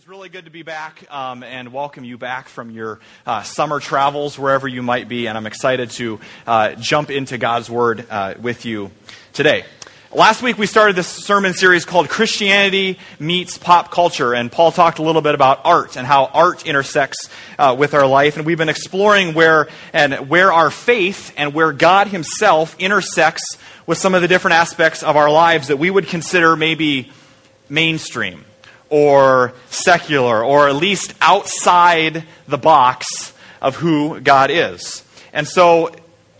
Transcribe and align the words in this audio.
is 0.00 0.08
really 0.08 0.30
good 0.30 0.46
to 0.46 0.50
be 0.50 0.62
back 0.62 1.04
um, 1.10 1.42
and 1.42 1.74
welcome 1.74 2.04
you 2.04 2.16
back 2.16 2.48
from 2.48 2.70
your 2.70 2.98
uh, 3.26 3.42
summer 3.42 3.80
travels, 3.80 4.38
wherever 4.38 4.66
you 4.66 4.80
might 4.80 5.10
be. 5.10 5.26
And 5.26 5.36
I'm 5.36 5.46
excited 5.46 5.90
to 5.90 6.18
uh, 6.46 6.72
jump 6.76 7.10
into 7.10 7.36
God's 7.36 7.68
Word 7.68 8.06
uh, 8.08 8.32
with 8.40 8.64
you 8.64 8.92
today. 9.34 9.66
Last 10.10 10.42
week 10.42 10.56
we 10.56 10.66
started 10.66 10.96
this 10.96 11.06
sermon 11.06 11.52
series 11.52 11.84
called 11.84 12.08
Christianity 12.08 12.98
Meets 13.18 13.58
Pop 13.58 13.90
Culture, 13.90 14.32
and 14.32 14.50
Paul 14.50 14.72
talked 14.72 15.00
a 15.00 15.02
little 15.02 15.20
bit 15.20 15.34
about 15.34 15.66
art 15.66 15.98
and 15.98 16.06
how 16.06 16.26
art 16.32 16.64
intersects 16.64 17.28
uh, 17.58 17.76
with 17.78 17.92
our 17.92 18.06
life. 18.06 18.38
And 18.38 18.46
we've 18.46 18.56
been 18.56 18.70
exploring 18.70 19.34
where 19.34 19.68
and 19.92 20.30
where 20.30 20.50
our 20.50 20.70
faith 20.70 21.34
and 21.36 21.52
where 21.52 21.74
God 21.74 22.06
Himself 22.06 22.74
intersects 22.78 23.58
with 23.86 23.98
some 23.98 24.14
of 24.14 24.22
the 24.22 24.28
different 24.28 24.54
aspects 24.54 25.02
of 25.02 25.16
our 25.16 25.30
lives 25.30 25.68
that 25.68 25.76
we 25.76 25.90
would 25.90 26.06
consider 26.06 26.56
maybe 26.56 27.12
mainstream 27.68 28.46
or 28.90 29.54
secular 29.70 30.44
or 30.44 30.68
at 30.68 30.74
least 30.74 31.14
outside 31.22 32.24
the 32.46 32.58
box 32.58 33.32
of 33.62 33.76
who 33.76 34.20
God 34.20 34.50
is. 34.50 35.04
And 35.32 35.46
so 35.46 35.94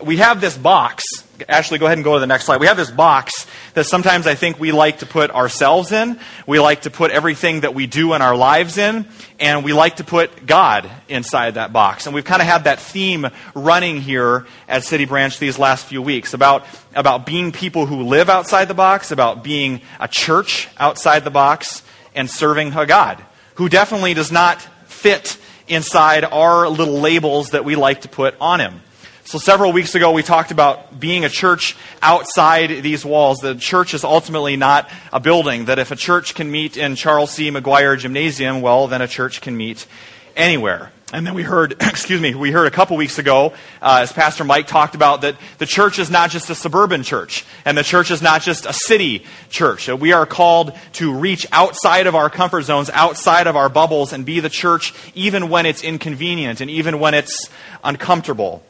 we 0.04 0.16
have 0.16 0.40
this 0.40 0.56
box. 0.56 1.04
Ashley, 1.48 1.78
go 1.78 1.86
ahead 1.86 1.98
and 1.98 2.04
go 2.04 2.14
to 2.14 2.20
the 2.20 2.26
next 2.26 2.44
slide. 2.44 2.60
We 2.60 2.66
have 2.66 2.76
this 2.76 2.90
box 2.90 3.46
that 3.74 3.86
sometimes 3.86 4.26
I 4.26 4.34
think 4.34 4.58
we 4.58 4.72
like 4.72 4.98
to 4.98 5.06
put 5.06 5.30
ourselves 5.30 5.92
in. 5.92 6.18
We 6.46 6.58
like 6.58 6.82
to 6.82 6.90
put 6.90 7.10
everything 7.10 7.60
that 7.60 7.74
we 7.74 7.86
do 7.86 8.14
in 8.14 8.22
our 8.22 8.36
lives 8.36 8.76
in. 8.76 9.06
And 9.38 9.64
we 9.64 9.72
like 9.72 9.96
to 9.96 10.04
put 10.04 10.46
God 10.46 10.90
inside 11.08 11.54
that 11.54 11.72
box. 11.72 12.06
And 12.06 12.14
we've 12.14 12.24
kind 12.24 12.42
of 12.42 12.48
had 12.48 12.64
that 12.64 12.80
theme 12.80 13.28
running 13.54 14.00
here 14.00 14.46
at 14.68 14.84
City 14.84 15.06
Branch 15.06 15.38
these 15.38 15.58
last 15.58 15.86
few 15.86 16.02
weeks 16.02 16.34
about, 16.34 16.66
about 16.94 17.24
being 17.24 17.52
people 17.52 17.86
who 17.86 18.02
live 18.02 18.28
outside 18.28 18.66
the 18.66 18.74
box, 18.74 19.12
about 19.12 19.42
being 19.42 19.80
a 19.98 20.08
church 20.08 20.68
outside 20.78 21.24
the 21.24 21.30
box, 21.30 21.82
and 22.14 22.30
serving 22.30 22.72
a 22.72 22.86
God 22.86 23.22
who 23.54 23.68
definitely 23.68 24.14
does 24.14 24.32
not 24.32 24.60
fit 24.86 25.36
inside 25.68 26.24
our 26.24 26.68
little 26.68 27.00
labels 27.00 27.50
that 27.50 27.64
we 27.64 27.76
like 27.76 28.02
to 28.02 28.08
put 28.08 28.34
on 28.40 28.60
him. 28.60 28.80
So, 29.24 29.38
several 29.38 29.72
weeks 29.72 29.94
ago, 29.94 30.10
we 30.10 30.24
talked 30.24 30.50
about 30.50 30.98
being 30.98 31.24
a 31.24 31.28
church 31.28 31.76
outside 32.02 32.82
these 32.82 33.04
walls. 33.04 33.38
The 33.38 33.54
church 33.54 33.94
is 33.94 34.02
ultimately 34.02 34.56
not 34.56 34.90
a 35.12 35.20
building. 35.20 35.66
That 35.66 35.78
if 35.78 35.92
a 35.92 35.96
church 35.96 36.34
can 36.34 36.50
meet 36.50 36.76
in 36.76 36.96
Charles 36.96 37.30
C. 37.30 37.48
McGuire 37.50 37.96
Gymnasium, 37.96 38.60
well, 38.60 38.88
then 38.88 39.02
a 39.02 39.06
church 39.06 39.40
can 39.40 39.56
meet 39.56 39.86
anywhere. 40.34 40.90
And 41.12 41.26
then 41.26 41.34
we 41.34 41.42
heard, 41.42 41.72
excuse 41.80 42.20
me, 42.20 42.34
we 42.34 42.50
heard 42.50 42.66
a 42.66 42.70
couple 42.70 42.96
weeks 42.96 43.18
ago, 43.18 43.52
uh, 43.82 44.00
as 44.02 44.12
Pastor 44.12 44.44
Mike 44.44 44.66
talked 44.66 44.94
about, 44.94 45.22
that 45.22 45.36
the 45.58 45.66
church 45.66 45.98
is 45.98 46.10
not 46.10 46.30
just 46.30 46.50
a 46.50 46.54
suburban 46.54 47.02
church, 47.02 47.44
and 47.64 47.76
the 47.76 47.82
church 47.82 48.10
is 48.10 48.22
not 48.22 48.42
just 48.42 48.66
a 48.66 48.72
city 48.72 49.24
church. 49.50 49.88
We 49.88 50.12
are 50.12 50.26
called 50.26 50.72
to 50.94 51.12
reach 51.12 51.46
outside 51.52 52.06
of 52.06 52.14
our 52.14 52.30
comfort 52.30 52.62
zones, 52.62 52.90
outside 52.90 53.46
of 53.46 53.56
our 53.56 53.68
bubbles, 53.68 54.12
and 54.12 54.24
be 54.24 54.40
the 54.40 54.48
church 54.48 54.94
even 55.14 55.48
when 55.48 55.66
it's 55.66 55.82
inconvenient 55.82 56.60
and 56.60 56.70
even 56.70 57.00
when 57.00 57.14
it's 57.14 57.50
uncomfortable. 57.82 58.62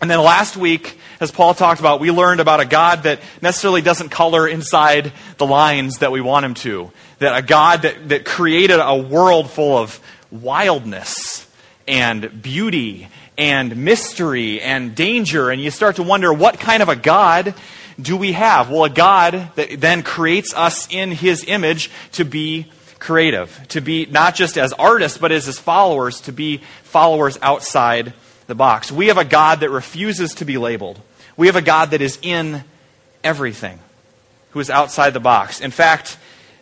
And 0.00 0.10
then 0.10 0.20
last 0.20 0.56
week, 0.56 0.98
as 1.20 1.30
Paul 1.30 1.54
talked 1.54 1.80
about, 1.80 2.00
we 2.00 2.10
learned 2.10 2.40
about 2.40 2.60
a 2.60 2.64
God 2.64 3.04
that 3.04 3.20
necessarily 3.40 3.80
doesn't 3.80 4.10
color 4.10 4.46
inside 4.46 5.12
the 5.38 5.46
lines 5.46 5.98
that 5.98 6.10
we 6.12 6.20
want 6.20 6.44
him 6.44 6.54
to. 6.54 6.90
That 7.20 7.38
a 7.38 7.42
God 7.42 7.82
that, 7.82 8.08
that 8.08 8.24
created 8.24 8.80
a 8.80 8.96
world 8.96 9.50
full 9.50 9.78
of 9.78 10.00
wildness 10.30 11.33
and 11.86 12.42
beauty 12.42 13.08
and 13.36 13.76
mystery 13.76 14.60
and 14.60 14.94
danger. 14.94 15.50
And 15.50 15.60
you 15.60 15.70
start 15.70 15.96
to 15.96 16.02
wonder 16.02 16.32
what 16.32 16.60
kind 16.60 16.82
of 16.82 16.88
a 16.88 16.96
God 16.96 17.54
do 18.00 18.16
we 18.16 18.32
have? 18.32 18.70
Well, 18.70 18.84
a 18.84 18.90
God 18.90 19.50
that 19.54 19.80
then 19.80 20.02
creates 20.02 20.54
us 20.54 20.88
in 20.90 21.12
his 21.12 21.44
image 21.46 21.90
to 22.12 22.24
be 22.24 22.70
creative, 22.98 23.60
to 23.68 23.80
be 23.80 24.06
not 24.06 24.34
just 24.34 24.56
as 24.56 24.72
artists, 24.72 25.18
but 25.18 25.30
as 25.30 25.46
his 25.46 25.58
followers, 25.58 26.22
to 26.22 26.32
be 26.32 26.58
followers 26.82 27.38
outside 27.42 28.14
the 28.46 28.54
box. 28.54 28.90
We 28.90 29.08
have 29.08 29.18
a 29.18 29.24
God 29.24 29.60
that 29.60 29.70
refuses 29.70 30.34
to 30.36 30.44
be 30.44 30.58
labeled. 30.58 31.00
We 31.36 31.46
have 31.48 31.56
a 31.56 31.62
God 31.62 31.90
that 31.90 32.00
is 32.00 32.18
in 32.22 32.64
everything, 33.22 33.78
who 34.50 34.60
is 34.60 34.70
outside 34.70 35.10
the 35.10 35.20
box. 35.20 35.60
In 35.60 35.70
fact, 35.70 36.16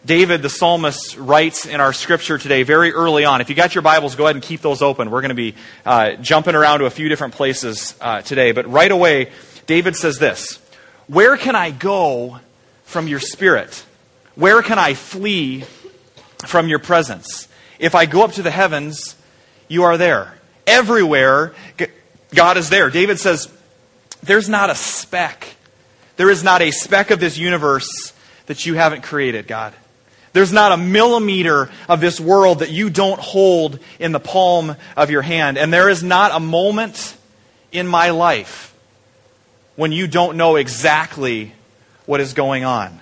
David, 0.04 0.42
the 0.42 0.50
psalmist, 0.50 1.16
writes 1.16 1.64
in 1.64 1.80
our 1.80 1.92
scripture 1.92 2.36
today 2.36 2.64
very 2.64 2.92
early 2.92 3.24
on. 3.24 3.40
If 3.40 3.48
you 3.48 3.54
got 3.54 3.76
your 3.76 3.82
Bibles, 3.82 4.16
go 4.16 4.24
ahead 4.24 4.34
and 4.34 4.42
keep 4.42 4.60
those 4.60 4.82
open. 4.82 5.12
We're 5.12 5.20
going 5.20 5.28
to 5.28 5.34
be 5.36 5.54
uh, 5.86 6.14
jumping 6.14 6.56
around 6.56 6.80
to 6.80 6.86
a 6.86 6.90
few 6.90 7.08
different 7.08 7.34
places 7.34 7.94
uh, 8.00 8.20
today. 8.20 8.50
But 8.50 8.68
right 8.68 8.90
away, 8.90 9.30
David 9.66 9.94
says 9.94 10.18
this 10.18 10.58
Where 11.06 11.36
can 11.36 11.54
I 11.54 11.70
go 11.70 12.40
from 12.82 13.06
your 13.06 13.20
spirit? 13.20 13.84
Where 14.34 14.60
can 14.60 14.76
I 14.76 14.94
flee 14.94 15.64
from 16.46 16.66
your 16.66 16.80
presence? 16.80 17.46
If 17.78 17.94
I 17.94 18.06
go 18.06 18.24
up 18.24 18.32
to 18.32 18.42
the 18.42 18.50
heavens, 18.50 19.14
you 19.68 19.84
are 19.84 19.96
there. 19.96 20.36
Everywhere, 20.66 21.54
God 22.34 22.56
is 22.56 22.70
there. 22.70 22.90
David 22.90 23.20
says, 23.20 23.48
There's 24.20 24.48
not 24.48 24.68
a 24.68 24.74
speck. 24.74 25.46
There 26.16 26.28
is 26.28 26.42
not 26.42 26.60
a 26.60 26.72
speck 26.72 27.12
of 27.12 27.20
this 27.20 27.38
universe 27.38 28.12
that 28.46 28.66
you 28.66 28.74
haven't 28.74 29.04
created, 29.04 29.46
God. 29.46 29.72
There's 30.32 30.52
not 30.52 30.72
a 30.72 30.76
millimeter 30.76 31.70
of 31.88 32.00
this 32.00 32.18
world 32.18 32.60
that 32.60 32.70
you 32.70 32.88
don't 32.88 33.20
hold 33.20 33.78
in 33.98 34.12
the 34.12 34.20
palm 34.20 34.76
of 34.96 35.10
your 35.10 35.22
hand. 35.22 35.58
And 35.58 35.72
there 35.72 35.88
is 35.88 36.02
not 36.02 36.34
a 36.34 36.40
moment 36.40 37.16
in 37.70 37.86
my 37.86 38.10
life 38.10 38.74
when 39.76 39.92
you 39.92 40.06
don't 40.06 40.36
know 40.36 40.56
exactly 40.56 41.52
what 42.06 42.20
is 42.20 42.32
going 42.32 42.64
on. 42.64 43.00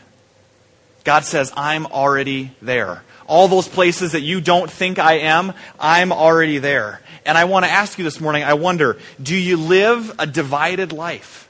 God 1.05 1.25
says, 1.25 1.53
I'm 1.57 1.87
already 1.87 2.53
there. 2.61 3.03
All 3.27 3.49
those 3.49 3.69
places 3.69 4.13
that 4.13 4.21
you 4.23 4.41
don't 4.41 4.71
think 4.71 4.99
I 4.99 5.19
am, 5.19 5.53
I'm 5.79 6.13
already 6.13 6.59
there. 6.59 7.01
And 7.25 7.39
I 7.39 7.45
want 7.45 7.65
to 7.65 7.71
ask 7.71 7.97
you 7.97 8.05
this 8.05 8.21
morning 8.21 8.43
I 8.43 8.55
wonder, 8.55 8.99
do 9.23 9.37
you 9.37 9.57
live 9.57 10.13
a 10.19 10.27
divided 10.27 10.93
life? 10.93 11.49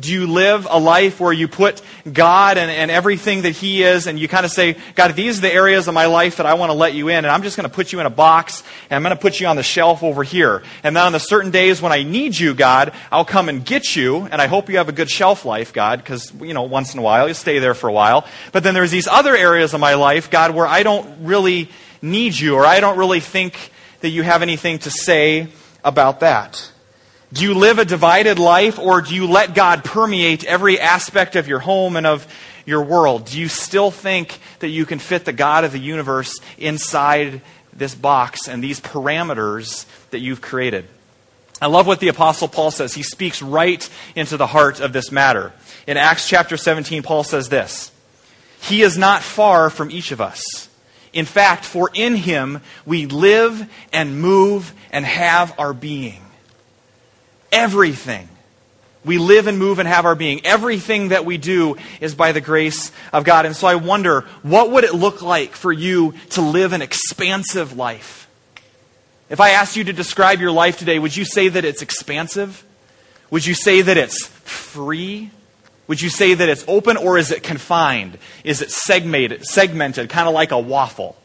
Do 0.00 0.12
you 0.12 0.28
live 0.28 0.66
a 0.70 0.78
life 0.78 1.18
where 1.18 1.32
you 1.32 1.48
put 1.48 1.82
God 2.10 2.56
and, 2.56 2.70
and 2.70 2.88
everything 2.88 3.42
that 3.42 3.50
He 3.50 3.82
is, 3.82 4.06
and 4.06 4.16
you 4.16 4.28
kind 4.28 4.46
of 4.46 4.52
say, 4.52 4.76
God, 4.94 5.16
these 5.16 5.38
are 5.38 5.40
the 5.40 5.52
areas 5.52 5.88
of 5.88 5.94
my 5.94 6.06
life 6.06 6.36
that 6.36 6.46
I 6.46 6.54
want 6.54 6.70
to 6.70 6.74
let 6.74 6.94
you 6.94 7.08
in, 7.08 7.16
and 7.16 7.26
I'm 7.26 7.42
just 7.42 7.56
going 7.56 7.68
to 7.68 7.74
put 7.74 7.92
you 7.92 7.98
in 7.98 8.06
a 8.06 8.10
box, 8.10 8.62
and 8.88 8.96
I'm 8.96 9.02
going 9.02 9.16
to 9.16 9.20
put 9.20 9.40
you 9.40 9.48
on 9.48 9.56
the 9.56 9.64
shelf 9.64 10.04
over 10.04 10.22
here. 10.22 10.62
And 10.84 10.94
then 10.94 11.04
on 11.04 11.12
the 11.12 11.18
certain 11.18 11.50
days 11.50 11.82
when 11.82 11.90
I 11.90 12.04
need 12.04 12.38
you, 12.38 12.54
God, 12.54 12.92
I'll 13.10 13.24
come 13.24 13.48
and 13.48 13.64
get 13.64 13.96
you, 13.96 14.28
and 14.30 14.40
I 14.40 14.46
hope 14.46 14.68
you 14.68 14.76
have 14.76 14.88
a 14.88 14.92
good 14.92 15.10
shelf 15.10 15.44
life, 15.44 15.72
God, 15.72 15.98
because, 15.98 16.32
you 16.40 16.54
know, 16.54 16.62
once 16.62 16.94
in 16.94 17.00
a 17.00 17.02
while, 17.02 17.26
you 17.26 17.34
stay 17.34 17.58
there 17.58 17.74
for 17.74 17.88
a 17.88 17.92
while. 17.92 18.24
But 18.52 18.62
then 18.62 18.74
there's 18.74 18.92
these 18.92 19.08
other 19.08 19.36
areas 19.36 19.74
of 19.74 19.80
my 19.80 19.94
life, 19.94 20.30
God, 20.30 20.54
where 20.54 20.66
I 20.66 20.84
don't 20.84 21.26
really 21.26 21.70
need 22.00 22.38
you, 22.38 22.54
or 22.54 22.64
I 22.64 22.78
don't 22.78 22.98
really 22.98 23.20
think 23.20 23.72
that 24.00 24.10
you 24.10 24.22
have 24.22 24.42
anything 24.42 24.78
to 24.80 24.90
say 24.90 25.48
about 25.82 26.20
that. 26.20 26.70
Do 27.30 27.42
you 27.42 27.52
live 27.52 27.78
a 27.78 27.84
divided 27.84 28.38
life 28.38 28.78
or 28.78 29.02
do 29.02 29.14
you 29.14 29.26
let 29.26 29.54
God 29.54 29.84
permeate 29.84 30.44
every 30.44 30.80
aspect 30.80 31.36
of 31.36 31.46
your 31.46 31.58
home 31.58 31.96
and 31.96 32.06
of 32.06 32.26
your 32.64 32.82
world? 32.82 33.26
Do 33.26 33.38
you 33.38 33.48
still 33.48 33.90
think 33.90 34.38
that 34.60 34.68
you 34.68 34.86
can 34.86 34.98
fit 34.98 35.26
the 35.26 35.34
God 35.34 35.64
of 35.64 35.72
the 35.72 35.78
universe 35.78 36.40
inside 36.56 37.42
this 37.74 37.94
box 37.94 38.48
and 38.48 38.64
these 38.64 38.80
parameters 38.80 39.84
that 40.08 40.20
you've 40.20 40.40
created? 40.40 40.86
I 41.60 41.66
love 41.66 41.86
what 41.86 42.00
the 42.00 42.08
Apostle 42.08 42.48
Paul 42.48 42.70
says. 42.70 42.94
He 42.94 43.02
speaks 43.02 43.42
right 43.42 43.88
into 44.16 44.38
the 44.38 44.46
heart 44.46 44.80
of 44.80 44.94
this 44.94 45.12
matter. 45.12 45.52
In 45.86 45.98
Acts 45.98 46.26
chapter 46.26 46.56
17, 46.56 47.02
Paul 47.02 47.24
says 47.24 47.50
this 47.50 47.92
He 48.62 48.80
is 48.80 48.96
not 48.96 49.22
far 49.22 49.68
from 49.68 49.90
each 49.90 50.12
of 50.12 50.22
us. 50.22 50.70
In 51.12 51.26
fact, 51.26 51.66
for 51.66 51.90
in 51.92 52.16
him 52.16 52.62
we 52.86 53.04
live 53.04 53.68
and 53.92 54.18
move 54.18 54.72
and 54.92 55.04
have 55.04 55.58
our 55.58 55.74
being 55.74 56.22
everything. 57.52 58.28
We 59.04 59.18
live 59.18 59.46
and 59.46 59.58
move 59.58 59.78
and 59.78 59.88
have 59.88 60.04
our 60.04 60.14
being. 60.14 60.44
Everything 60.44 61.08
that 61.08 61.24
we 61.24 61.38
do 61.38 61.76
is 62.00 62.14
by 62.14 62.32
the 62.32 62.40
grace 62.40 62.92
of 63.12 63.24
God. 63.24 63.46
And 63.46 63.54
so 63.56 63.66
I 63.66 63.76
wonder, 63.76 64.22
what 64.42 64.70
would 64.72 64.84
it 64.84 64.94
look 64.94 65.22
like 65.22 65.52
for 65.52 65.72
you 65.72 66.14
to 66.30 66.42
live 66.42 66.72
an 66.72 66.82
expansive 66.82 67.76
life? 67.76 68.28
If 69.30 69.40
I 69.40 69.50
asked 69.50 69.76
you 69.76 69.84
to 69.84 69.92
describe 69.92 70.40
your 70.40 70.50
life 70.50 70.78
today, 70.78 70.98
would 70.98 71.16
you 71.16 71.24
say 71.24 71.48
that 71.48 71.64
it's 71.64 71.82
expansive? 71.82 72.64
Would 73.30 73.46
you 73.46 73.54
say 73.54 73.82
that 73.82 73.96
it's 73.96 74.26
free? 74.26 75.30
Would 75.86 76.02
you 76.02 76.08
say 76.08 76.34
that 76.34 76.48
it's 76.48 76.64
open 76.66 76.96
or 76.96 77.18
is 77.18 77.30
it 77.30 77.42
confined? 77.42 78.18
Is 78.44 78.62
it 78.62 78.70
segmented, 78.70 79.46
segmented 79.46 80.08
kind 80.08 80.28
of 80.28 80.34
like 80.34 80.50
a 80.50 80.58
waffle? 80.58 81.16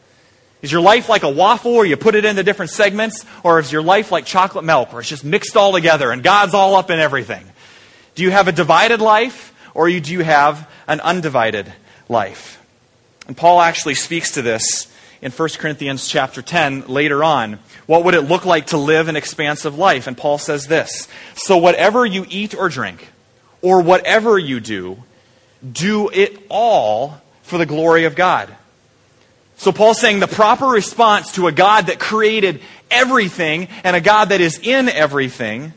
Is 0.64 0.72
your 0.72 0.80
life 0.80 1.10
like 1.10 1.24
a 1.24 1.28
waffle 1.28 1.74
where 1.74 1.84
you 1.84 1.94
put 1.94 2.14
it 2.14 2.24
into 2.24 2.42
different 2.42 2.70
segments? 2.70 3.26
Or 3.42 3.58
is 3.58 3.70
your 3.70 3.82
life 3.82 4.10
like 4.10 4.24
chocolate 4.24 4.64
milk 4.64 4.94
where 4.94 5.00
it's 5.00 5.10
just 5.10 5.22
mixed 5.22 5.58
all 5.58 5.72
together 5.72 6.10
and 6.10 6.22
God's 6.22 6.54
all 6.54 6.74
up 6.74 6.90
in 6.90 6.98
everything? 6.98 7.44
Do 8.14 8.22
you 8.22 8.30
have 8.30 8.48
a 8.48 8.52
divided 8.52 9.02
life 9.02 9.52
or 9.74 9.90
do 9.90 10.10
you 10.10 10.24
have 10.24 10.66
an 10.88 11.00
undivided 11.00 11.70
life? 12.08 12.64
And 13.26 13.36
Paul 13.36 13.60
actually 13.60 13.94
speaks 13.94 14.30
to 14.32 14.42
this 14.42 14.90
in 15.20 15.32
1 15.32 15.48
Corinthians 15.58 16.08
chapter 16.08 16.40
10 16.40 16.86
later 16.86 17.22
on. 17.22 17.58
What 17.84 18.04
would 18.04 18.14
it 18.14 18.22
look 18.22 18.46
like 18.46 18.68
to 18.68 18.78
live 18.78 19.08
an 19.08 19.16
expansive 19.16 19.76
life? 19.76 20.06
And 20.06 20.16
Paul 20.16 20.38
says 20.38 20.66
this 20.66 21.08
So 21.34 21.58
whatever 21.58 22.06
you 22.06 22.24
eat 22.30 22.54
or 22.54 22.70
drink, 22.70 23.06
or 23.60 23.82
whatever 23.82 24.38
you 24.38 24.60
do, 24.60 25.02
do 25.70 26.08
it 26.08 26.42
all 26.48 27.20
for 27.42 27.58
the 27.58 27.66
glory 27.66 28.06
of 28.06 28.14
God. 28.14 28.48
So 29.56 29.72
Paul's 29.72 30.00
saying 30.00 30.20
the 30.20 30.26
proper 30.26 30.66
response 30.66 31.32
to 31.32 31.46
a 31.46 31.52
God 31.52 31.86
that 31.86 31.98
created 31.98 32.60
everything 32.90 33.68
and 33.82 33.96
a 33.96 34.00
God 34.00 34.30
that 34.30 34.40
is 34.40 34.58
in 34.62 34.88
everything, 34.88 35.72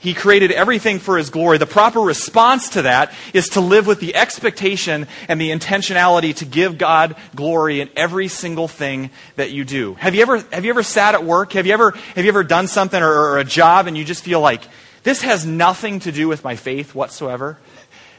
he 0.00 0.14
created 0.14 0.52
everything 0.52 1.00
for 1.00 1.18
his 1.18 1.28
glory. 1.28 1.58
The 1.58 1.66
proper 1.66 2.00
response 2.00 2.68
to 2.70 2.82
that 2.82 3.12
is 3.32 3.48
to 3.50 3.60
live 3.60 3.88
with 3.88 3.98
the 3.98 4.14
expectation 4.14 5.08
and 5.26 5.40
the 5.40 5.50
intentionality 5.50 6.36
to 6.36 6.44
give 6.44 6.78
God 6.78 7.16
glory 7.34 7.80
in 7.80 7.90
every 7.96 8.28
single 8.28 8.68
thing 8.68 9.10
that 9.34 9.50
you 9.50 9.64
do. 9.64 9.94
Have 9.94 10.14
you 10.14 10.22
ever, 10.22 10.38
have 10.52 10.64
you 10.64 10.70
ever 10.70 10.84
sat 10.84 11.14
at 11.14 11.24
work? 11.24 11.54
Have 11.54 11.66
you 11.66 11.72
ever, 11.72 11.90
have 12.14 12.24
you 12.24 12.28
ever 12.28 12.44
done 12.44 12.68
something 12.68 13.02
or, 13.02 13.12
or 13.12 13.38
a 13.38 13.44
job 13.44 13.88
and 13.88 13.98
you 13.98 14.04
just 14.04 14.22
feel 14.22 14.40
like, 14.40 14.62
this 15.02 15.22
has 15.22 15.46
nothing 15.46 16.00
to 16.00 16.12
do 16.12 16.28
with 16.28 16.44
my 16.44 16.54
faith 16.54 16.94
whatsoever? 16.94 17.58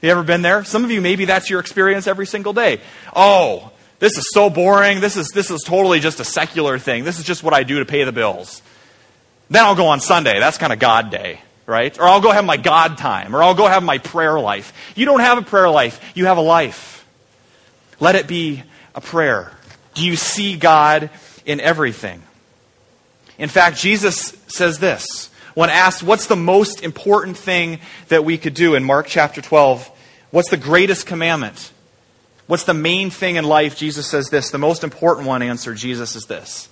You 0.01 0.09
ever 0.09 0.23
been 0.23 0.41
there? 0.41 0.63
Some 0.63 0.83
of 0.83 0.91
you, 0.91 1.01
maybe 1.01 1.25
that's 1.25 1.49
your 1.49 1.59
experience 1.59 2.07
every 2.07 2.25
single 2.25 2.51
day. 2.51 2.81
Oh, 3.15 3.71
this 3.99 4.17
is 4.17 4.25
so 4.33 4.49
boring. 4.49 5.01
This 5.01 5.17
is, 5.17 5.29
this 5.29 5.51
is 5.51 5.61
totally 5.63 5.99
just 5.99 6.19
a 6.19 6.23
secular 6.23 6.79
thing. 6.79 7.03
This 7.03 7.19
is 7.19 7.25
just 7.25 7.43
what 7.43 7.53
I 7.53 7.63
do 7.63 7.79
to 7.79 7.85
pay 7.85 8.03
the 8.05 8.11
bills. 8.11 8.61
Then 9.49 9.65
I'll 9.65 9.75
go 9.75 9.87
on 9.87 9.99
Sunday. 9.99 10.39
That's 10.39 10.57
kind 10.57 10.71
of 10.71 10.79
God 10.79 11.11
day, 11.11 11.41
right? 11.65 11.97
Or 11.99 12.03
I'll 12.03 12.21
go 12.21 12.31
have 12.31 12.45
my 12.45 12.57
God 12.57 12.97
time. 12.97 13.35
Or 13.35 13.43
I'll 13.43 13.55
go 13.55 13.67
have 13.67 13.83
my 13.83 13.97
prayer 13.97 14.39
life. 14.39 14.73
You 14.95 15.05
don't 15.05 15.19
have 15.19 15.37
a 15.37 15.41
prayer 15.41 15.69
life. 15.69 15.99
You 16.15 16.25
have 16.25 16.37
a 16.37 16.41
life. 16.41 17.05
Let 17.99 18.15
it 18.15 18.27
be 18.27 18.63
a 18.95 19.01
prayer. 19.01 19.51
Do 19.95 20.05
you 20.05 20.15
see 20.15 20.55
God 20.55 21.09
in 21.45 21.59
everything? 21.59 22.23
In 23.37 23.49
fact, 23.49 23.77
Jesus 23.77 24.37
says 24.47 24.79
this. 24.79 25.29
When 25.55 25.69
asked, 25.69 26.03
what's 26.03 26.27
the 26.27 26.37
most 26.37 26.83
important 26.83 27.35
thing 27.35 27.79
that 28.07 28.23
we 28.23 28.37
could 28.37 28.53
do 28.53 28.75
in 28.75 28.83
Mark 28.83 29.07
chapter 29.07 29.41
12, 29.41 29.89
what's 30.31 30.49
the 30.49 30.57
greatest 30.57 31.05
commandment? 31.05 31.71
What's 32.49 32.63
the 32.63 32.73
main 32.73 33.11
thing 33.11 33.35
in 33.35 33.43
life? 33.43 33.77
Jesus 33.77 34.09
says 34.09 34.29
this. 34.29 34.49
The 34.49 34.57
most 34.57 34.83
important 34.83 35.27
one 35.27 35.43
answer, 35.43 35.75
Jesus, 35.75 36.15
is 36.15 36.25
this 36.25 36.67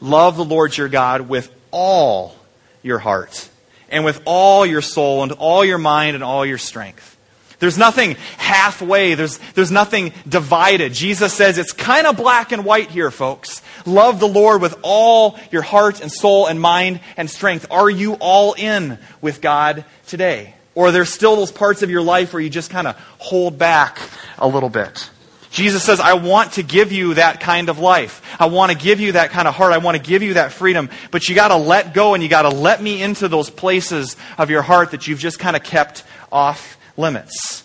Love 0.00 0.36
the 0.36 0.44
Lord 0.44 0.76
your 0.76 0.88
God 0.88 1.28
with 1.28 1.48
all 1.70 2.34
your 2.82 2.98
heart, 2.98 3.48
and 3.88 4.04
with 4.04 4.20
all 4.24 4.66
your 4.66 4.82
soul, 4.82 5.22
and 5.22 5.30
all 5.30 5.64
your 5.64 5.78
mind, 5.78 6.16
and 6.16 6.24
all 6.24 6.44
your 6.44 6.58
strength. 6.58 7.16
There's 7.60 7.78
nothing 7.78 8.16
halfway. 8.36 9.14
There's, 9.14 9.38
there's 9.54 9.70
nothing 9.70 10.12
divided. 10.28 10.92
Jesus 10.92 11.32
says 11.32 11.56
it's 11.56 11.72
kind 11.72 12.08
of 12.08 12.16
black 12.16 12.50
and 12.50 12.64
white 12.64 12.90
here, 12.90 13.12
folks. 13.12 13.62
Love 13.86 14.18
the 14.18 14.26
Lord 14.26 14.60
with 14.60 14.74
all 14.82 15.38
your 15.52 15.62
heart 15.62 16.00
and 16.00 16.10
soul 16.10 16.48
and 16.48 16.60
mind 16.60 16.98
and 17.16 17.30
strength. 17.30 17.66
Are 17.70 17.88
you 17.88 18.14
all 18.14 18.54
in 18.54 18.98
with 19.20 19.40
God 19.40 19.84
today? 20.08 20.56
Or 20.74 20.90
there's 20.90 21.10
still 21.10 21.36
those 21.36 21.52
parts 21.52 21.82
of 21.82 21.90
your 21.90 22.02
life 22.02 22.32
where 22.32 22.40
you 22.40 22.50
just 22.50 22.70
kind 22.70 22.86
of 22.86 22.96
hold 23.18 23.58
back 23.58 23.98
a 24.38 24.48
little 24.48 24.70
bit? 24.70 25.10
Jesus 25.50 25.84
says, 25.84 26.00
I 26.00 26.14
want 26.14 26.52
to 26.52 26.62
give 26.62 26.92
you 26.92 27.14
that 27.14 27.40
kind 27.40 27.68
of 27.68 27.78
life. 27.78 28.22
I 28.40 28.46
want 28.46 28.72
to 28.72 28.78
give 28.78 29.00
you 29.00 29.12
that 29.12 29.30
kind 29.30 29.46
of 29.46 29.54
heart. 29.54 29.74
I 29.74 29.78
want 29.78 29.98
to 29.98 30.02
give 30.02 30.22
you 30.22 30.34
that 30.34 30.52
freedom. 30.52 30.88
But 31.10 31.28
you 31.28 31.34
got 31.34 31.48
to 31.48 31.56
let 31.56 31.92
go 31.92 32.14
and 32.14 32.22
you 32.22 32.28
got 32.30 32.42
to 32.42 32.48
let 32.48 32.82
me 32.82 33.02
into 33.02 33.28
those 33.28 33.50
places 33.50 34.16
of 34.38 34.48
your 34.48 34.62
heart 34.62 34.92
that 34.92 35.06
you've 35.06 35.18
just 35.18 35.38
kind 35.38 35.54
of 35.54 35.62
kept 35.62 36.04
off 36.32 36.78
limits. 36.96 37.64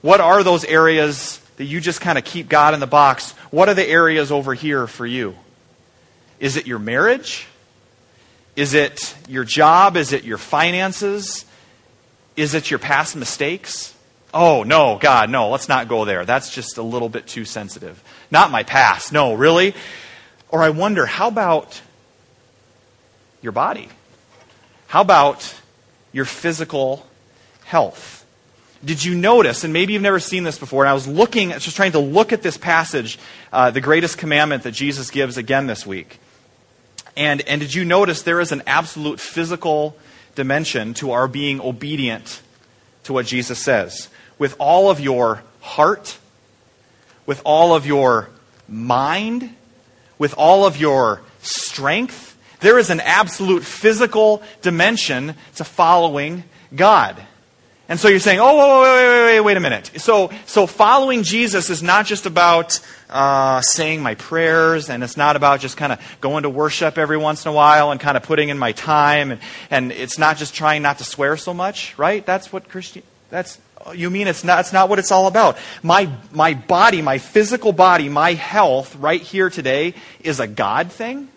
What 0.00 0.20
are 0.20 0.42
those 0.42 0.64
areas 0.64 1.38
that 1.58 1.64
you 1.64 1.80
just 1.80 2.00
kind 2.00 2.18
of 2.18 2.24
keep 2.24 2.48
God 2.48 2.74
in 2.74 2.80
the 2.80 2.88
box? 2.88 3.32
What 3.52 3.68
are 3.68 3.74
the 3.74 3.86
areas 3.86 4.32
over 4.32 4.52
here 4.52 4.88
for 4.88 5.06
you? 5.06 5.36
Is 6.40 6.56
it 6.56 6.66
your 6.66 6.80
marriage? 6.80 7.46
Is 8.56 8.74
it 8.74 9.14
your 9.28 9.44
job? 9.44 9.96
Is 9.96 10.12
it 10.12 10.24
your 10.24 10.38
finances? 10.38 11.44
Is 12.36 12.54
it 12.54 12.70
your 12.70 12.78
past 12.78 13.16
mistakes? 13.16 13.94
Oh, 14.34 14.62
no, 14.62 14.98
God, 14.98 15.28
no, 15.28 15.50
let's 15.50 15.68
not 15.68 15.88
go 15.88 16.04
there. 16.04 16.24
That's 16.24 16.54
just 16.54 16.78
a 16.78 16.82
little 16.82 17.10
bit 17.10 17.26
too 17.26 17.44
sensitive. 17.44 18.02
Not 18.30 18.50
my 18.50 18.62
past. 18.62 19.12
No, 19.12 19.34
really? 19.34 19.74
Or 20.48 20.62
I 20.62 20.70
wonder, 20.70 21.04
how 21.04 21.28
about 21.28 21.82
your 23.42 23.52
body? 23.52 23.88
How 24.86 25.02
about 25.02 25.54
your 26.12 26.24
physical 26.24 27.06
health? 27.64 28.24
Did 28.84 29.04
you 29.04 29.14
notice, 29.14 29.64
and 29.64 29.72
maybe 29.72 29.92
you've 29.92 30.02
never 30.02 30.18
seen 30.18 30.44
this 30.44 30.58
before, 30.58 30.82
and 30.82 30.90
I 30.90 30.94
was 30.94 31.06
looking, 31.06 31.52
I 31.52 31.54
was 31.56 31.64
just 31.64 31.76
trying 31.76 31.92
to 31.92 31.98
look 31.98 32.32
at 32.32 32.42
this 32.42 32.56
passage, 32.56 33.18
uh, 33.52 33.70
the 33.70 33.80
greatest 33.80 34.18
commandment 34.18 34.64
that 34.64 34.72
Jesus 34.72 35.10
gives 35.10 35.36
again 35.36 35.66
this 35.66 35.86
week. 35.86 36.18
And, 37.16 37.42
and 37.42 37.60
did 37.60 37.74
you 37.74 37.84
notice 37.84 38.22
there 38.22 38.40
is 38.40 38.52
an 38.52 38.62
absolute 38.66 39.20
physical 39.20 39.96
dimension 40.34 40.94
to 40.94 41.12
our 41.12 41.28
being 41.28 41.60
obedient 41.60 42.42
to 43.04 43.12
what 43.12 43.26
Jesus 43.26 43.58
says? 43.58 44.08
with 44.42 44.56
all 44.58 44.90
of 44.90 44.98
your 44.98 45.40
heart, 45.60 46.18
with 47.26 47.40
all 47.44 47.76
of 47.76 47.86
your 47.86 48.28
mind, 48.68 49.54
with 50.18 50.34
all 50.36 50.66
of 50.66 50.76
your 50.76 51.20
strength. 51.42 52.36
There 52.58 52.76
is 52.76 52.90
an 52.90 52.98
absolute 52.98 53.62
physical 53.62 54.42
dimension 54.60 55.36
to 55.54 55.62
following 55.62 56.42
God. 56.74 57.24
And 57.92 58.00
so 58.00 58.08
you're 58.08 58.20
saying, 58.20 58.40
oh, 58.40 58.80
wait, 58.80 58.88
wait, 58.88 59.06
wait, 59.06 59.24
wait, 59.34 59.40
wait 59.42 59.56
a 59.58 59.60
minute. 59.60 59.90
So, 59.98 60.30
so 60.46 60.66
following 60.66 61.24
Jesus 61.24 61.68
is 61.68 61.82
not 61.82 62.06
just 62.06 62.24
about 62.24 62.80
uh, 63.10 63.60
saying 63.60 64.02
my 64.02 64.14
prayers, 64.14 64.88
and 64.88 65.04
it's 65.04 65.18
not 65.18 65.36
about 65.36 65.60
just 65.60 65.76
kind 65.76 65.92
of 65.92 66.00
going 66.22 66.44
to 66.44 66.48
worship 66.48 66.96
every 66.96 67.18
once 67.18 67.44
in 67.44 67.50
a 67.50 67.52
while 67.52 67.90
and 67.90 68.00
kind 68.00 68.16
of 68.16 68.22
putting 68.22 68.48
in 68.48 68.56
my 68.56 68.72
time, 68.72 69.30
and, 69.30 69.42
and 69.70 69.92
it's 69.92 70.16
not 70.16 70.38
just 70.38 70.54
trying 70.54 70.80
not 70.80 70.96
to 71.00 71.04
swear 71.04 71.36
so 71.36 71.52
much, 71.52 71.98
right? 71.98 72.24
That's 72.24 72.50
what 72.50 72.66
Christian. 72.66 73.02
That's 73.28 73.58
you 73.94 74.08
mean 74.08 74.26
it's 74.26 74.42
not, 74.42 74.60
it's 74.60 74.72
not 74.72 74.88
what 74.88 74.98
it's 74.98 75.12
all 75.12 75.26
about. 75.26 75.58
My, 75.82 76.08
my 76.32 76.54
body, 76.54 77.02
my 77.02 77.18
physical 77.18 77.74
body, 77.74 78.08
my 78.08 78.32
health 78.32 78.96
right 78.96 79.20
here 79.20 79.50
today 79.50 79.92
is 80.20 80.40
a 80.40 80.46
God 80.46 80.90
thing? 80.90 81.28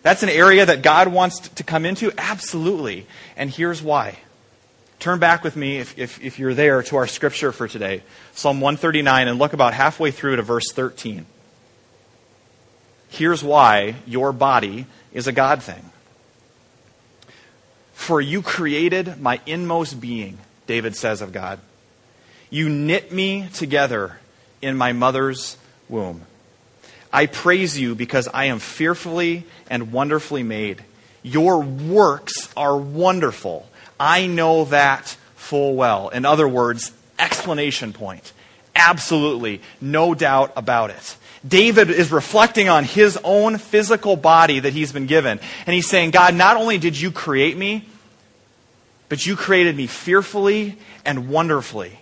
That's 0.00 0.22
an 0.22 0.30
area 0.30 0.64
that 0.64 0.80
God 0.80 1.08
wants 1.08 1.50
to 1.50 1.62
come 1.62 1.84
into? 1.84 2.12
Absolutely. 2.16 3.06
And 3.36 3.50
here's 3.50 3.82
why. 3.82 4.16
Turn 4.98 5.20
back 5.20 5.44
with 5.44 5.54
me, 5.54 5.78
if, 5.78 5.96
if, 5.96 6.22
if 6.22 6.38
you're 6.38 6.54
there, 6.54 6.82
to 6.82 6.96
our 6.96 7.06
scripture 7.06 7.52
for 7.52 7.68
today 7.68 8.02
Psalm 8.34 8.60
139, 8.60 9.28
and 9.28 9.38
look 9.38 9.52
about 9.52 9.74
halfway 9.74 10.10
through 10.10 10.36
to 10.36 10.42
verse 10.42 10.72
13. 10.72 11.26
Here's 13.08 13.42
why 13.42 13.94
your 14.06 14.32
body 14.32 14.86
is 15.12 15.26
a 15.26 15.32
God 15.32 15.62
thing. 15.62 15.90
For 17.94 18.20
you 18.20 18.42
created 18.42 19.20
my 19.20 19.40
inmost 19.46 20.00
being. 20.00 20.38
David 20.66 20.94
says 20.94 21.22
of 21.22 21.32
God. 21.32 21.58
You 22.50 22.68
knit 22.68 23.12
me 23.12 23.48
together 23.54 24.18
in 24.60 24.76
my 24.76 24.92
mother's 24.92 25.56
womb. 25.88 26.22
I 27.12 27.26
praise 27.26 27.78
you 27.78 27.94
because 27.94 28.28
I 28.28 28.46
am 28.46 28.58
fearfully 28.58 29.44
and 29.70 29.92
wonderfully 29.92 30.42
made. 30.42 30.84
Your 31.22 31.60
works 31.60 32.52
are 32.56 32.76
wonderful. 32.76 33.68
I 33.98 34.26
know 34.26 34.66
that 34.66 35.16
full 35.34 35.74
well. 35.74 36.08
In 36.08 36.24
other 36.24 36.46
words, 36.46 36.92
explanation 37.18 37.92
point. 37.92 38.32
Absolutely, 38.74 39.60
no 39.80 40.14
doubt 40.14 40.52
about 40.56 40.90
it. 40.90 41.16
David 41.46 41.90
is 41.90 42.10
reflecting 42.10 42.68
on 42.68 42.84
his 42.84 43.18
own 43.22 43.58
physical 43.58 44.16
body 44.16 44.60
that 44.60 44.72
he's 44.72 44.92
been 44.92 45.06
given. 45.06 45.40
And 45.66 45.74
he's 45.74 45.88
saying, 45.88 46.10
God, 46.10 46.34
not 46.34 46.56
only 46.56 46.78
did 46.78 47.00
you 47.00 47.10
create 47.10 47.56
me, 47.56 47.86
but 49.08 49.24
you 49.24 49.36
created 49.36 49.76
me 49.76 49.86
fearfully 49.86 50.76
and 51.04 51.28
wonderfully. 51.28 51.98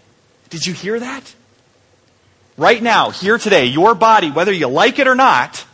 Did 0.50 0.66
you 0.66 0.72
hear 0.72 0.98
that? 0.98 1.34
Right 2.56 2.82
now, 2.82 3.10
here 3.10 3.38
today, 3.38 3.66
your 3.66 3.94
body, 3.94 4.30
whether 4.30 4.52
you 4.52 4.68
like 4.68 4.98
it 4.98 5.06
or 5.06 5.14
not, 5.14 5.64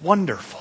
wonderful. 0.00 0.60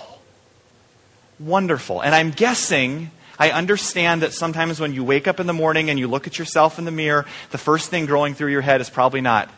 Wonderful. 1.40 2.02
And 2.02 2.16
I'm 2.16 2.32
guessing, 2.32 3.12
I 3.40 3.52
understand 3.52 4.22
that 4.22 4.34
sometimes 4.34 4.82
when 4.82 4.94
you 4.94 5.04
wake 5.04 5.28
up 5.28 5.40
in 5.40 5.48
the 5.48 5.54
morning 5.54 5.90
and 5.90 5.98
you 5.98 6.10
look 6.10 6.28
at 6.28 6.38
yourself 6.38 6.78
in 6.78 6.84
the 6.84 6.92
mirror, 6.92 7.26
the 7.52 7.58
first 7.58 7.90
thing 7.90 8.06
going 8.06 8.34
through 8.34 8.52
your 8.52 8.62
head 8.62 8.82
is 8.82 8.90
probably 8.90 9.22
not, 9.22 9.50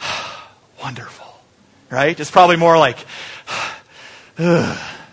wonderful. 0.82 1.26
Right? 1.90 2.18
It's 2.18 2.30
probably 2.30 2.56
more 2.56 2.78
like, 2.78 2.98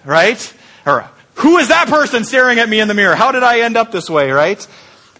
right? 0.05 0.53
Or 0.85 1.09
who 1.35 1.57
is 1.57 1.69
that 1.69 1.87
person 1.87 2.23
staring 2.23 2.59
at 2.59 2.69
me 2.69 2.79
in 2.79 2.87
the 2.87 2.93
mirror? 2.93 3.15
How 3.15 3.31
did 3.31 3.43
I 3.43 3.61
end 3.61 3.77
up 3.77 3.91
this 3.91 4.09
way, 4.09 4.31
right? 4.31 4.65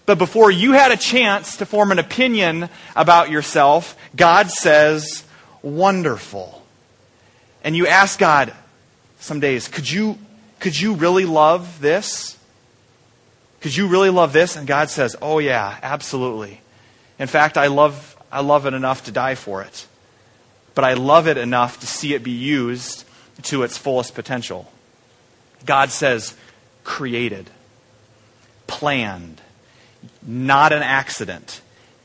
But 0.06 0.18
before 0.18 0.50
you 0.50 0.72
had 0.72 0.92
a 0.92 0.96
chance 0.96 1.56
to 1.56 1.66
form 1.66 1.90
an 1.90 1.98
opinion 1.98 2.68
about 2.94 3.30
yourself, 3.30 3.96
God 4.14 4.50
says, 4.50 5.24
wonderful. 5.62 6.62
And 7.64 7.74
you 7.74 7.86
ask 7.86 8.18
God 8.18 8.52
some 9.18 9.40
days, 9.40 9.66
could 9.66 9.90
you, 9.90 10.18
could 10.60 10.78
you 10.78 10.94
really 10.94 11.24
love 11.24 11.80
this? 11.80 12.33
Could 13.64 13.74
you 13.74 13.86
really 13.86 14.10
love 14.10 14.34
this? 14.34 14.56
And 14.56 14.66
God 14.66 14.90
says, 14.90 15.16
oh 15.22 15.38
yeah, 15.38 15.78
absolutely. 15.82 16.60
In 17.18 17.26
fact, 17.26 17.56
I 17.56 17.68
love, 17.68 18.14
I 18.30 18.42
love 18.42 18.66
it 18.66 18.74
enough 18.74 19.04
to 19.06 19.10
die 19.10 19.36
for 19.36 19.62
it. 19.62 19.86
But 20.74 20.84
I 20.84 20.92
love 20.92 21.26
it 21.26 21.38
enough 21.38 21.80
to 21.80 21.86
see 21.86 22.12
it 22.12 22.22
be 22.22 22.30
used 22.30 23.04
to 23.44 23.62
its 23.62 23.78
fullest 23.78 24.14
potential. 24.14 24.70
God 25.64 25.88
says 25.88 26.36
created, 26.84 27.48
planned, 28.66 29.40
not 30.20 30.74
an 30.74 30.82
accident, 30.82 31.62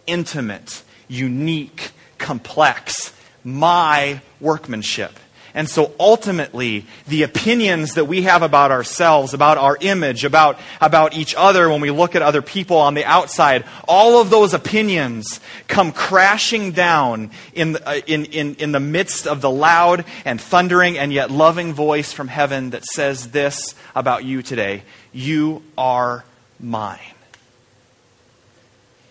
intimate, 0.08 0.82
unique, 1.10 1.92
complex, 2.18 3.14
my 3.44 4.22
workmanship. 4.40 5.12
And 5.54 5.70
so 5.70 5.94
ultimately, 6.00 6.86
the 7.08 7.24
opinions 7.24 7.96
that 7.96 8.06
we 8.06 8.24
have 8.24 8.44
about 8.44 8.72
ourselves, 8.72 9.34
about 9.34 9.58
our 9.58 9.78
image, 9.82 10.24
about, 10.24 10.60
about 10.80 11.16
each 11.16 11.34
other 11.36 11.70
when 11.70 11.82
we 11.82 11.92
look 11.92 12.16
at 12.16 12.22
other 12.22 12.42
people 12.42 12.78
on 12.78 12.94
the 12.94 13.06
outside, 13.06 13.66
all 13.88 14.22
of 14.22 14.30
those 14.30 14.54
opinions 14.54 15.40
come 15.68 15.92
crashing 15.92 16.72
down 16.72 17.32
in 17.54 17.78
uh, 17.78 18.02
in, 18.06 18.26
in, 18.26 18.56
in 18.56 18.72
the 18.72 18.80
midst 18.80 19.28
of 19.28 19.42
the 19.42 19.50
loud 19.50 20.06
and 20.26 20.40
thundering 20.40 20.98
and 20.98 21.14
yet 21.14 21.32
loving 21.32 21.74
voice 21.74 22.12
from 22.14 22.28
heaven 22.28 22.72
that 22.72 22.86
says 22.86 23.32
this 23.32 23.76
about 23.96 24.24
you 24.24 24.42
today 24.42 24.84
You 25.12 25.64
are 25.78 26.24
mine. 26.60 27.00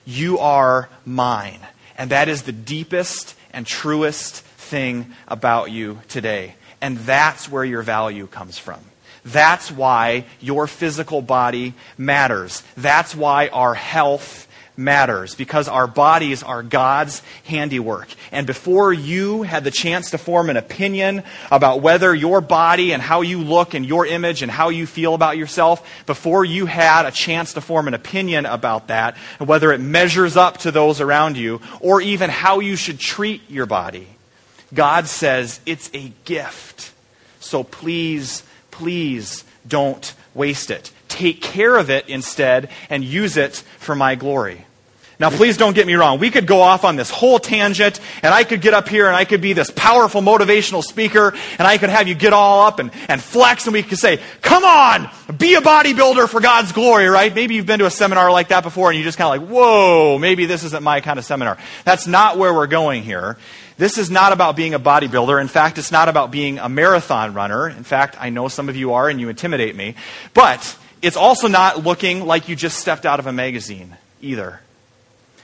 You 0.04 0.38
are 0.38 0.88
mine. 1.04 1.60
And 1.96 2.10
that 2.10 2.28
is 2.28 2.42
the 2.42 2.52
deepest 2.52 3.34
and 3.52 3.66
truest 3.66 4.44
thing 4.68 5.12
about 5.26 5.70
you 5.70 6.00
today. 6.08 6.54
And 6.80 6.98
that's 6.98 7.50
where 7.50 7.64
your 7.64 7.82
value 7.82 8.26
comes 8.26 8.58
from. 8.58 8.80
That's 9.24 9.70
why 9.70 10.24
your 10.40 10.66
physical 10.66 11.22
body 11.22 11.74
matters. 11.96 12.62
That's 12.76 13.14
why 13.14 13.48
our 13.48 13.74
health 13.74 14.48
matters 14.78 15.34
because 15.34 15.68
our 15.68 15.86
bodies 15.88 16.42
are 16.42 16.62
God's 16.62 17.20
handiwork. 17.44 18.08
And 18.30 18.46
before 18.46 18.92
you 18.92 19.42
had 19.42 19.64
the 19.64 19.72
chance 19.72 20.12
to 20.12 20.18
form 20.18 20.48
an 20.48 20.56
opinion 20.56 21.24
about 21.50 21.82
whether 21.82 22.14
your 22.14 22.40
body 22.40 22.92
and 22.92 23.02
how 23.02 23.22
you 23.22 23.42
look 23.42 23.74
and 23.74 23.84
your 23.84 24.06
image 24.06 24.40
and 24.42 24.50
how 24.50 24.68
you 24.68 24.86
feel 24.86 25.14
about 25.14 25.36
yourself, 25.36 25.86
before 26.06 26.44
you 26.44 26.66
had 26.66 27.06
a 27.06 27.10
chance 27.10 27.54
to 27.54 27.60
form 27.60 27.88
an 27.88 27.94
opinion 27.94 28.46
about 28.46 28.86
that, 28.86 29.16
and 29.40 29.48
whether 29.48 29.72
it 29.72 29.80
measures 29.80 30.36
up 30.36 30.58
to 30.58 30.70
those 30.70 31.00
around 31.00 31.36
you, 31.36 31.60
or 31.80 32.00
even 32.00 32.30
how 32.30 32.60
you 32.60 32.76
should 32.76 33.00
treat 33.00 33.42
your 33.50 33.66
body, 33.66 34.06
God 34.72 35.06
says 35.06 35.60
it's 35.66 35.90
a 35.94 36.12
gift. 36.24 36.92
So 37.40 37.64
please, 37.64 38.42
please 38.70 39.44
don't 39.66 40.14
waste 40.34 40.70
it. 40.70 40.92
Take 41.08 41.40
care 41.40 41.76
of 41.76 41.90
it 41.90 42.08
instead 42.08 42.68
and 42.90 43.02
use 43.02 43.36
it 43.36 43.56
for 43.78 43.94
my 43.94 44.14
glory. 44.14 44.66
Now, 45.20 45.30
please 45.30 45.56
don't 45.56 45.74
get 45.74 45.84
me 45.88 45.94
wrong. 45.94 46.20
We 46.20 46.30
could 46.30 46.46
go 46.46 46.60
off 46.60 46.84
on 46.84 46.94
this 46.94 47.10
whole 47.10 47.40
tangent, 47.40 47.98
and 48.22 48.32
I 48.32 48.44
could 48.44 48.60
get 48.60 48.72
up 48.72 48.88
here 48.88 49.08
and 49.08 49.16
I 49.16 49.24
could 49.24 49.40
be 49.40 49.52
this 49.52 49.68
powerful 49.68 50.22
motivational 50.22 50.84
speaker, 50.84 51.34
and 51.58 51.66
I 51.66 51.76
could 51.76 51.90
have 51.90 52.06
you 52.06 52.14
get 52.14 52.32
all 52.32 52.64
up 52.64 52.78
and, 52.78 52.92
and 53.08 53.20
flex, 53.20 53.66
and 53.66 53.72
we 53.72 53.82
could 53.82 53.98
say, 53.98 54.20
Come 54.42 54.64
on, 54.64 55.10
be 55.36 55.54
a 55.56 55.60
bodybuilder 55.60 56.28
for 56.28 56.40
God's 56.40 56.70
glory, 56.70 57.08
right? 57.08 57.34
Maybe 57.34 57.56
you've 57.56 57.66
been 57.66 57.80
to 57.80 57.86
a 57.86 57.90
seminar 57.90 58.30
like 58.30 58.48
that 58.48 58.62
before, 58.62 58.90
and 58.90 58.98
you 58.98 59.02
just 59.02 59.18
kind 59.18 59.34
of 59.34 59.42
like, 59.42 59.50
Whoa, 59.50 60.18
maybe 60.20 60.46
this 60.46 60.62
isn't 60.62 60.84
my 60.84 61.00
kind 61.00 61.18
of 61.18 61.24
seminar. 61.24 61.58
That's 61.84 62.06
not 62.06 62.38
where 62.38 62.54
we're 62.54 62.68
going 62.68 63.02
here. 63.02 63.36
This 63.76 63.98
is 63.98 64.10
not 64.10 64.32
about 64.32 64.54
being 64.54 64.74
a 64.74 64.80
bodybuilder. 64.80 65.40
In 65.40 65.48
fact, 65.48 65.78
it's 65.78 65.90
not 65.90 66.08
about 66.08 66.30
being 66.30 66.58
a 66.58 66.68
marathon 66.68 67.34
runner. 67.34 67.68
In 67.68 67.84
fact, 67.84 68.16
I 68.20 68.30
know 68.30 68.46
some 68.46 68.68
of 68.68 68.76
you 68.76 68.92
are 68.92 69.08
and 69.08 69.20
you 69.20 69.28
intimidate 69.28 69.74
me. 69.74 69.94
But 70.34 70.76
it's 71.00 71.16
also 71.16 71.46
not 71.48 71.84
looking 71.84 72.26
like 72.26 72.48
you 72.48 72.56
just 72.56 72.78
stepped 72.78 73.06
out 73.06 73.20
of 73.20 73.26
a 73.28 73.32
magazine 73.32 73.96
either. 74.20 74.60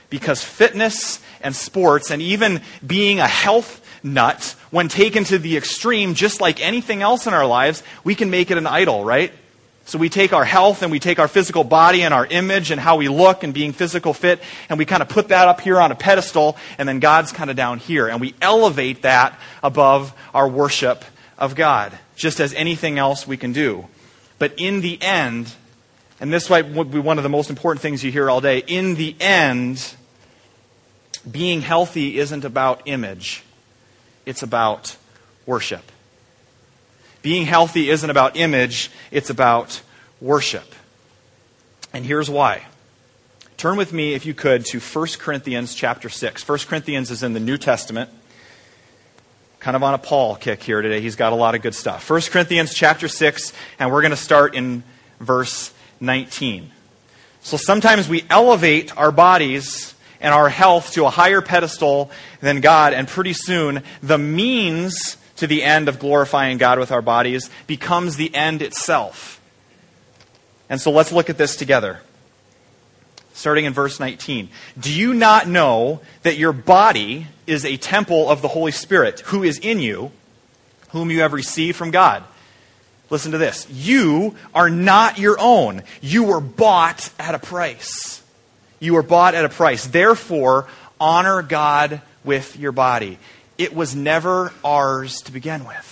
Because 0.09 0.43
fitness 0.43 1.19
and 1.41 1.55
sports 1.55 2.11
and 2.11 2.21
even 2.21 2.61
being 2.85 3.19
a 3.19 3.27
health 3.27 3.81
nut, 4.03 4.55
when 4.69 4.87
taken 4.87 5.23
to 5.25 5.37
the 5.37 5.57
extreme, 5.57 6.13
just 6.13 6.39
like 6.41 6.61
anything 6.61 7.01
else 7.01 7.27
in 7.27 7.33
our 7.33 7.45
lives, 7.45 7.83
we 8.03 8.15
can 8.15 8.29
make 8.29 8.51
it 8.51 8.57
an 8.57 8.67
idol, 8.67 9.03
right? 9.03 9.31
So 9.87 9.99
we 9.99 10.09
take 10.09 10.33
our 10.33 10.45
health 10.45 10.81
and 10.81 10.91
we 10.91 10.99
take 10.99 11.19
our 11.19 11.27
physical 11.27 11.63
body 11.63 12.01
and 12.01 12.11
our 12.13 12.25
image 12.25 12.71
and 12.71 12.81
how 12.81 12.95
we 12.95 13.07
look 13.07 13.43
and 13.43 13.53
being 13.53 13.71
physical 13.71 14.13
fit 14.15 14.41
and 14.67 14.79
we 14.79 14.85
kind 14.85 15.03
of 15.03 15.09
put 15.09 15.27
that 15.27 15.47
up 15.47 15.61
here 15.61 15.79
on 15.79 15.91
a 15.91 15.95
pedestal 15.95 16.57
and 16.79 16.89
then 16.89 16.99
God's 16.99 17.31
kind 17.31 17.51
of 17.51 17.55
down 17.55 17.77
here 17.77 18.07
and 18.07 18.19
we 18.19 18.33
elevate 18.41 19.03
that 19.03 19.39
above 19.61 20.13
our 20.33 20.47
worship 20.47 21.05
of 21.37 21.53
God, 21.53 21.97
just 22.15 22.39
as 22.39 22.51
anything 22.55 22.97
else 22.97 23.27
we 23.27 23.37
can 23.37 23.53
do. 23.53 23.85
But 24.39 24.53
in 24.57 24.81
the 24.81 24.99
end, 25.01 25.53
and 26.19 26.31
this 26.31 26.49
might 26.49 26.63
be 26.63 26.99
one 26.99 27.17
of 27.17 27.23
the 27.23 27.29
most 27.29 27.49
important 27.49 27.81
things 27.81 28.03
you 28.03 28.11
hear 28.11 28.29
all 28.29 28.41
day, 28.41 28.59
in 28.59 28.95
the 28.95 29.15
end, 29.19 29.95
being 31.29 31.61
healthy 31.61 32.19
isn't 32.19 32.45
about 32.45 32.81
image, 32.85 33.43
it's 34.25 34.43
about 34.43 34.95
worship. 35.45 35.91
Being 37.21 37.45
healthy 37.45 37.89
isn't 37.89 38.09
about 38.09 38.37
image, 38.37 38.91
it's 39.11 39.29
about 39.29 39.81
worship. 40.21 40.75
And 41.91 42.05
here's 42.05 42.29
why. 42.29 42.65
Turn 43.57 43.77
with 43.77 43.93
me, 43.93 44.13
if 44.13 44.25
you 44.25 44.33
could, 44.33 44.65
to 44.65 44.79
1 44.79 45.07
Corinthians 45.17 45.73
chapter 45.73 46.09
6. 46.09 46.47
1 46.47 46.59
Corinthians 46.59 47.09
is 47.09 47.23
in 47.23 47.33
the 47.33 47.39
New 47.39 47.57
Testament. 47.57 48.09
Kind 49.59 49.75
of 49.75 49.83
on 49.83 49.93
a 49.93 49.97
Paul 49.97 50.35
kick 50.35 50.61
here 50.61 50.81
today. 50.81 51.01
He's 51.01 51.15
got 51.15 51.33
a 51.33 51.35
lot 51.35 51.55
of 51.55 51.61
good 51.61 51.73
stuff. 51.73 52.07
1 52.09 52.21
Corinthians 52.23 52.73
chapter 52.73 53.07
6, 53.07 53.53
and 53.79 53.91
we're 53.91 54.01
going 54.01 54.11
to 54.11 54.17
start 54.17 54.53
in 54.55 54.83
verse 55.19 55.73
19. 55.99 56.71
So 57.41 57.57
sometimes 57.57 58.09
we 58.09 58.25
elevate 58.29 58.95
our 58.97 59.11
bodies 59.11 59.93
and 60.19 60.33
our 60.33 60.49
health 60.49 60.93
to 60.93 61.05
a 61.05 61.09
higher 61.09 61.41
pedestal 61.41 62.09
than 62.41 62.61
God, 62.61 62.93
and 62.93 63.07
pretty 63.07 63.33
soon 63.33 63.83
the 64.01 64.17
means 64.17 65.17
to 65.35 65.47
the 65.47 65.63
end 65.63 65.87
of 65.87 65.99
glorifying 65.99 66.57
God 66.57 66.79
with 66.79 66.91
our 66.91 67.01
bodies 67.01 67.49
becomes 67.67 68.15
the 68.15 68.33
end 68.33 68.61
itself. 68.61 69.39
And 70.69 70.81
so 70.81 70.91
let's 70.91 71.11
look 71.11 71.29
at 71.29 71.37
this 71.37 71.55
together. 71.55 71.99
Starting 73.33 73.65
in 73.65 73.73
verse 73.73 73.99
19. 73.99 74.49
Do 74.79 74.91
you 74.91 75.13
not 75.13 75.47
know 75.47 76.01
that 76.23 76.37
your 76.37 76.53
body 76.53 77.27
is 77.45 77.65
a 77.65 77.77
temple 77.77 78.29
of 78.29 78.41
the 78.41 78.47
Holy 78.47 78.71
Spirit 78.71 79.19
who 79.19 79.43
is 79.43 79.59
in 79.59 79.79
you, 79.79 80.11
whom 80.89 81.11
you 81.11 81.19
have 81.19 81.33
received 81.33 81.77
from 81.77 81.91
God? 81.91 82.23
Listen 83.09 83.31
to 83.33 83.37
this. 83.37 83.67
You 83.69 84.35
are 84.53 84.69
not 84.69 85.19
your 85.19 85.37
own. 85.39 85.83
You 86.01 86.23
were 86.23 86.41
bought 86.41 87.09
at 87.19 87.35
a 87.35 87.39
price. 87.39 88.21
You 88.79 88.95
were 88.95 89.03
bought 89.03 89.35
at 89.35 89.45
a 89.45 89.49
price. 89.49 89.85
Therefore, 89.85 90.67
honor 90.99 91.41
God 91.41 92.01
with 92.23 92.57
your 92.57 92.71
body 92.71 93.19
it 93.57 93.75
was 93.75 93.95
never 93.95 94.51
ours 94.63 95.21
to 95.21 95.31
begin 95.31 95.65
with. 95.65 95.91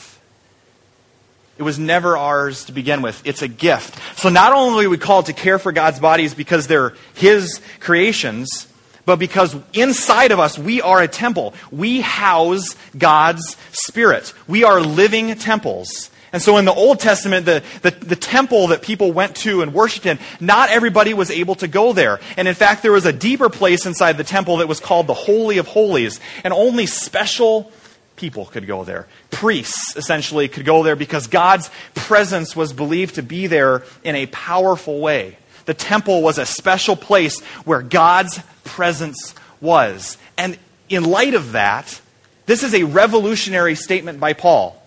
It 1.58 1.64
was 1.64 1.78
never 1.78 2.18
ours 2.18 2.66
to 2.66 2.72
begin 2.72 3.02
with. 3.02 3.22
It's 3.26 3.42
a 3.42 3.48
gift. 3.48 3.98
So 4.18 4.30
not 4.30 4.54
only 4.54 4.86
are 4.86 4.90
we 4.90 4.98
called 4.98 5.28
to 5.28 5.34
care 5.34 5.60
for 5.60 5.72
God's 5.72 6.00
bodies 6.00 6.34
because 6.34 6.68
they're 6.68 6.94
His 7.14 7.62
creations, 7.80 8.68
but 9.06 9.18
because 9.18 9.56
inside 9.74 10.32
of 10.32 10.40
us 10.40 10.58
we 10.58 10.82
are 10.82 11.02
a 11.02 11.08
temple. 11.08 11.54
We 11.72 12.02
house 12.02 12.76
God's 12.98 13.56
Spirit. 13.72 14.34
We 14.48 14.64
are 14.64 14.82
living 14.82 15.36
temples. 15.36 16.10
And 16.34 16.42
so 16.42 16.58
in 16.58 16.66
the 16.66 16.74
Old 16.74 17.00
Testament, 17.00 17.46
the, 17.46 17.64
the, 17.84 17.92
the, 17.92 18.16
temple 18.16 18.68
that 18.68 18.82
people 18.82 19.12
went 19.12 19.36
to 19.38 19.62
and 19.62 19.72
worshiped 19.72 20.08
in, 20.08 20.18
not 20.40 20.72
everybody 20.72 21.14
was 21.14 21.30
able 21.30 21.54
to 21.56 21.68
go 21.68 21.94
there. 21.94 22.20
And 22.38 22.48
in 22.48 22.56
fact, 22.56 22.82
there 22.82 22.92
was 22.92 23.06
a 23.06 23.14
deeper 23.14 23.50
place 23.50 23.86
inside 23.86 24.18
the 24.18 24.24
temple 24.24 24.58
that 24.58 24.68
was 24.68 24.80
called 24.80 25.06
the 25.06 25.14
Holy 25.14 25.60
of 25.60 25.68
Holies. 25.68 26.20
And 26.44 26.52
only 26.52 26.88
special 26.88 27.72
people 28.16 28.46
could 28.46 28.66
go 28.66 28.84
there. 28.84 29.08
Priests, 29.30 29.96
essentially, 29.96 30.48
could 30.48 30.66
go 30.66 30.82
there 30.82 30.96
because 30.96 31.28
God's 31.28 31.70
presence 31.94 32.56
was 32.56 32.74
believed 32.74 33.16
to 33.16 33.24
be 33.24 33.46
there 33.46 33.84
in 34.04 34.16
a 34.16 34.26
powerful 34.26 35.00
way. 35.00 35.38
The 35.66 35.76
temple 35.76 36.24
was 36.24 36.40
a 36.40 36.48
special 36.48 36.96
place 36.96 37.42
where 37.64 37.84
God's 37.84 38.42
presence 38.64 39.36
was. 39.62 40.18
And 40.36 40.58
in 40.90 41.04
light 41.04 41.36
of 41.36 41.52
that, 41.52 42.02
this 42.48 42.64
is 42.64 42.74
a 42.74 42.84
revolutionary 42.84 43.76
statement 43.76 44.20
by 44.20 44.34
Paul. 44.34 44.83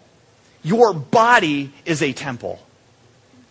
Your 0.67 0.93
body 0.93 1.71
is 1.85 2.03
a 2.03 2.13
temple 2.13 2.59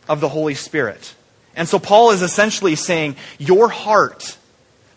of 0.10 0.20
the 0.20 0.28
Holy 0.28 0.54
Spirit. 0.54 1.16
And 1.56 1.66
so 1.66 1.80
Paul 1.80 2.12
is 2.12 2.22
essentially 2.22 2.76
saying, 2.76 3.16
Your 3.38 3.70
heart, 3.70 4.38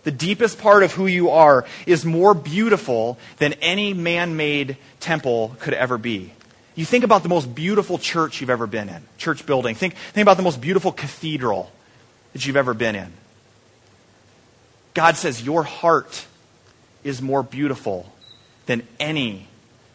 the 0.03 0.11
deepest 0.11 0.59
part 0.59 0.83
of 0.83 0.91
who 0.91 1.07
you 1.07 1.31
are, 1.31 1.65
is 1.87 2.05
more 2.05 2.35
beautiful 2.35 3.21
than 3.37 3.53
any 3.63 3.95
man 3.95 4.37
made 4.37 4.79
temple 4.99 5.55
could 5.61 5.75
ever 5.75 5.97
be. 5.97 6.33
You 6.75 6.85
think 6.85 7.05
about 7.05 7.23
the 7.23 7.29
most 7.29 7.55
beautiful 7.55 7.99
church 7.99 8.41
you've 8.41 8.51
ever 8.51 8.67
been 8.67 8.89
in, 8.89 9.05
church 9.17 9.47
building. 9.47 9.77
Think, 9.77 9.95
think 9.95 10.25
about 10.25 10.39
the 10.39 10.43
most 10.43 10.61
beautiful 10.61 10.91
cathedral 10.91 11.71
that 12.33 12.45
you've 12.45 12.57
ever 12.57 12.75
been 12.75 12.97
in. 12.97 13.13
God 14.93 15.17
says, 15.17 15.41
Your 15.41 15.63
heart 15.63 16.27
is 17.05 17.23
more 17.23 17.45
beautiful 17.45 18.13
than 18.67 18.83
any 18.99 19.47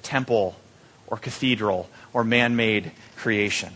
temple 0.03 0.55
or 1.07 1.17
cathedral 1.17 1.89
or 2.13 2.23
man 2.23 2.55
made 2.55 2.91
creation. 3.17 3.73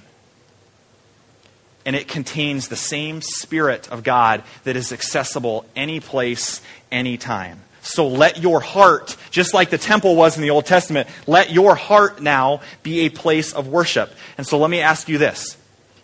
And 1.86 1.96
it 1.96 2.08
contains 2.08 2.68
the 2.68 2.76
same 2.76 3.22
Spirit 3.22 3.90
of 3.90 4.04
God 4.04 4.44
that 4.66 4.76
is 4.76 4.92
accessible 4.92 5.66
any 5.76 6.00
place, 6.00 6.62
any 6.92 7.18
time. 7.18 7.62
So 7.82 8.08
let 8.10 8.40
your 8.40 8.60
heart, 8.60 9.16
just 9.32 9.54
like 9.54 9.70
the 9.70 9.78
temple 9.78 10.16
was 10.16 10.36
in 10.36 10.42
the 10.42 10.50
Old 10.50 10.66
Testament, 10.66 11.08
let 11.26 11.52
your 11.52 11.76
heart 11.76 12.22
now 12.22 12.60
be 12.84 13.06
a 13.06 13.10
place 13.10 13.54
of 13.54 13.70
worship. 13.70 14.14
And 14.38 14.46
so 14.46 14.58
let 14.58 14.70
me 14.70 14.82
ask 14.82 15.08
you 15.08 15.18
this. 15.18 15.56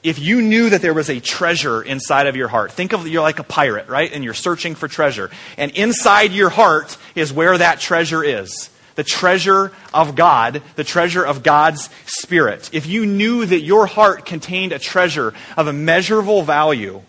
If 0.02 0.20
you 0.20 0.42
knew 0.42 0.70
that 0.70 0.82
there 0.82 0.94
was 0.94 1.10
a 1.10 1.20
treasure 1.20 1.82
inside 1.82 2.28
of 2.28 2.36
your 2.36 2.48
heart, 2.48 2.72
think 2.72 2.94
of 2.94 3.08
you're 3.08 3.22
like 3.22 3.40
a 3.40 3.44
pirate, 3.44 3.88
right? 3.90 4.12
And 4.12 4.24
you're 4.24 4.34
searching 4.34 4.76
for 4.76 4.88
treasure. 4.88 5.30
And 5.58 5.72
inside 5.72 6.32
your 6.32 6.50
heart 6.50 6.98
is 7.16 7.34
where 7.34 7.58
that 7.58 7.80
treasure 7.82 8.24
is. 8.24 8.70
The 8.96 9.04
treasure 9.04 9.72
of 9.94 10.16
God, 10.16 10.62
the 10.76 10.84
treasure 10.84 11.24
of 11.24 11.44
God's 11.44 11.90
Spirit, 12.06 12.70
if 12.74 12.86
you 12.86 13.06
knew 13.06 13.46
that 13.46 13.62
your 13.62 13.86
heart 13.86 14.26
contained 14.26 14.72
a 14.72 14.80
treasure 14.80 15.34
of 15.58 15.68
immeasurable 15.68 16.44
value, 16.44 17.02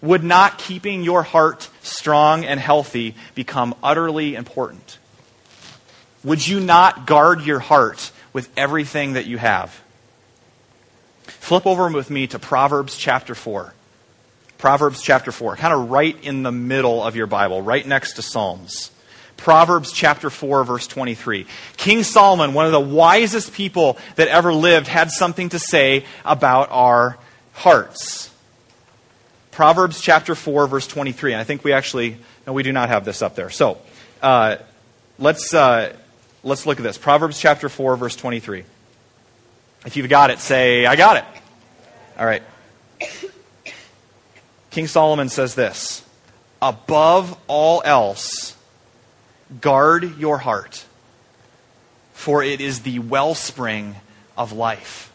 would 0.00 0.24
not 0.24 0.58
keeping 0.58 1.02
your 1.02 1.22
heart 1.22 1.68
strong 1.82 2.44
and 2.44 2.60
healthy 2.60 3.14
become 3.34 3.74
utterly 3.82 4.34
important? 4.34 4.98
Would 6.22 6.46
you 6.46 6.60
not 6.60 7.06
guard 7.06 7.42
your 7.42 7.58
heart 7.58 8.12
with 8.32 8.50
everything 8.56 9.14
that 9.14 9.26
you 9.26 9.38
have? 9.38 9.80
Flip 11.24 11.66
over 11.66 11.88
with 11.88 12.10
me 12.10 12.26
to 12.28 12.38
Proverbs 12.38 12.96
chapter 12.96 13.34
4. 13.34 13.74
Proverbs 14.58 15.02
chapter 15.02 15.30
4, 15.30 15.56
kind 15.56 15.74
of 15.74 15.90
right 15.90 16.16
in 16.22 16.42
the 16.42 16.52
middle 16.52 17.02
of 17.02 17.16
your 17.16 17.26
Bible, 17.26 17.60
right 17.60 17.86
next 17.86 18.14
to 18.14 18.22
Psalms. 18.22 18.90
Proverbs 19.36 19.92
chapter 19.92 20.30
4, 20.30 20.64
verse 20.64 20.86
23. 20.86 21.46
King 21.76 22.02
Solomon, 22.02 22.54
one 22.54 22.66
of 22.66 22.72
the 22.72 22.80
wisest 22.80 23.52
people 23.52 23.98
that 24.16 24.28
ever 24.28 24.54
lived, 24.54 24.86
had 24.86 25.10
something 25.10 25.50
to 25.50 25.58
say 25.58 26.04
about 26.24 26.70
our 26.70 27.18
hearts. 27.52 28.30
Proverbs 29.50 30.00
chapter 30.00 30.34
4, 30.34 30.66
verse 30.66 30.86
23. 30.86 31.32
And 31.32 31.40
I 31.40 31.44
think 31.44 31.62
we 31.62 31.72
actually, 31.72 32.16
no, 32.46 32.52
we 32.52 32.62
do 32.62 32.72
not 32.72 32.88
have 32.88 33.04
this 33.04 33.22
up 33.22 33.34
there. 33.34 33.50
So 33.50 33.78
uh, 34.22 34.56
let's, 35.18 35.52
uh, 35.52 35.94
let's 36.42 36.66
look 36.66 36.78
at 36.78 36.82
this. 36.82 36.98
Proverbs 36.98 37.38
chapter 37.38 37.68
4, 37.68 37.96
verse 37.96 38.16
23. 38.16 38.64
If 39.86 39.96
you've 39.96 40.08
got 40.08 40.30
it, 40.30 40.38
say, 40.38 40.86
I 40.86 40.96
got 40.96 41.18
it. 41.18 41.24
All 42.18 42.26
right. 42.26 42.42
King 44.70 44.86
Solomon 44.88 45.28
says 45.28 45.54
this 45.54 46.04
Above 46.60 47.38
all 47.46 47.82
else, 47.84 48.53
guard 49.60 50.18
your 50.18 50.38
heart, 50.38 50.84
for 52.12 52.42
it 52.42 52.60
is 52.60 52.80
the 52.80 52.98
wellspring 52.98 53.96
of 54.36 54.52
life. 54.52 55.12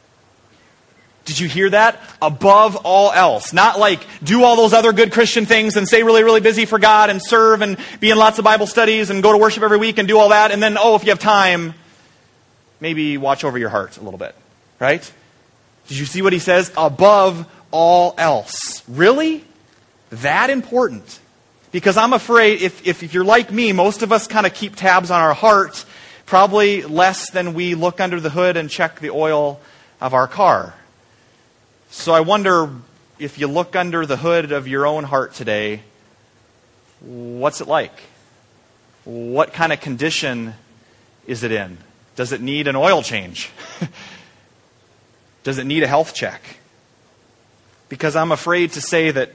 Did 1.25 1.39
you 1.39 1.47
hear 1.47 1.69
that? 1.69 2.01
Above 2.23 2.75
all 2.77 3.11
else. 3.11 3.53
Not 3.53 3.77
like 3.77 4.01
do 4.23 4.43
all 4.43 4.55
those 4.55 4.73
other 4.73 4.93
good 4.93 5.11
Christian 5.11 5.45
things 5.45 5.77
and 5.77 5.87
stay 5.87 6.01
really, 6.01 6.23
really 6.23 6.41
busy 6.41 6.65
for 6.65 6.79
God 6.79 7.11
and 7.11 7.21
serve 7.23 7.61
and 7.61 7.77
be 7.99 8.09
in 8.09 8.17
lots 8.17 8.39
of 8.39 8.45
Bible 8.45 8.65
studies 8.65 9.11
and 9.11 9.21
go 9.21 9.31
to 9.31 9.37
worship 9.37 9.61
every 9.61 9.77
week 9.77 9.99
and 9.99 10.07
do 10.07 10.17
all 10.17 10.29
that. 10.29 10.49
And 10.49 10.61
then, 10.61 10.75
oh, 10.79 10.95
if 10.95 11.03
you 11.03 11.11
have 11.11 11.19
time, 11.19 11.75
maybe 12.79 13.17
watch 13.17 13.43
over 13.43 13.59
your 13.59 13.69
heart 13.69 13.97
a 13.97 14.01
little 14.01 14.17
bit. 14.17 14.33
Right? 14.79 15.11
Did 15.87 15.99
you 15.99 16.05
see 16.05 16.23
what 16.23 16.33
he 16.33 16.39
says? 16.39 16.71
Above 16.75 17.45
all 17.69 18.15
else. 18.17 18.81
Really? 18.87 19.43
That 20.09 20.49
important? 20.49 21.19
Because 21.71 21.97
I'm 21.97 22.13
afraid 22.13 22.61
if, 22.61 22.85
if, 22.87 23.03
if 23.03 23.13
you're 23.13 23.23
like 23.23 23.51
me, 23.51 23.71
most 23.73 24.01
of 24.01 24.11
us 24.11 24.27
kind 24.27 24.45
of 24.45 24.53
keep 24.53 24.75
tabs 24.75 25.11
on 25.11 25.21
our 25.21 25.33
heart, 25.33 25.85
probably 26.25 26.83
less 26.83 27.29
than 27.29 27.53
we 27.53 27.75
look 27.75 27.99
under 27.99 28.19
the 28.19 28.29
hood 28.29 28.57
and 28.57 28.69
check 28.69 28.99
the 28.99 29.11
oil 29.11 29.59
of 30.01 30.13
our 30.13 30.27
car. 30.27 30.73
So 31.91 32.13
I 32.13 32.21
wonder 32.21 32.69
if 33.19 33.37
you 33.37 33.47
look 33.47 33.75
under 33.75 34.05
the 34.05 34.17
hood 34.17 34.51
of 34.51 34.67
your 34.67 34.87
own 34.87 35.03
heart 35.03 35.33
today, 35.33 35.81
what's 37.01 37.61
it 37.61 37.67
like? 37.67 37.93
What 39.03 39.53
kind 39.53 39.71
of 39.71 39.79
condition 39.79 40.53
is 41.27 41.43
it 41.43 41.51
in? 41.51 41.77
Does 42.15 42.31
it 42.31 42.41
need 42.41 42.67
an 42.67 42.75
oil 42.75 43.03
change? 43.03 43.51
Does 45.43 45.57
it 45.57 45.65
need 45.65 45.83
a 45.83 45.87
health 45.87 46.13
check? 46.13 46.41
Because 47.87 48.15
I'm 48.15 48.31
afraid 48.31 48.73
to 48.73 48.81
say 48.81 49.11
that 49.11 49.31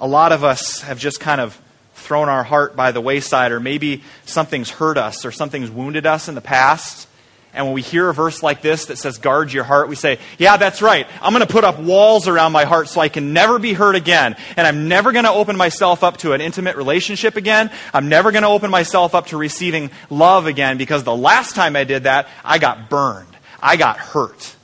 a 0.00 0.06
lot 0.06 0.32
of 0.32 0.44
us 0.44 0.82
have 0.82 0.98
just 0.98 1.20
kind 1.20 1.40
of 1.40 1.60
thrown 1.94 2.28
our 2.28 2.44
heart 2.44 2.76
by 2.76 2.92
the 2.92 3.00
wayside, 3.00 3.52
or 3.52 3.60
maybe 3.60 4.02
something's 4.24 4.70
hurt 4.70 4.98
us 4.98 5.24
or 5.24 5.32
something's 5.32 5.70
wounded 5.70 6.06
us 6.06 6.28
in 6.28 6.34
the 6.34 6.40
past 6.40 7.08
and 7.56 7.64
when 7.64 7.74
we 7.74 7.80
hear 7.80 8.10
a 8.10 8.14
verse 8.14 8.42
like 8.42 8.60
this 8.60 8.84
that 8.86 8.98
says, 8.98 9.16
guard 9.16 9.50
your 9.50 9.64
heart, 9.64 9.88
we 9.88 9.96
say, 9.96 10.18
yeah, 10.38 10.58
that's 10.58 10.82
right. 10.82 11.06
I'm 11.22 11.32
going 11.32 11.44
to 11.44 11.50
put 11.50 11.64
up 11.64 11.80
walls 11.80 12.28
around 12.28 12.52
my 12.52 12.66
heart 12.66 12.86
so 12.88 13.00
I 13.00 13.08
can 13.08 13.32
never 13.32 13.58
be 13.58 13.72
hurt 13.72 13.96
again. 13.96 14.36
And 14.58 14.66
I'm 14.66 14.88
never 14.88 15.10
going 15.10 15.24
to 15.24 15.32
open 15.32 15.56
myself 15.56 16.04
up 16.04 16.18
to 16.18 16.34
an 16.34 16.42
intimate 16.42 16.76
relationship 16.76 17.34
again. 17.34 17.70
I'm 17.94 18.10
never 18.10 18.30
going 18.30 18.42
to 18.42 18.50
open 18.50 18.70
myself 18.70 19.14
up 19.14 19.28
to 19.28 19.38
receiving 19.38 19.90
love 20.10 20.44
again 20.44 20.76
because 20.76 21.02
the 21.02 21.16
last 21.16 21.54
time 21.54 21.76
I 21.76 21.84
did 21.84 22.02
that, 22.02 22.28
I 22.44 22.58
got 22.58 22.90
burned. 22.90 23.34
I 23.62 23.76
got 23.76 23.96
hurt. 23.96 24.54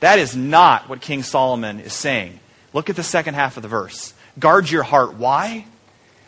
That 0.00 0.18
is 0.18 0.34
not 0.34 0.88
what 0.88 1.00
King 1.00 1.22
Solomon 1.22 1.78
is 1.78 1.92
saying. 1.92 2.40
Look 2.72 2.90
at 2.90 2.96
the 2.96 3.04
second 3.04 3.34
half 3.34 3.56
of 3.56 3.62
the 3.62 3.68
verse. 3.68 4.12
Guard 4.38 4.70
your 4.70 4.82
heart. 4.82 5.14
Why? 5.14 5.64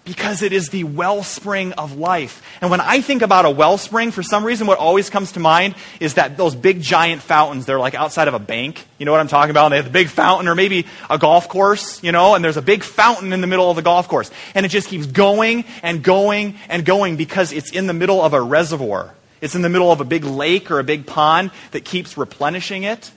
because 0.09 0.41
it 0.41 0.55
is 0.55 0.71
the 0.71 0.85
wellspring 0.85 1.75
of 1.75 1.99
life. 1.99 2.43
And 2.63 2.71
when 2.71 2.81
I 2.81 3.03
think 3.03 3.21
about 3.21 3.45
a 3.45 3.51
wellspring, 3.51 4.11
for 4.11 4.23
some 4.23 4.43
reason, 4.43 4.67
what 4.67 4.79
always 4.79 5.11
comes 5.11 5.33
to 5.33 5.41
mind 5.41 5.75
is 6.01 6.15
that 6.15 6.39
those 6.39 6.55
big 6.57 6.81
giant 6.81 7.21
fountains, 7.21 7.67
they're 7.67 7.79
like 7.79 7.95
outside 7.95 8.27
of 8.27 8.33
a 8.33 8.39
bank. 8.39 8.87
You 8.97 9.05
know 9.05 9.13
what 9.13 9.21
I'm 9.21 9.29
talking 9.29 9.51
about? 9.51 9.67
And 9.67 9.73
they 9.73 9.77
have 9.77 9.85
the 9.85 9.91
big 9.91 10.09
fountain, 10.09 10.49
or 10.49 10.55
maybe 10.55 10.87
a 11.11 11.19
golf 11.19 11.51
course, 11.51 12.03
you 12.03 12.11
know, 12.11 12.35
and 12.35 12.43
there's 12.43 12.57
a 12.57 12.63
big 12.63 12.85
fountain 12.85 13.35
in 13.35 13.43
the 13.43 13.47
middle 13.47 13.69
of 13.69 13.77
the 13.77 13.83
golf 13.83 14.09
course. 14.09 14.31
And 14.55 14.65
it 14.65 14.71
just 14.71 14.89
keeps 14.89 15.05
going 15.05 15.67
and 15.83 16.03
going 16.03 16.57
and 16.71 16.87
going 16.87 17.19
because 17.19 17.53
it's 17.53 17.71
in 17.71 17.87
the 17.87 17.93
middle 17.93 18.23
of 18.23 18.33
a 18.33 18.41
reservoir. 18.41 19.15
It's 19.43 19.55
in 19.55 19.61
the 19.61 19.69
middle 19.69 19.93
of 19.93 20.01
a 20.01 20.05
big 20.05 20.25
lake 20.25 20.71
or 20.71 20.79
a 20.79 20.85
big 20.85 21.07
pond 21.07 21.51
that 21.73 21.85
keeps 21.85 22.17
replenishing 22.17 22.85
it. 22.85 23.11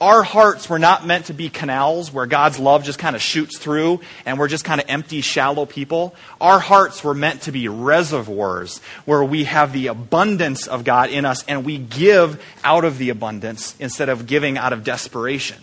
Our 0.00 0.22
hearts 0.22 0.70
were 0.70 0.78
not 0.78 1.06
meant 1.06 1.26
to 1.26 1.34
be 1.34 1.50
canals 1.50 2.10
where 2.10 2.24
God's 2.24 2.58
love 2.58 2.84
just 2.84 2.98
kind 2.98 3.14
of 3.14 3.20
shoots 3.20 3.58
through 3.58 4.00
and 4.24 4.38
we're 4.38 4.48
just 4.48 4.64
kind 4.64 4.80
of 4.80 4.88
empty, 4.88 5.20
shallow 5.20 5.66
people. 5.66 6.14
Our 6.40 6.58
hearts 6.58 7.04
were 7.04 7.12
meant 7.12 7.42
to 7.42 7.52
be 7.52 7.68
reservoirs 7.68 8.78
where 9.04 9.22
we 9.22 9.44
have 9.44 9.74
the 9.74 9.88
abundance 9.88 10.66
of 10.66 10.84
God 10.84 11.10
in 11.10 11.26
us 11.26 11.44
and 11.46 11.66
we 11.66 11.76
give 11.76 12.42
out 12.64 12.84
of 12.84 12.96
the 12.96 13.10
abundance 13.10 13.74
instead 13.78 14.08
of 14.08 14.26
giving 14.26 14.56
out 14.56 14.72
of 14.72 14.84
desperation. 14.84 15.62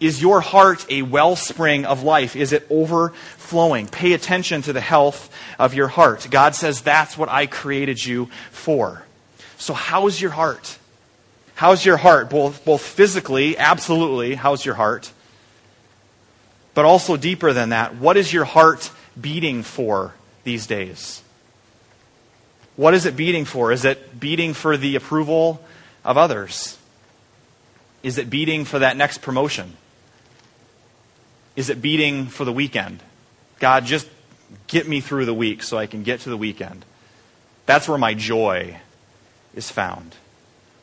Is 0.00 0.22
your 0.22 0.40
heart 0.40 0.86
a 0.88 1.02
wellspring 1.02 1.84
of 1.84 2.02
life? 2.02 2.36
Is 2.36 2.52
it 2.52 2.66
overflowing? 2.70 3.86
Pay 3.86 4.14
attention 4.14 4.62
to 4.62 4.72
the 4.72 4.80
health 4.80 5.30
of 5.58 5.74
your 5.74 5.88
heart. 5.88 6.26
God 6.30 6.54
says 6.54 6.80
that's 6.80 7.18
what 7.18 7.28
I 7.28 7.46
created 7.46 8.04
you 8.04 8.30
for. 8.50 9.02
So, 9.58 9.72
how's 9.72 10.20
your 10.20 10.32
heart? 10.32 10.78
How's 11.56 11.86
your 11.86 11.96
heart? 11.96 12.28
Both, 12.28 12.66
both 12.66 12.82
physically, 12.82 13.56
absolutely, 13.56 14.34
how's 14.34 14.66
your 14.66 14.74
heart? 14.74 15.10
But 16.74 16.84
also 16.84 17.16
deeper 17.16 17.54
than 17.54 17.70
that, 17.70 17.96
what 17.96 18.18
is 18.18 18.30
your 18.30 18.44
heart 18.44 18.90
beating 19.18 19.62
for 19.62 20.12
these 20.44 20.66
days? 20.66 21.22
What 22.76 22.92
is 22.92 23.06
it 23.06 23.16
beating 23.16 23.46
for? 23.46 23.72
Is 23.72 23.86
it 23.86 24.20
beating 24.20 24.52
for 24.52 24.76
the 24.76 24.96
approval 24.96 25.64
of 26.04 26.18
others? 26.18 26.76
Is 28.02 28.18
it 28.18 28.28
beating 28.28 28.66
for 28.66 28.80
that 28.80 28.98
next 28.98 29.22
promotion? 29.22 29.78
Is 31.56 31.70
it 31.70 31.80
beating 31.80 32.26
for 32.26 32.44
the 32.44 32.52
weekend? 32.52 33.02
God, 33.60 33.86
just 33.86 34.06
get 34.66 34.86
me 34.86 35.00
through 35.00 35.24
the 35.24 35.32
week 35.32 35.62
so 35.62 35.78
I 35.78 35.86
can 35.86 36.02
get 36.02 36.20
to 36.20 36.28
the 36.28 36.36
weekend. 36.36 36.84
That's 37.64 37.88
where 37.88 37.96
my 37.96 38.12
joy 38.12 38.76
is 39.54 39.70
found. 39.70 40.14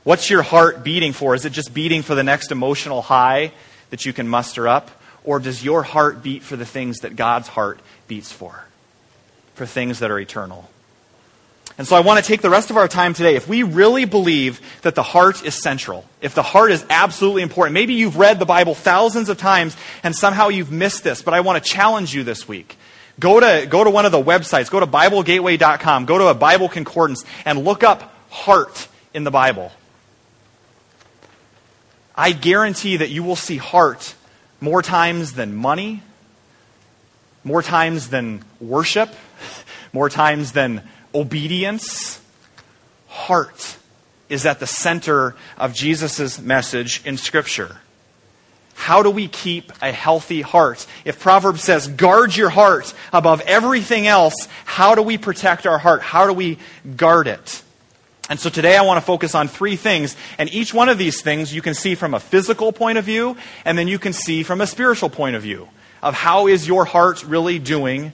What's 0.03 0.29
your 0.29 0.41
heart 0.41 0.83
beating 0.83 1.13
for? 1.13 1.33
Is 1.33 1.45
it 1.45 1.51
just 1.51 1.73
beating 1.73 2.01
for 2.01 2.13
the 2.13 2.23
next 2.23 2.51
emotional 2.51 3.01
high 3.01 3.51
that 3.89 4.05
you 4.05 4.11
can 4.11 4.27
muster 4.27 4.67
up? 4.67 4.91
Or 5.23 5.39
does 5.39 5.63
your 5.63 5.83
heart 5.83 6.21
beat 6.21 6.43
for 6.43 6.57
the 6.57 6.65
things 6.65 6.99
that 6.99 7.15
God's 7.15 7.47
heart 7.47 7.79
beats 8.07 8.31
for? 8.31 8.65
For 9.55 9.65
things 9.65 9.99
that 9.99 10.11
are 10.11 10.19
eternal? 10.19 10.69
And 11.77 11.87
so 11.87 11.95
I 11.95 12.01
want 12.01 12.23
to 12.23 12.27
take 12.27 12.41
the 12.41 12.49
rest 12.49 12.69
of 12.69 12.77
our 12.77 12.87
time 12.87 13.13
today. 13.13 13.35
If 13.35 13.47
we 13.47 13.63
really 13.63 14.05
believe 14.05 14.61
that 14.81 14.93
the 14.93 15.03
heart 15.03 15.43
is 15.43 15.55
central, 15.55 16.05
if 16.21 16.35
the 16.35 16.43
heart 16.43 16.71
is 16.71 16.85
absolutely 16.89 17.41
important, 17.41 17.73
maybe 17.73 17.93
you've 17.93 18.17
read 18.17 18.37
the 18.37 18.45
Bible 18.45 18.75
thousands 18.75 19.29
of 19.29 19.37
times 19.37 19.75
and 20.03 20.15
somehow 20.15 20.49
you've 20.49 20.71
missed 20.71 21.03
this, 21.03 21.21
but 21.21 21.33
I 21.33 21.39
want 21.39 21.63
to 21.63 21.69
challenge 21.69 22.13
you 22.13 22.23
this 22.23 22.47
week. 22.47 22.77
Go 23.19 23.39
to, 23.39 23.65
go 23.67 23.83
to 23.83 23.89
one 23.89 24.05
of 24.05 24.11
the 24.11 24.21
websites, 24.21 24.69
go 24.69 24.79
to 24.79 24.87
BibleGateway.com, 24.87 26.05
go 26.05 26.17
to 26.17 26.27
a 26.27 26.33
Bible 26.33 26.67
concordance, 26.67 27.23
and 27.45 27.63
look 27.63 27.83
up 27.83 28.13
heart 28.29 28.87
in 29.13 29.23
the 29.23 29.31
Bible. 29.31 29.71
I 32.15 32.31
guarantee 32.31 32.97
that 32.97 33.09
you 33.09 33.23
will 33.23 33.35
see 33.35 33.57
heart 33.57 34.13
more 34.61 34.81
times 34.81 35.33
than 35.33 35.55
money, 35.55 36.03
more 37.43 37.61
times 37.63 38.09
than 38.09 38.43
worship, 38.61 39.09
more 39.93 40.09
times 40.09 40.51
than 40.51 40.87
obedience. 41.13 42.21
Heart 43.07 43.77
is 44.29 44.45
at 44.45 44.59
the 44.59 44.67
center 44.67 45.35
of 45.57 45.73
Jesus' 45.73 46.39
message 46.39 47.01
in 47.05 47.17
Scripture. 47.17 47.77
How 48.75 49.03
do 49.03 49.09
we 49.09 49.27
keep 49.27 49.71
a 49.81 49.91
healthy 49.91 50.41
heart? 50.41 50.85
If 51.05 51.19
Proverbs 51.19 51.63
says, 51.63 51.87
guard 51.87 52.35
your 52.35 52.49
heart 52.49 52.93
above 53.11 53.41
everything 53.41 54.07
else, 54.07 54.47
how 54.65 54.95
do 54.95 55.01
we 55.01 55.17
protect 55.17 55.65
our 55.65 55.77
heart? 55.77 56.01
How 56.01 56.27
do 56.27 56.33
we 56.33 56.57
guard 56.95 57.27
it? 57.27 57.62
And 58.33 58.39
so 58.39 58.49
today 58.49 58.75
I 58.75 58.81
want 58.81 58.97
to 58.97 59.05
focus 59.05 59.35
on 59.35 59.47
three 59.47 59.75
things. 59.75 60.15
And 60.39 60.51
each 60.51 60.73
one 60.73 60.89
of 60.89 60.97
these 60.97 61.21
things 61.21 61.53
you 61.53 61.61
can 61.61 61.75
see 61.75 61.93
from 61.93 62.15
a 62.15 62.19
physical 62.19 62.71
point 62.71 62.97
of 62.97 63.05
view, 63.05 63.37
and 63.63 63.77
then 63.77 63.87
you 63.87 63.99
can 63.99 64.11
see 64.11 64.41
from 64.41 64.59
a 64.59 64.65
spiritual 64.65 65.11
point 65.11 65.35
of 65.35 65.43
view 65.43 65.69
of 66.01 66.15
how 66.15 66.47
is 66.47 66.67
your 66.67 66.83
heart 66.83 67.23
really 67.23 67.59
doing 67.59 68.11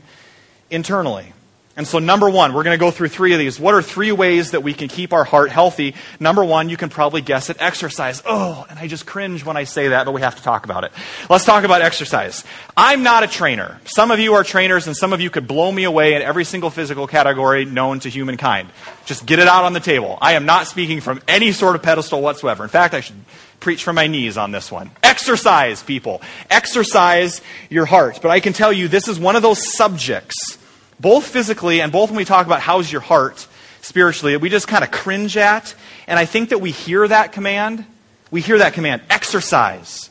internally. 0.69 1.31
And 1.79 1.87
so, 1.87 1.97
number 1.97 2.29
one, 2.29 2.53
we're 2.53 2.63
going 2.63 2.77
to 2.77 2.77
go 2.77 2.91
through 2.91 3.07
three 3.07 3.31
of 3.31 3.39
these. 3.39 3.57
What 3.57 3.73
are 3.73 3.81
three 3.81 4.11
ways 4.11 4.51
that 4.51 4.63
we 4.63 4.73
can 4.73 4.89
keep 4.89 5.13
our 5.13 5.23
heart 5.23 5.49
healthy? 5.49 5.95
Number 6.19 6.43
one, 6.43 6.67
you 6.67 6.75
can 6.75 6.89
probably 6.89 7.21
guess 7.21 7.49
it 7.49 7.55
exercise. 7.61 8.21
Oh, 8.25 8.65
and 8.69 8.77
I 8.77 8.87
just 8.87 9.05
cringe 9.05 9.45
when 9.45 9.55
I 9.55 9.63
say 9.63 9.87
that, 9.87 10.03
but 10.03 10.11
we 10.11 10.19
have 10.19 10.35
to 10.35 10.43
talk 10.43 10.65
about 10.65 10.83
it. 10.83 10.91
Let's 11.29 11.45
talk 11.45 11.63
about 11.63 11.81
exercise. 11.81 12.43
I'm 12.75 13.01
not 13.01 13.23
a 13.23 13.27
trainer. 13.27 13.79
Some 13.85 14.11
of 14.11 14.19
you 14.19 14.33
are 14.33 14.43
trainers, 14.43 14.87
and 14.87 14.97
some 14.97 15.13
of 15.13 15.21
you 15.21 15.29
could 15.29 15.47
blow 15.47 15.71
me 15.71 15.85
away 15.85 16.15
in 16.15 16.21
every 16.21 16.43
single 16.43 16.69
physical 16.69 17.07
category 17.07 17.63
known 17.63 18.01
to 18.01 18.09
humankind. 18.09 18.67
Just 19.05 19.25
get 19.25 19.39
it 19.39 19.47
out 19.47 19.63
on 19.63 19.71
the 19.71 19.79
table. 19.79 20.17
I 20.21 20.33
am 20.33 20.45
not 20.45 20.67
speaking 20.67 20.99
from 20.99 21.21
any 21.29 21.53
sort 21.53 21.77
of 21.77 21.81
pedestal 21.81 22.21
whatsoever. 22.21 22.65
In 22.65 22.69
fact, 22.69 22.93
I 22.93 22.99
should 22.99 23.23
preach 23.61 23.85
from 23.85 23.95
my 23.95 24.07
knees 24.07 24.35
on 24.35 24.51
this 24.51 24.69
one. 24.69 24.91
Exercise, 25.01 25.81
people. 25.81 26.21
Exercise 26.49 27.41
your 27.69 27.85
heart. 27.85 28.19
But 28.21 28.31
I 28.31 28.41
can 28.41 28.51
tell 28.51 28.73
you, 28.73 28.89
this 28.89 29.07
is 29.07 29.17
one 29.17 29.37
of 29.37 29.41
those 29.41 29.77
subjects 29.77 30.58
both 30.99 31.27
physically 31.27 31.81
and 31.81 31.91
both 31.91 32.09
when 32.09 32.17
we 32.17 32.25
talk 32.25 32.45
about 32.45 32.61
how's 32.61 32.91
your 32.91 33.01
heart 33.01 33.47
spiritually, 33.81 34.35
we 34.37 34.49
just 34.49 34.67
kind 34.67 34.83
of 34.83 34.91
cringe 34.91 35.37
at. 35.37 35.73
And 36.07 36.19
I 36.19 36.25
think 36.25 36.49
that 36.49 36.59
we 36.59 36.71
hear 36.71 37.07
that 37.07 37.31
command. 37.31 37.85
We 38.31 38.41
hear 38.41 38.59
that 38.59 38.73
command, 38.73 39.01
exercise. 39.09 40.09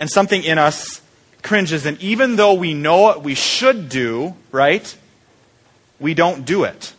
And 0.00 0.10
something 0.10 0.42
in 0.42 0.58
us 0.58 1.00
cringes. 1.42 1.86
And 1.86 2.00
even 2.00 2.36
though 2.36 2.54
we 2.54 2.74
know 2.74 3.02
what 3.02 3.22
we 3.22 3.34
should 3.34 3.88
do, 3.88 4.34
right, 4.50 4.96
we 6.00 6.14
don't 6.14 6.44
do 6.44 6.64
it. 6.64 6.94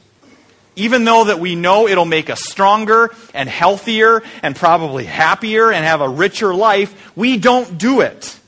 Even 0.75 1.03
though 1.03 1.25
that 1.25 1.39
we 1.39 1.55
know 1.55 1.87
it'll 1.87 2.05
make 2.05 2.29
us 2.29 2.41
stronger 2.43 3.13
and 3.33 3.47
healthier 3.47 4.23
and 4.41 4.55
probably 4.55 5.05
happier 5.05 5.71
and 5.71 5.85
have 5.85 6.01
a 6.01 6.09
richer 6.09 6.53
life, 6.55 7.15
we 7.15 7.37
don't 7.37 7.77
do 7.77 8.01
it. 8.01 8.39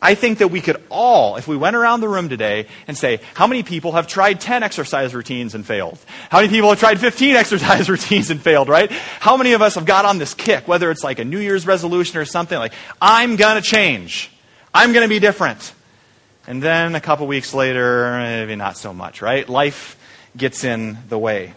I 0.00 0.14
think 0.14 0.38
that 0.38 0.48
we 0.48 0.60
could 0.60 0.82
all, 0.90 1.36
if 1.36 1.48
we 1.48 1.56
went 1.56 1.74
around 1.74 2.00
the 2.00 2.08
room 2.08 2.28
today 2.28 2.66
and 2.86 2.96
say, 2.96 3.20
how 3.34 3.46
many 3.46 3.62
people 3.62 3.92
have 3.92 4.06
tried 4.06 4.40
10 4.40 4.62
exercise 4.62 5.14
routines 5.14 5.54
and 5.54 5.66
failed? 5.66 5.98
How 6.30 6.38
many 6.38 6.48
people 6.50 6.70
have 6.70 6.78
tried 6.78 7.00
15 7.00 7.34
exercise 7.36 7.90
routines 7.90 8.30
and 8.30 8.40
failed, 8.40 8.68
right? 8.68 8.90
How 8.90 9.36
many 9.36 9.52
of 9.52 9.62
us 9.62 9.74
have 9.74 9.86
got 9.86 10.04
on 10.04 10.18
this 10.18 10.34
kick, 10.34 10.68
whether 10.68 10.90
it's 10.90 11.02
like 11.02 11.18
a 11.18 11.24
New 11.24 11.40
Year's 11.40 11.66
resolution 11.66 12.18
or 12.18 12.24
something 12.24 12.58
like, 12.58 12.72
I'm 13.00 13.36
going 13.36 13.60
to 13.60 13.68
change. 13.68 14.30
I'm 14.72 14.92
going 14.92 15.04
to 15.04 15.08
be 15.08 15.18
different. 15.18 15.72
And 16.46 16.62
then 16.62 16.94
a 16.94 17.00
couple 17.00 17.26
weeks 17.26 17.52
later, 17.52 18.18
maybe 18.20 18.56
not 18.56 18.76
so 18.78 18.94
much, 18.94 19.20
right? 19.20 19.48
Life 19.48 19.96
gets 20.36 20.64
in 20.64 20.96
the 21.08 21.18
way. 21.18 21.54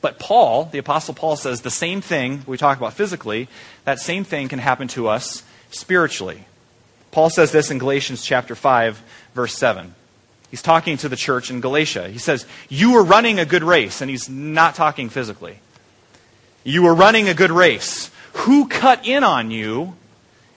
But 0.00 0.18
Paul, 0.18 0.64
the 0.64 0.78
Apostle 0.78 1.14
Paul 1.14 1.36
says 1.36 1.60
the 1.60 1.70
same 1.70 2.00
thing 2.00 2.42
we 2.46 2.58
talk 2.58 2.76
about 2.76 2.94
physically, 2.94 3.48
that 3.84 4.00
same 4.00 4.24
thing 4.24 4.48
can 4.48 4.58
happen 4.58 4.88
to 4.88 5.08
us 5.08 5.44
spiritually. 5.70 6.44
Paul 7.12 7.28
says 7.28 7.52
this 7.52 7.70
in 7.70 7.78
Galatians 7.78 8.24
chapter 8.24 8.54
5, 8.54 9.02
verse 9.34 9.54
7. 9.56 9.94
He's 10.50 10.62
talking 10.62 10.96
to 10.98 11.08
the 11.08 11.16
church 11.16 11.50
in 11.50 11.60
Galatia. 11.60 12.08
He 12.08 12.18
says, 12.18 12.46
You 12.68 12.94
were 12.94 13.04
running 13.04 13.38
a 13.38 13.46
good 13.46 13.62
race, 13.62 14.00
and 14.00 14.10
he's 14.10 14.28
not 14.28 14.74
talking 14.74 15.08
physically. 15.08 15.58
You 16.64 16.82
were 16.82 16.94
running 16.94 17.28
a 17.28 17.34
good 17.34 17.50
race. 17.50 18.10
Who 18.32 18.66
cut 18.66 19.06
in 19.06 19.24
on 19.24 19.50
you 19.50 19.94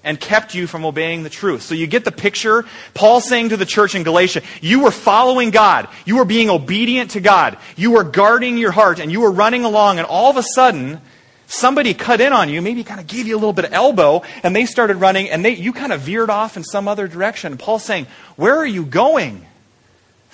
and 0.03 0.19
kept 0.19 0.55
you 0.55 0.65
from 0.65 0.85
obeying 0.85 1.23
the 1.23 1.29
truth? 1.29 1.61
So 1.61 1.75
you 1.75 1.87
get 1.87 2.05
the 2.05 2.11
picture. 2.11 2.63
Paul 2.93 3.19
saying 3.19 3.49
to 3.49 3.57
the 3.57 3.65
church 3.65 3.93
in 3.93 4.03
Galatia, 4.03 4.41
You 4.61 4.83
were 4.83 4.91
following 4.91 5.51
God. 5.51 5.89
You 6.05 6.17
were 6.17 6.25
being 6.25 6.49
obedient 6.49 7.11
to 7.11 7.19
God. 7.19 7.57
You 7.75 7.91
were 7.91 8.03
guarding 8.03 8.57
your 8.57 8.71
heart, 8.71 8.99
and 8.99 9.11
you 9.11 9.21
were 9.21 9.31
running 9.31 9.65
along, 9.65 9.97
and 9.97 10.07
all 10.07 10.29
of 10.29 10.37
a 10.37 10.43
sudden, 10.43 11.01
somebody 11.47 11.93
cut 11.93 12.21
in 12.21 12.33
on 12.33 12.49
you, 12.49 12.61
maybe 12.61 12.83
kind 12.83 12.99
of 12.99 13.07
gave 13.07 13.27
you 13.27 13.35
a 13.35 13.39
little 13.39 13.53
bit 13.53 13.65
of 13.65 13.73
elbow, 13.73 14.23
and 14.43 14.55
they 14.55 14.65
started 14.65 14.97
running, 14.97 15.29
and 15.29 15.43
they, 15.43 15.55
you 15.55 15.73
kind 15.73 15.93
of 15.93 16.01
veered 16.01 16.29
off 16.29 16.57
in 16.57 16.63
some 16.63 16.87
other 16.87 17.07
direction. 17.07 17.57
Paul's 17.57 17.83
saying, 17.83 18.07
Where 18.35 18.55
are 18.57 18.65
you 18.65 18.85
going? 18.85 19.45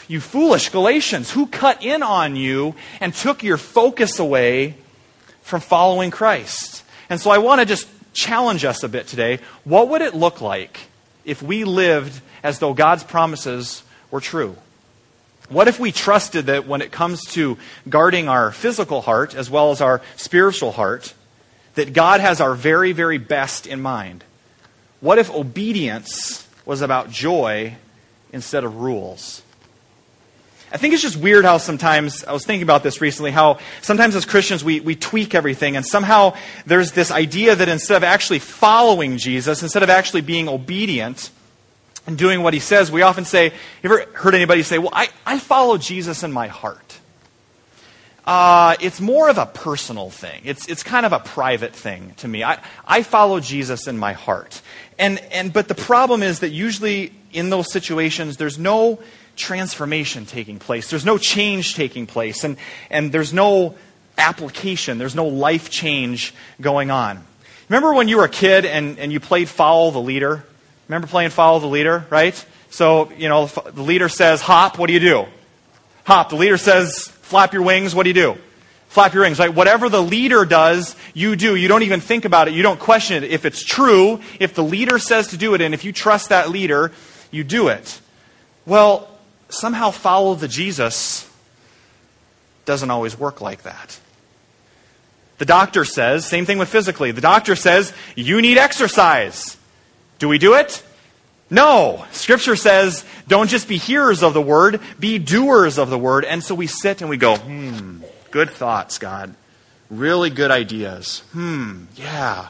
You 0.07 0.19
foolish 0.19 0.69
Galatians, 0.69 1.31
who 1.31 1.47
cut 1.47 1.83
in 1.83 2.03
on 2.03 2.35
you 2.35 2.75
and 2.99 3.13
took 3.13 3.43
your 3.43 3.57
focus 3.57 4.19
away 4.19 4.75
from 5.41 5.61
following 5.61 6.11
Christ? 6.11 6.83
And 7.09 7.19
so 7.19 7.31
I 7.31 7.37
want 7.37 7.61
to 7.61 7.65
just 7.65 7.87
challenge 8.13 8.65
us 8.65 8.83
a 8.83 8.89
bit 8.89 9.07
today. 9.07 9.39
What 9.63 9.89
would 9.89 10.01
it 10.01 10.13
look 10.13 10.41
like 10.41 10.79
if 11.23 11.41
we 11.41 11.63
lived 11.63 12.19
as 12.43 12.59
though 12.59 12.73
God's 12.73 13.03
promises 13.03 13.83
were 14.09 14.21
true? 14.21 14.57
What 15.51 15.67
if 15.67 15.81
we 15.81 15.91
trusted 15.91 16.45
that 16.45 16.65
when 16.65 16.81
it 16.81 16.93
comes 16.93 17.25
to 17.33 17.57
guarding 17.89 18.29
our 18.29 18.53
physical 18.53 19.01
heart 19.01 19.35
as 19.35 19.49
well 19.49 19.71
as 19.71 19.81
our 19.81 20.01
spiritual 20.15 20.71
heart, 20.71 21.13
that 21.75 21.91
God 21.91 22.21
has 22.21 22.39
our 22.39 22.55
very, 22.55 22.93
very 22.93 23.17
best 23.17 23.67
in 23.67 23.81
mind? 23.81 24.23
What 25.01 25.19
if 25.19 25.29
obedience 25.29 26.47
was 26.65 26.81
about 26.81 27.09
joy 27.09 27.75
instead 28.31 28.63
of 28.63 28.77
rules? 28.77 29.41
I 30.71 30.77
think 30.77 30.93
it's 30.93 31.03
just 31.03 31.17
weird 31.17 31.43
how 31.43 31.57
sometimes, 31.57 32.23
I 32.23 32.31
was 32.31 32.45
thinking 32.45 32.63
about 32.63 32.81
this 32.81 33.01
recently, 33.01 33.31
how 33.31 33.59
sometimes 33.81 34.15
as 34.15 34.23
Christians 34.23 34.63
we, 34.63 34.79
we 34.79 34.95
tweak 34.95 35.35
everything, 35.35 35.75
and 35.75 35.85
somehow 35.85 36.37
there's 36.65 36.93
this 36.93 37.11
idea 37.11 37.57
that 37.57 37.67
instead 37.67 37.97
of 37.97 38.05
actually 38.05 38.39
following 38.39 39.17
Jesus, 39.17 39.63
instead 39.63 39.83
of 39.83 39.89
actually 39.89 40.21
being 40.21 40.47
obedient, 40.47 41.29
and 42.07 42.17
doing 42.17 42.41
what 42.43 42.53
he 42.53 42.59
says, 42.59 42.91
we 42.91 43.01
often 43.01 43.25
say, 43.25 43.45
you 43.45 43.51
ever 43.83 44.05
heard 44.13 44.35
anybody 44.35 44.63
say, 44.63 44.77
Well, 44.77 44.91
I, 44.93 45.09
I 45.25 45.39
follow 45.39 45.77
Jesus 45.77 46.23
in 46.23 46.31
my 46.31 46.47
heart? 46.47 46.99
Uh, 48.25 48.75
it's 48.79 49.01
more 49.01 49.29
of 49.29 49.37
a 49.37 49.47
personal 49.47 50.09
thing. 50.09 50.41
It's, 50.45 50.67
it's 50.67 50.83
kind 50.83 51.05
of 51.05 51.13
a 51.13 51.19
private 51.19 51.73
thing 51.73 52.13
to 52.17 52.27
me. 52.27 52.43
I, 52.43 52.59
I 52.85 53.01
follow 53.01 53.39
Jesus 53.39 53.87
in 53.87 53.97
my 53.97 54.13
heart. 54.13 54.61
And, 54.99 55.19
and, 55.31 55.51
but 55.51 55.67
the 55.67 55.75
problem 55.75 56.21
is 56.21 56.39
that 56.39 56.49
usually 56.49 57.13
in 57.33 57.49
those 57.49 57.71
situations, 57.71 58.37
there's 58.37 58.59
no 58.59 58.99
transformation 59.35 60.27
taking 60.27 60.59
place. 60.59 60.89
There's 60.89 61.05
no 61.05 61.17
change 61.17 61.73
taking 61.73 62.05
place. 62.05 62.43
And, 62.43 62.57
and 62.91 63.11
there's 63.11 63.33
no 63.33 63.75
application. 64.17 64.99
There's 64.99 65.15
no 65.15 65.27
life 65.27 65.71
change 65.71 66.33
going 66.59 66.91
on. 66.91 67.25
Remember 67.69 67.93
when 67.93 68.07
you 68.07 68.17
were 68.17 68.25
a 68.25 68.29
kid 68.29 68.65
and, 68.65 68.99
and 68.99 69.11
you 69.11 69.19
played 69.19 69.49
Follow 69.49 69.89
the 69.89 69.99
Leader? 69.99 70.45
Remember 70.91 71.07
playing 71.07 71.29
follow 71.29 71.59
the 71.59 71.67
leader, 71.67 72.05
right? 72.09 72.45
So, 72.69 73.13
you 73.13 73.29
know, 73.29 73.45
the 73.45 73.81
leader 73.81 74.09
says 74.09 74.41
hop, 74.41 74.77
what 74.77 74.87
do 74.87 74.93
you 74.93 74.99
do? 74.99 75.25
Hop. 76.03 76.27
The 76.27 76.35
leader 76.35 76.57
says 76.57 77.07
flap 77.07 77.53
your 77.53 77.61
wings, 77.61 77.95
what 77.95 78.03
do 78.03 78.09
you 78.09 78.13
do? 78.13 78.37
Flap 78.89 79.13
your 79.13 79.23
wings, 79.23 79.39
right? 79.39 79.53
Whatever 79.53 79.87
the 79.87 80.03
leader 80.03 80.43
does, 80.43 80.97
you 81.13 81.37
do. 81.37 81.55
You 81.55 81.69
don't 81.69 81.83
even 81.83 82.01
think 82.01 82.25
about 82.25 82.49
it. 82.49 82.55
You 82.55 82.61
don't 82.61 82.77
question 82.77 83.23
it. 83.23 83.31
If 83.31 83.45
it's 83.45 83.63
true, 83.63 84.19
if 84.37 84.53
the 84.53 84.65
leader 84.65 84.99
says 84.99 85.27
to 85.27 85.37
do 85.37 85.53
it, 85.53 85.61
and 85.61 85.73
if 85.73 85.85
you 85.85 85.93
trust 85.93 86.27
that 86.27 86.49
leader, 86.49 86.91
you 87.31 87.45
do 87.45 87.69
it. 87.69 88.01
Well, 88.65 89.09
somehow 89.47 89.91
follow 89.91 90.35
the 90.35 90.49
Jesus 90.49 91.25
doesn't 92.65 92.91
always 92.91 93.17
work 93.17 93.39
like 93.39 93.61
that. 93.61 93.97
The 95.37 95.45
doctor 95.45 95.85
says, 95.85 96.25
same 96.25 96.45
thing 96.45 96.57
with 96.57 96.67
physically. 96.67 97.11
The 97.11 97.21
doctor 97.21 97.55
says, 97.55 97.93
you 98.17 98.41
need 98.41 98.57
exercise. 98.57 99.55
Do 100.21 100.29
we 100.29 100.37
do 100.37 100.53
it? 100.53 100.83
No. 101.49 102.05
Scripture 102.11 102.55
says, 102.55 103.03
don't 103.27 103.49
just 103.49 103.67
be 103.67 103.77
hearers 103.77 104.21
of 104.21 104.35
the 104.35 104.41
word, 104.41 104.79
be 104.99 105.17
doers 105.17 105.79
of 105.79 105.89
the 105.89 105.97
word. 105.97 106.25
And 106.25 106.43
so 106.43 106.53
we 106.53 106.67
sit 106.67 107.01
and 107.01 107.09
we 107.09 107.17
go, 107.17 107.37
hmm, 107.37 108.03
good 108.29 108.51
thoughts, 108.51 108.99
God. 108.99 109.33
Really 109.89 110.29
good 110.29 110.51
ideas. 110.51 111.23
Hmm, 111.31 111.85
yeah. 111.95 112.49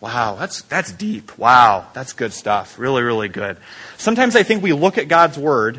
Wow, 0.00 0.36
that's, 0.36 0.62
that's 0.62 0.92
deep. 0.92 1.36
Wow, 1.36 1.88
that's 1.92 2.14
good 2.14 2.32
stuff. 2.32 2.78
Really, 2.78 3.02
really 3.02 3.28
good. 3.28 3.58
Sometimes 3.98 4.34
I 4.34 4.42
think 4.42 4.62
we 4.62 4.72
look 4.72 4.96
at 4.96 5.06
God's 5.06 5.36
word 5.36 5.78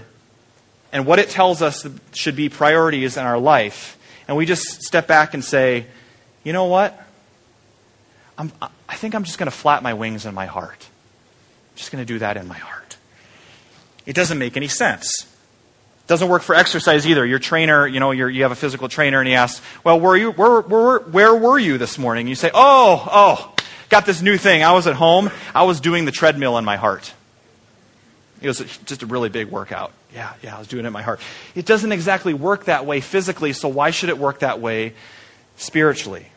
and 0.93 1.07
what 1.07 1.17
it 1.17 1.29
tells 1.29 1.63
us 1.63 1.87
should 2.13 2.35
be 2.35 2.49
priorities 2.49 3.17
in 3.17 3.25
our 3.25 3.39
life, 3.39 3.97
and 4.27 4.37
we 4.37 4.45
just 4.45 4.83
step 4.83 5.07
back 5.07 5.33
and 5.33 5.43
say, 5.43 5.87
you 6.43 6.53
know 6.53 6.65
what? 6.65 7.03
I'm, 8.37 8.51
I 8.87 8.95
think 8.95 9.15
I'm 9.15 9.23
just 9.23 9.39
going 9.39 9.49
to 9.49 9.57
flap 9.57 9.81
my 9.81 9.95
wings 9.95 10.27
in 10.27 10.35
my 10.35 10.45
heart 10.45 10.87
just 11.81 11.91
going 11.91 12.05
to 12.05 12.13
do 12.13 12.19
that 12.19 12.37
in 12.37 12.47
my 12.47 12.57
heart. 12.57 12.95
It 14.05 14.15
doesn't 14.15 14.37
make 14.37 14.55
any 14.55 14.67
sense. 14.67 15.23
It 15.23 16.07
doesn't 16.07 16.29
work 16.29 16.43
for 16.43 16.55
exercise 16.55 17.07
either. 17.07 17.25
Your 17.25 17.39
trainer, 17.39 17.87
you 17.87 17.99
know, 17.99 18.11
you 18.11 18.43
have 18.43 18.51
a 18.51 18.55
physical 18.55 18.87
trainer 18.87 19.19
and 19.19 19.27
he 19.27 19.33
asks, 19.33 19.65
well, 19.83 19.99
where, 19.99 20.15
you, 20.15 20.31
where, 20.31 20.61
where, 20.61 20.99
where 20.99 21.35
were 21.35 21.59
you 21.59 21.77
this 21.77 21.97
morning? 21.97 22.27
You 22.27 22.35
say, 22.35 22.51
oh, 22.53 23.07
oh, 23.11 23.55
got 23.89 24.05
this 24.05 24.21
new 24.21 24.37
thing. 24.37 24.63
I 24.63 24.73
was 24.73 24.87
at 24.87 24.95
home. 24.95 25.31
I 25.55 25.63
was 25.63 25.81
doing 25.81 26.05
the 26.05 26.11
treadmill 26.11 26.57
in 26.57 26.65
my 26.65 26.77
heart. 26.77 27.13
It 28.41 28.47
was 28.47 28.59
just 28.85 29.03
a 29.03 29.05
really 29.05 29.29
big 29.29 29.49
workout. 29.49 29.91
Yeah, 30.13 30.33
yeah, 30.41 30.55
I 30.55 30.59
was 30.59 30.67
doing 30.67 30.85
it 30.85 30.87
in 30.87 30.93
my 30.93 31.03
heart. 31.03 31.19
It 31.55 31.65
doesn't 31.65 31.91
exactly 31.91 32.33
work 32.33 32.65
that 32.65 32.85
way 32.85 33.01
physically, 33.01 33.53
so 33.53 33.69
why 33.69 33.91
should 33.91 34.09
it 34.09 34.17
work 34.17 34.39
that 34.39 34.59
way 34.59 34.93
spiritually? 35.57 36.27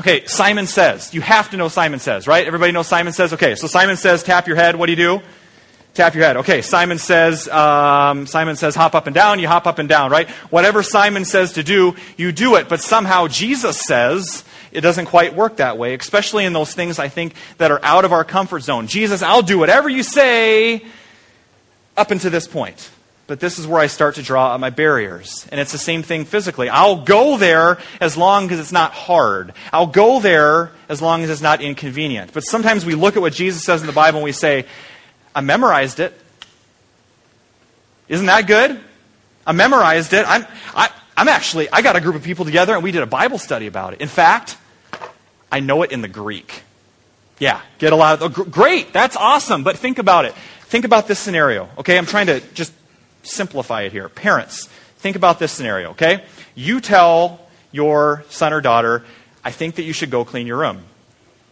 Okay, 0.00 0.24
Simon 0.26 0.66
says. 0.66 1.12
You 1.12 1.20
have 1.20 1.50
to 1.50 1.56
know 1.56 1.68
Simon 1.68 2.00
says, 2.00 2.26
right? 2.26 2.46
Everybody 2.46 2.72
knows 2.72 2.86
Simon 2.86 3.12
says? 3.12 3.32
Okay, 3.34 3.54
so 3.54 3.66
Simon 3.66 3.96
says, 3.96 4.22
tap 4.22 4.46
your 4.46 4.56
head. 4.56 4.76
What 4.76 4.86
do 4.86 4.92
you 4.92 4.96
do? 4.96 5.22
Tap 5.94 6.14
your 6.14 6.24
head. 6.24 6.38
Okay, 6.38 6.62
Simon 6.62 6.96
says, 6.96 7.46
um, 7.48 8.26
Simon 8.26 8.56
says, 8.56 8.74
hop 8.74 8.94
up 8.94 9.06
and 9.06 9.14
down. 9.14 9.38
You 9.38 9.48
hop 9.48 9.66
up 9.66 9.78
and 9.78 9.88
down, 9.88 10.10
right? 10.10 10.28
Whatever 10.50 10.82
Simon 10.82 11.26
says 11.26 11.52
to 11.52 11.62
do, 11.62 11.94
you 12.16 12.32
do 12.32 12.56
it. 12.56 12.70
But 12.70 12.80
somehow 12.80 13.28
Jesus 13.28 13.78
says 13.78 14.44
it 14.72 14.80
doesn't 14.80 15.06
quite 15.06 15.34
work 15.34 15.56
that 15.56 15.76
way, 15.76 15.94
especially 15.94 16.46
in 16.46 16.54
those 16.54 16.72
things 16.72 16.98
I 16.98 17.08
think 17.08 17.34
that 17.58 17.70
are 17.70 17.80
out 17.82 18.06
of 18.06 18.12
our 18.12 18.24
comfort 18.24 18.60
zone. 18.60 18.86
Jesus, 18.86 19.20
I'll 19.22 19.42
do 19.42 19.58
whatever 19.58 19.90
you 19.90 20.02
say 20.02 20.86
up 21.94 22.10
until 22.10 22.30
this 22.30 22.46
point. 22.46 22.90
But 23.32 23.40
this 23.40 23.58
is 23.58 23.66
where 23.66 23.80
I 23.80 23.86
start 23.86 24.16
to 24.16 24.22
draw 24.22 24.58
my 24.58 24.68
barriers. 24.68 25.48
And 25.50 25.58
it's 25.58 25.72
the 25.72 25.78
same 25.78 26.02
thing 26.02 26.26
physically. 26.26 26.68
I'll 26.68 27.02
go 27.02 27.38
there 27.38 27.78
as 27.98 28.14
long 28.14 28.50
as 28.50 28.60
it's 28.60 28.72
not 28.72 28.92
hard. 28.92 29.54
I'll 29.72 29.86
go 29.86 30.20
there 30.20 30.70
as 30.90 31.00
long 31.00 31.22
as 31.22 31.30
it's 31.30 31.40
not 31.40 31.62
inconvenient. 31.62 32.34
But 32.34 32.42
sometimes 32.42 32.84
we 32.84 32.94
look 32.94 33.16
at 33.16 33.22
what 33.22 33.32
Jesus 33.32 33.64
says 33.64 33.80
in 33.80 33.86
the 33.86 33.92
Bible 33.94 34.18
and 34.18 34.24
we 34.24 34.32
say, 34.32 34.66
I 35.34 35.40
memorized 35.40 35.98
it. 35.98 36.12
Isn't 38.06 38.26
that 38.26 38.46
good? 38.46 38.78
I 39.46 39.52
memorized 39.52 40.12
it. 40.12 40.26
I'm, 40.28 40.44
I, 40.74 40.90
I'm 41.16 41.28
actually, 41.28 41.70
I 41.70 41.80
got 41.80 41.96
a 41.96 42.02
group 42.02 42.16
of 42.16 42.22
people 42.22 42.44
together 42.44 42.74
and 42.74 42.84
we 42.84 42.92
did 42.92 43.02
a 43.02 43.06
Bible 43.06 43.38
study 43.38 43.66
about 43.66 43.94
it. 43.94 44.02
In 44.02 44.08
fact, 44.08 44.58
I 45.50 45.60
know 45.60 45.84
it 45.84 45.90
in 45.90 46.02
the 46.02 46.08
Greek. 46.08 46.64
Yeah, 47.38 47.62
get 47.78 47.94
a 47.94 47.96
lot 47.96 48.20
of, 48.20 48.34
great, 48.50 48.92
that's 48.92 49.16
awesome. 49.16 49.64
But 49.64 49.78
think 49.78 49.98
about 49.98 50.26
it. 50.26 50.34
Think 50.64 50.84
about 50.84 51.08
this 51.08 51.18
scenario, 51.18 51.70
okay? 51.78 51.96
I'm 51.96 52.04
trying 52.04 52.26
to 52.26 52.40
just 52.52 52.74
simplify 53.22 53.82
it 53.82 53.92
here. 53.92 54.08
Parents, 54.08 54.66
think 54.98 55.16
about 55.16 55.38
this 55.38 55.52
scenario, 55.52 55.90
okay? 55.90 56.24
You 56.54 56.80
tell 56.80 57.40
your 57.70 58.24
son 58.28 58.52
or 58.52 58.60
daughter, 58.60 59.04
I 59.44 59.50
think 59.50 59.76
that 59.76 59.82
you 59.82 59.92
should 59.92 60.10
go 60.10 60.24
clean 60.24 60.46
your 60.46 60.58
room. 60.58 60.84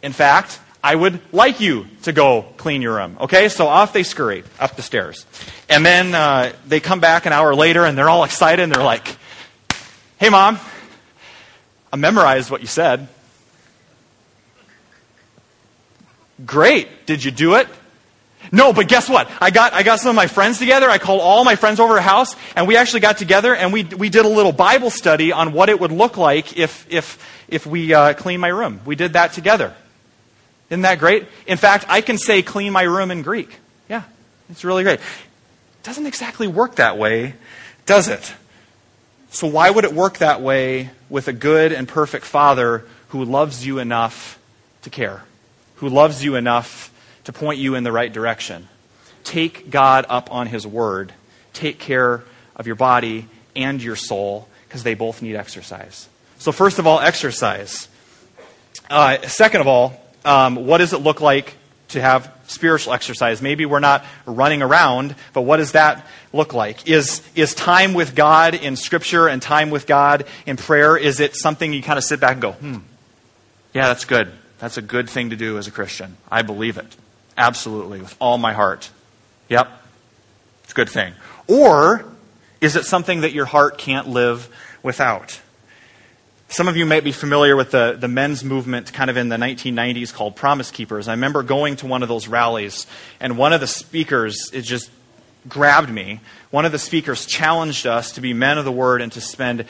In 0.02 0.12
fact, 0.12 0.60
I 0.82 0.94
would 0.94 1.20
like 1.32 1.60
you 1.60 1.86
to 2.02 2.12
go 2.12 2.42
clean 2.56 2.80
your 2.80 2.96
room. 2.96 3.16
Okay, 3.20 3.48
so 3.48 3.66
off 3.66 3.92
they 3.92 4.02
scurry 4.02 4.44
up 4.58 4.76
the 4.76 4.82
stairs. 4.82 5.26
And 5.68 5.84
then 5.84 6.14
uh, 6.14 6.52
they 6.66 6.80
come 6.80 7.00
back 7.00 7.26
an 7.26 7.32
hour 7.32 7.54
later 7.54 7.84
and 7.84 7.98
they're 7.98 8.08
all 8.08 8.24
excited 8.24 8.62
and 8.62 8.72
they're 8.72 8.82
like, 8.82 9.16
Hey, 10.18 10.28
mom, 10.28 10.58
I 11.92 11.96
memorized 11.96 12.50
what 12.50 12.60
you 12.60 12.66
said. 12.66 13.08
Great. 16.44 17.06
Did 17.06 17.24
you 17.24 17.30
do 17.30 17.54
it? 17.54 17.68
No, 18.52 18.72
but 18.72 18.88
guess 18.88 19.08
what? 19.08 19.30
I 19.40 19.50
got, 19.50 19.74
I 19.74 19.82
got 19.82 20.00
some 20.00 20.10
of 20.10 20.16
my 20.16 20.26
friends 20.26 20.58
together. 20.58 20.88
I 20.88 20.98
called 20.98 21.20
all 21.20 21.44
my 21.44 21.56
friends 21.56 21.78
over 21.78 21.94
to 21.94 22.00
house, 22.00 22.34
and 22.56 22.66
we 22.66 22.76
actually 22.76 23.00
got 23.00 23.18
together 23.18 23.54
and 23.54 23.72
we, 23.72 23.84
we 23.84 24.08
did 24.08 24.24
a 24.24 24.28
little 24.28 24.52
Bible 24.52 24.90
study 24.90 25.32
on 25.32 25.52
what 25.52 25.68
it 25.68 25.78
would 25.78 25.92
look 25.92 26.16
like 26.16 26.56
if, 26.58 26.86
if, 26.90 27.44
if 27.48 27.66
we 27.66 27.94
uh, 27.94 28.14
clean 28.14 28.40
my 28.40 28.48
room. 28.48 28.80
We 28.84 28.96
did 28.96 29.12
that 29.12 29.32
together. 29.34 29.74
Isn't 30.70 30.82
that 30.82 30.98
great? 30.98 31.26
In 31.46 31.58
fact, 31.58 31.84
I 31.88 32.00
can 32.00 32.16
say 32.16 32.42
clean 32.42 32.72
my 32.72 32.82
room 32.82 33.10
in 33.10 33.22
Greek. 33.22 33.56
Yeah, 33.88 34.04
it's 34.48 34.64
really 34.64 34.84
great. 34.84 35.00
It 35.00 35.82
doesn't 35.82 36.06
exactly 36.06 36.46
work 36.46 36.76
that 36.76 36.96
way, 36.96 37.34
does 37.86 38.08
it? 38.08 38.34
So, 39.32 39.46
why 39.46 39.70
would 39.70 39.84
it 39.84 39.92
work 39.92 40.18
that 40.18 40.40
way 40.40 40.90
with 41.08 41.28
a 41.28 41.32
good 41.32 41.72
and 41.72 41.88
perfect 41.88 42.24
Father 42.24 42.84
who 43.08 43.24
loves 43.24 43.66
you 43.66 43.78
enough 43.78 44.38
to 44.82 44.90
care, 44.90 45.22
who 45.76 45.88
loves 45.88 46.24
you 46.24 46.36
enough 46.36 46.89
to 47.32 47.38
point 47.38 47.60
you 47.60 47.76
in 47.76 47.84
the 47.84 47.92
right 47.92 48.12
direction. 48.12 48.68
Take 49.22 49.70
God 49.70 50.04
up 50.08 50.32
on 50.32 50.48
His 50.48 50.66
word. 50.66 51.12
Take 51.52 51.78
care 51.78 52.24
of 52.56 52.66
your 52.66 52.76
body 52.76 53.26
and 53.54 53.82
your 53.82 53.96
soul 53.96 54.48
because 54.66 54.82
they 54.82 54.94
both 54.94 55.22
need 55.22 55.36
exercise. 55.36 56.08
So, 56.38 56.52
first 56.52 56.78
of 56.78 56.86
all, 56.86 57.00
exercise. 57.00 57.88
Uh, 58.88 59.20
second 59.22 59.60
of 59.60 59.68
all, 59.68 60.00
um, 60.24 60.66
what 60.66 60.78
does 60.78 60.92
it 60.92 60.98
look 60.98 61.20
like 61.20 61.54
to 61.88 62.00
have 62.00 62.32
spiritual 62.46 62.92
exercise? 62.92 63.40
Maybe 63.40 63.64
we're 63.64 63.78
not 63.78 64.04
running 64.26 64.62
around, 64.62 65.14
but 65.32 65.42
what 65.42 65.58
does 65.58 65.72
that 65.72 66.06
look 66.32 66.52
like? 66.52 66.88
Is, 66.88 67.22
is 67.36 67.54
time 67.54 67.94
with 67.94 68.16
God 68.16 68.54
in 68.54 68.74
Scripture 68.74 69.28
and 69.28 69.40
time 69.40 69.70
with 69.70 69.86
God 69.86 70.24
in 70.46 70.56
prayer, 70.56 70.96
is 70.96 71.20
it 71.20 71.36
something 71.36 71.72
you 71.72 71.82
kind 71.82 71.98
of 71.98 72.04
sit 72.04 72.18
back 72.18 72.32
and 72.32 72.42
go, 72.42 72.52
hmm, 72.52 72.78
yeah, 73.72 73.86
that's 73.86 74.04
good. 74.04 74.32
That's 74.58 74.76
a 74.76 74.82
good 74.82 75.08
thing 75.08 75.30
to 75.30 75.36
do 75.36 75.58
as 75.58 75.68
a 75.68 75.70
Christian. 75.70 76.16
I 76.30 76.42
believe 76.42 76.76
it. 76.76 76.96
Absolutely, 77.36 78.00
with 78.00 78.16
all 78.20 78.38
my 78.38 78.52
heart. 78.52 78.90
Yep, 79.48 79.70
it's 80.64 80.72
a 80.72 80.74
good 80.74 80.88
thing. 80.88 81.14
Or 81.46 82.04
is 82.60 82.76
it 82.76 82.84
something 82.84 83.22
that 83.22 83.32
your 83.32 83.46
heart 83.46 83.78
can't 83.78 84.08
live 84.08 84.48
without? 84.82 85.40
Some 86.48 86.66
of 86.66 86.76
you 86.76 86.84
might 86.84 87.04
be 87.04 87.12
familiar 87.12 87.54
with 87.54 87.70
the, 87.70 87.96
the 87.98 88.08
men's 88.08 88.42
movement 88.42 88.92
kind 88.92 89.08
of 89.08 89.16
in 89.16 89.28
the 89.28 89.36
1990s 89.36 90.12
called 90.12 90.34
Promise 90.34 90.72
Keepers. 90.72 91.06
I 91.06 91.12
remember 91.12 91.44
going 91.44 91.76
to 91.76 91.86
one 91.86 92.02
of 92.02 92.08
those 92.08 92.26
rallies, 92.26 92.88
and 93.20 93.38
one 93.38 93.52
of 93.52 93.60
the 93.60 93.68
speakers, 93.68 94.50
it 94.52 94.62
just 94.62 94.90
grabbed 95.48 95.90
me. 95.90 96.20
One 96.50 96.64
of 96.64 96.72
the 96.72 96.78
speakers 96.78 97.24
challenged 97.24 97.86
us 97.86 98.12
to 98.12 98.20
be 98.20 98.32
men 98.32 98.58
of 98.58 98.64
the 98.64 98.72
word 98.72 99.00
and 99.00 99.12
to 99.12 99.20
spend 99.20 99.64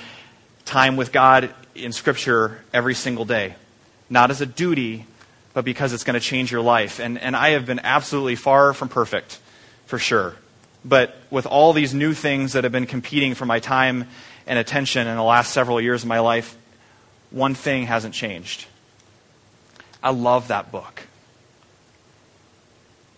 time 0.65 0.97
with 0.97 1.13
God 1.13 1.53
in 1.75 1.93
Scripture 1.93 2.63
every 2.73 2.95
single 2.95 3.25
day. 3.25 3.57
Not 4.09 4.31
as 4.31 4.41
a 4.41 4.47
duty, 4.47 5.07
but 5.53 5.65
because 5.65 5.93
it's 5.93 6.05
going 6.05 6.15
to 6.15 6.21
change 6.21 6.53
your 6.53 6.61
life. 6.61 7.01
And, 7.01 7.19
and 7.19 7.35
I 7.37 7.51
have 7.51 7.67
been 7.67 7.81
absolutely 7.81 8.37
far 8.37 8.73
from 8.73 8.89
perfect, 8.89 9.41
for 9.87 9.99
sure. 9.99 10.37
But 10.85 11.17
with 11.31 11.47
all 11.47 11.73
these 11.73 11.93
new 11.93 12.15
things 12.15 12.53
that 12.53 12.65
have 12.65 12.73
been 12.73 12.87
competing 12.87 13.35
for 13.35 13.47
my 13.47 13.61
time 13.61 14.07
and 14.47 14.59
attention 14.59 15.07
in 15.07 15.17
the 15.17 15.23
last 15.23 15.53
several 15.53 15.81
years 15.81 16.03
of 16.03 16.09
my 16.09 16.21
life, 16.21 16.57
one 17.31 17.55
thing 17.55 17.87
hasn't 17.87 18.15
changed. 18.15 18.67
I 20.03 20.11
love 20.11 20.49
that 20.49 20.73
book. 20.73 21.03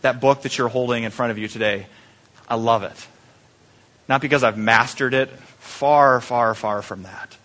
That 0.01 0.21
book 0.21 0.43
that 0.43 0.59
you're 0.59 0.69
holding 0.69 1.05
in 1.05 1.13
front 1.13 1.31
of 1.31 1.39
you 1.39 1.47
today, 1.47 1.87
I 2.49 2.57
love 2.57 2.83
it. 2.83 3.07
Not 4.09 4.21
because 4.21 4.43
I've 4.43 4.59
mastered 4.59 5.15
it, 5.15 5.31
far, 5.31 6.21
far, 6.21 6.55
far 6.55 6.83
from 6.83 7.05
that. 7.05 7.37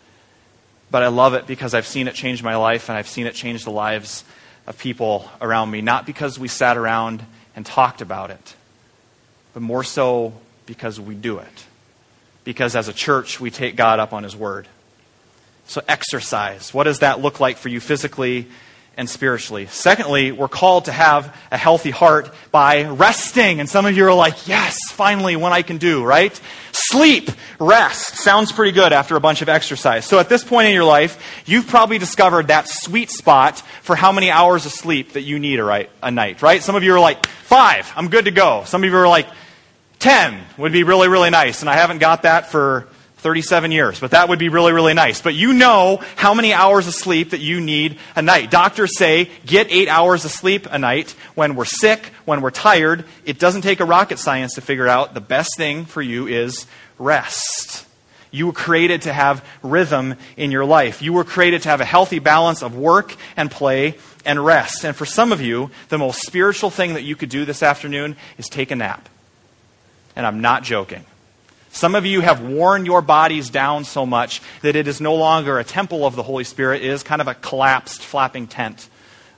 But 0.90 1.04
I 1.04 1.08
love 1.08 1.34
it 1.34 1.46
because 1.46 1.74
I've 1.74 1.86
seen 1.86 2.08
it 2.08 2.16
change 2.16 2.42
my 2.42 2.56
life 2.56 2.90
and 2.90 2.98
I've 2.98 3.08
seen 3.08 3.28
it 3.28 3.36
change 3.36 3.64
the 3.64 3.72
lives 3.72 4.24
of 4.68 4.78
people 4.78 5.30
around 5.42 5.72
me, 5.72 5.82
not 5.82 6.06
because 6.06 6.38
we 6.38 6.48
sat 6.48 6.78
around 6.78 7.26
and 7.56 7.66
talked 7.66 8.02
about 8.02 8.30
it, 8.30 8.56
but 9.54 9.62
more 9.62 9.84
so 9.84 10.34
because 10.66 11.00
we 11.00 11.16
do 11.16 11.40
it. 11.40 11.66
Because 12.44 12.76
as 12.76 12.88
a 12.88 12.94
church, 12.94 13.40
we 13.40 13.50
take 13.50 13.76
God 13.76 14.00
up 14.00 14.14
on 14.14 14.24
His 14.24 14.36
word. 14.36 14.68
So, 15.66 15.82
exercise. 15.88 16.74
What 16.74 16.84
does 16.84 17.00
that 17.00 17.20
look 17.20 17.40
like 17.40 17.58
for 17.58 17.70
you 17.70 17.80
physically 17.80 18.48
and 18.98 19.08
spiritually. 19.08 19.68
Secondly, 19.68 20.32
we're 20.32 20.48
called 20.48 20.86
to 20.86 20.92
have 20.92 21.34
a 21.52 21.58
healthy 21.58 21.92
heart 21.92 22.34
by 22.52 22.84
resting. 22.86 23.60
And 23.60 23.70
some 23.70 23.86
of 23.86 23.96
you 23.96 24.06
are 24.06 24.14
like, 24.14 24.48
yes, 24.48 24.76
finally, 24.92 25.36
one 25.36 25.54
I 25.54 25.62
can 25.62 25.78
do, 25.78 26.04
right? 26.04 26.38
Sleep, 26.90 27.30
rest. 27.60 28.18
Sounds 28.18 28.52
pretty 28.52 28.72
good 28.72 28.94
after 28.94 29.16
a 29.16 29.20
bunch 29.20 29.42
of 29.42 29.50
exercise. 29.50 30.06
So 30.06 30.20
at 30.20 30.30
this 30.30 30.44
point 30.44 30.68
in 30.68 30.74
your 30.74 30.86
life, 30.86 31.44
you've 31.46 31.68
probably 31.68 31.98
discovered 31.98 32.48
that 32.48 32.70
sweet 32.70 33.10
spot 33.12 33.60
for 33.82 33.96
how 33.96 34.12
many 34.12 34.32
hours 34.32 34.66
of 34.66 34.72
sleep 34.72 35.14
that 35.14 35.24
you 35.24 35.38
need 35.38 35.60
a, 35.60 35.64
right, 35.64 35.90
a 36.02 36.12
night, 36.12 36.42
right? 36.42 36.64
Some 36.64 36.76
of 36.76 36.84
you 36.84 36.94
are 36.94 37.00
like, 37.00 37.28
five, 37.28 37.92
I'm 37.96 38.10
good 38.10 38.26
to 38.26 38.32
go. 38.32 38.64
Some 38.66 38.84
of 38.84 38.90
you 38.90 38.96
are 38.96 39.08
like, 39.08 39.28
ten 40.00 40.40
would 40.58 40.72
be 40.72 40.84
really, 40.84 41.10
really 41.10 41.30
nice. 41.30 41.62
And 41.62 41.70
I 41.70 41.74
haven't 41.74 41.98
got 41.98 42.22
that 42.22 42.52
for 42.52 42.88
37 43.18 43.72
years, 43.72 44.00
but 44.00 44.12
that 44.12 44.30
would 44.30 44.38
be 44.38 44.50
really, 44.50 44.72
really 44.72 44.94
nice. 44.94 45.22
But 45.22 45.34
you 45.34 45.52
know 45.52 46.02
how 46.16 46.34
many 46.34 46.54
hours 46.54 46.88
of 46.88 46.94
sleep 46.94 47.32
that 47.32 47.40
you 47.40 47.60
need 47.60 47.98
a 48.16 48.22
night. 48.22 48.52
Doctors 48.52 48.98
say 48.98 49.32
get 49.46 49.68
eight 49.72 49.88
hours 49.88 50.24
of 50.24 50.32
sleep 50.32 50.68
a 50.70 50.78
night. 50.78 51.12
When 51.34 51.56
we're 51.56 51.66
sick, 51.66 52.06
when 52.26 52.42
we're 52.42 52.52
tired, 52.52 53.06
it 53.26 53.40
doesn't 53.40 53.64
take 53.64 53.80
a 53.80 53.86
rocket 53.86 54.20
science 54.20 54.54
to 54.54 54.62
figure 54.62 54.88
out 54.88 55.16
the 55.16 55.22
best 55.22 55.58
thing 55.58 55.86
for 55.86 56.02
you 56.02 56.28
is 56.28 56.68
rest. 57.00 57.86
You 58.30 58.48
were 58.48 58.54
created 58.54 59.04
to 59.04 59.14
have 59.14 59.44
rhythm 59.64 60.16
in 60.36 60.52
your 60.52 60.66
life. 60.66 61.02
You 61.02 61.14
were 61.14 61.24
created 61.24 61.64
to 61.64 61.70
have 61.70 61.82
a 61.82 61.86
healthy 61.86 62.20
balance 62.20 62.62
of 62.62 62.76
work 62.76 63.16
and 63.36 63.50
play 63.50 63.96
and 64.26 64.44
rest. 64.44 64.86
And 64.86 64.96
for 64.96 65.06
some 65.06 65.32
of 65.32 65.42
you, 65.42 65.72
the 65.90 65.98
most 65.98 66.22
spiritual 66.22 66.70
thing 66.70 66.94
that 66.94 67.04
you 67.04 67.16
could 67.16 67.30
do 67.30 67.46
this 67.46 67.64
afternoon 67.64 68.16
is 68.38 68.48
take 68.48 68.70
a 68.70 68.76
nap. 68.76 69.10
And 70.16 70.26
I'm 70.26 70.42
not 70.42 70.64
joking. 70.64 71.04
Some 71.72 71.96
of 71.96 72.06
you 72.06 72.22
have 72.22 72.42
worn 72.42 72.86
your 72.86 73.02
bodies 73.02 73.50
down 73.50 73.84
so 73.84 74.06
much 74.06 74.42
that 74.62 74.76
it 74.76 74.88
is 74.88 75.00
no 75.00 75.16
longer 75.16 75.60
a 75.60 75.64
temple 75.64 76.06
of 76.06 76.16
the 76.16 76.24
Holy 76.24 76.44
Spirit. 76.44 76.82
It 76.82 76.90
is 76.90 77.04
kind 77.04 77.22
of 77.22 77.28
a 77.28 77.36
collapsed, 77.36 78.02
flapping 78.02 78.48
tent 78.48 78.90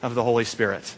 of 0.01 0.15
the 0.15 0.23
Holy 0.23 0.45
Spirit. 0.45 0.95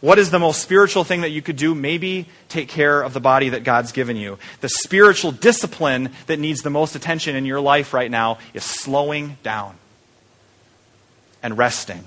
What 0.00 0.18
is 0.18 0.32
the 0.32 0.40
most 0.40 0.60
spiritual 0.60 1.04
thing 1.04 1.20
that 1.20 1.30
you 1.30 1.42
could 1.42 1.54
do? 1.54 1.76
Maybe 1.76 2.26
take 2.48 2.68
care 2.68 3.02
of 3.02 3.12
the 3.12 3.20
body 3.20 3.50
that 3.50 3.62
God's 3.62 3.92
given 3.92 4.16
you. 4.16 4.36
The 4.60 4.68
spiritual 4.68 5.30
discipline 5.30 6.10
that 6.26 6.40
needs 6.40 6.62
the 6.62 6.70
most 6.70 6.96
attention 6.96 7.36
in 7.36 7.46
your 7.46 7.60
life 7.60 7.94
right 7.94 8.10
now 8.10 8.38
is 8.52 8.64
slowing 8.64 9.36
down 9.44 9.76
and 11.40 11.56
resting 11.56 12.02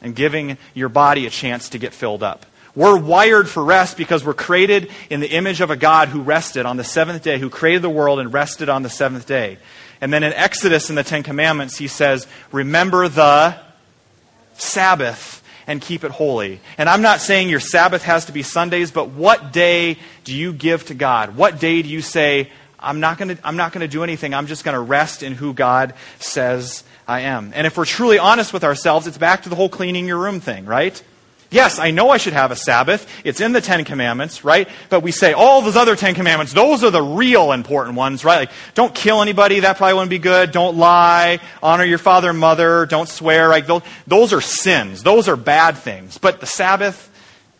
and 0.00 0.16
giving 0.16 0.56
your 0.72 0.88
body 0.88 1.26
a 1.26 1.30
chance 1.30 1.68
to 1.70 1.78
get 1.78 1.92
filled 1.92 2.22
up. 2.22 2.46
We're 2.74 2.98
wired 2.98 3.48
for 3.48 3.64
rest 3.64 3.96
because 3.96 4.24
we're 4.24 4.34
created 4.34 4.90
in 5.10 5.20
the 5.20 5.30
image 5.30 5.60
of 5.60 5.70
a 5.70 5.76
God 5.76 6.08
who 6.08 6.20
rested 6.22 6.66
on 6.66 6.76
the 6.76 6.84
seventh 6.84 7.22
day, 7.22 7.38
who 7.38 7.50
created 7.50 7.82
the 7.82 7.90
world 7.90 8.20
and 8.20 8.32
rested 8.32 8.68
on 8.68 8.82
the 8.82 8.90
seventh 8.90 9.26
day. 9.26 9.58
And 10.00 10.12
then 10.12 10.22
in 10.22 10.32
Exodus 10.32 10.90
in 10.90 10.96
the 10.96 11.02
Ten 11.02 11.22
Commandments, 11.22 11.76
he 11.76 11.88
says, 11.88 12.26
Remember 12.52 13.08
the 13.08 13.56
Sabbath 14.54 15.42
and 15.66 15.80
keep 15.80 16.04
it 16.04 16.10
holy. 16.10 16.60
And 16.78 16.88
I'm 16.88 17.02
not 17.02 17.20
saying 17.20 17.48
your 17.48 17.60
Sabbath 17.60 18.02
has 18.04 18.24
to 18.26 18.32
be 18.32 18.42
Sundays, 18.42 18.90
but 18.90 19.10
what 19.10 19.52
day 19.52 19.98
do 20.24 20.34
you 20.34 20.52
give 20.52 20.86
to 20.86 20.94
God? 20.94 21.36
What 21.36 21.60
day 21.60 21.82
do 21.82 21.88
you 21.88 22.00
say, 22.00 22.50
I'm 22.78 23.00
not 23.00 23.18
going 23.18 23.36
to 23.36 23.88
do 23.88 24.02
anything. 24.02 24.34
I'm 24.34 24.46
just 24.46 24.64
going 24.64 24.74
to 24.74 24.80
rest 24.80 25.22
in 25.22 25.34
who 25.34 25.52
God 25.52 25.94
says 26.20 26.84
I 27.06 27.20
am. 27.20 27.52
And 27.54 27.66
if 27.66 27.76
we're 27.76 27.84
truly 27.84 28.18
honest 28.18 28.52
with 28.52 28.64
ourselves, 28.64 29.06
it's 29.06 29.18
back 29.18 29.42
to 29.42 29.48
the 29.48 29.56
whole 29.56 29.68
cleaning 29.68 30.06
your 30.06 30.18
room 30.18 30.40
thing, 30.40 30.64
right? 30.64 31.02
Yes, 31.50 31.78
I 31.78 31.92
know 31.92 32.10
I 32.10 32.18
should 32.18 32.34
have 32.34 32.50
a 32.50 32.56
Sabbath. 32.56 33.10
It's 33.24 33.40
in 33.40 33.52
the 33.52 33.62
Ten 33.62 33.84
Commandments, 33.84 34.44
right? 34.44 34.68
But 34.90 35.00
we 35.00 35.12
say 35.12 35.32
all 35.32 35.62
those 35.62 35.76
other 35.76 35.96
Ten 35.96 36.14
Commandments, 36.14 36.52
those 36.52 36.84
are 36.84 36.90
the 36.90 37.02
real 37.02 37.52
important 37.52 37.96
ones, 37.96 38.22
right? 38.22 38.36
Like, 38.40 38.50
don't 38.74 38.94
kill 38.94 39.22
anybody, 39.22 39.60
that 39.60 39.78
probably 39.78 39.94
wouldn't 39.94 40.10
be 40.10 40.18
good. 40.18 40.52
Don't 40.52 40.76
lie. 40.76 41.40
Honor 41.62 41.84
your 41.84 41.98
father 41.98 42.28
and 42.28 42.38
mother. 42.38 42.84
Don't 42.84 43.08
swear. 43.08 43.48
Like, 43.48 43.66
those, 43.66 43.80
those 44.06 44.34
are 44.34 44.42
sins. 44.42 45.02
Those 45.02 45.26
are 45.26 45.36
bad 45.36 45.78
things. 45.78 46.18
But 46.18 46.40
the 46.40 46.46
Sabbath, 46.46 47.10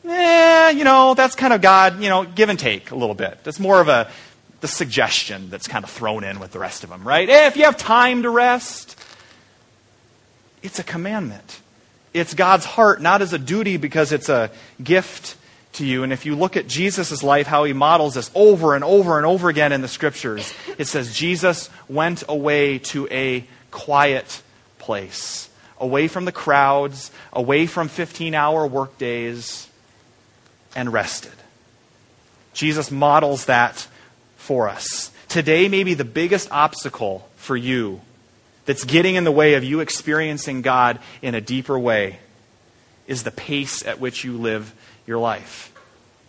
eh, 0.05 0.70
you 0.70 0.85
know, 0.85 1.14
that's 1.14 1.35
kind 1.35 1.55
of 1.55 1.62
God, 1.62 2.03
you 2.03 2.11
know, 2.11 2.24
give 2.24 2.51
and 2.51 2.59
take 2.59 2.90
a 2.90 2.94
little 2.94 3.14
bit. 3.14 3.42
That's 3.42 3.59
more 3.59 3.81
of 3.81 3.88
a, 3.88 4.11
the 4.61 4.68
suggestion 4.68 5.48
that's 5.48 5.66
kind 5.66 5.83
of 5.83 5.90
thrown 5.90 6.24
in 6.24 6.40
with 6.40 6.53
the 6.53 6.59
rest 6.59 6.85
of 6.85 6.90
them, 6.90 7.09
right? 7.09 7.27
Eh, 7.27 7.46
if 7.46 7.57
you 7.57 7.64
have 7.64 7.79
time 7.79 8.22
to 8.24 8.29
rest, 8.29 9.01
it's 10.62 10.79
a 10.79 10.85
commandment. 10.85 11.61
It's 12.14 12.35
God's 12.35 12.64
heart, 12.64 13.01
not 13.01 13.23
as 13.23 13.33
a 13.33 13.38
duty 13.38 13.77
because 13.77 14.12
it's 14.12 14.29
a 14.29 14.51
gift 14.83 15.37
to 15.75 15.87
you. 15.87 16.03
And 16.03 16.12
if 16.12 16.27
you 16.27 16.35
look 16.35 16.57
at 16.57 16.66
Jesus' 16.66 17.23
life, 17.23 17.47
how 17.47 17.64
he 17.64 17.73
models 17.73 18.14
this 18.14 18.31
over 18.35 18.75
and 18.75 18.85
over 18.85 19.16
and 19.16 19.27
over 19.27 19.49
again 19.49 19.73
in 19.73 19.83
the 19.83 19.88
scriptures, 19.88 20.53
it 20.77 20.87
says 20.87 21.14
Jesus 21.14 21.71
went 21.88 22.25
away 22.29 22.79
to 22.79 23.09
a 23.11 23.47
quiet 23.71 24.42
place, 24.79 25.49
away 25.79 26.09
from 26.09 26.25
the 26.25 26.33
crowds, 26.33 27.11
away 27.33 27.66
from 27.66 27.88
15 27.88 28.35
hour 28.35 28.66
workdays, 28.66 29.68
and 30.75 30.92
rested. 30.92 31.33
Jesus 32.55 32.90
models 32.90 33.47
that 33.47 33.87
for 34.37 34.68
us. 34.68 35.12
Today 35.29 35.68
may 35.68 35.85
be 35.85 35.94
the 35.94 36.05
biggest 36.05 36.51
obstacle 36.51 37.29
for 37.37 37.57
you 37.57 38.01
that's 38.69 38.85
getting 38.85 39.15
in 39.15 39.25
the 39.25 39.33
way 39.33 39.55
of 39.55 39.65
you 39.65 39.81
experiencing 39.81 40.61
God 40.61 40.99
in 41.23 41.35
a 41.35 41.41
deeper 41.41 41.79
way 41.79 42.19
is 43.07 43.23
the 43.23 43.31
pace 43.31 43.83
at 43.87 43.99
which 43.99 44.25
you 44.25 44.37
live 44.37 44.75
your 45.07 45.17
life. 45.17 45.73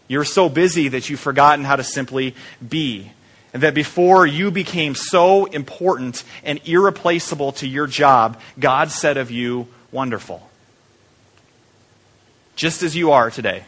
You're 0.08 0.24
so 0.24 0.48
busy 0.48 0.88
that 0.88 1.10
you've 1.10 1.20
forgotten 1.20 1.66
how 1.66 1.76
to 1.76 1.84
simply 1.84 2.36
be. 2.66 3.12
And 3.54 3.62
that 3.64 3.74
before 3.74 4.26
you 4.26 4.52
became 4.52 4.96
so 4.96 5.48
important 5.48 6.24
and 6.46 6.66
irreplaceable 6.66 7.52
to 7.54 7.68
your 7.68 7.88
job, 7.88 8.40
God 8.58 8.90
said 8.90 9.18
of 9.18 9.32
you, 9.32 9.68
wonderful. 9.92 10.50
Just 12.56 12.84
as 12.84 12.96
you 12.96 13.12
are 13.12 13.30
today. 13.30 13.66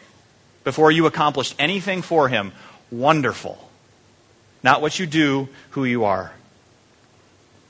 Before 0.64 0.90
you 0.90 1.04
accomplished 1.04 1.54
anything 1.58 2.00
for 2.00 2.30
Him, 2.30 2.52
wonderful. 2.90 3.70
Not 4.62 4.80
what 4.80 4.98
you 4.98 5.04
do, 5.04 5.50
who 5.72 5.84
you 5.84 6.04
are. 6.04 6.32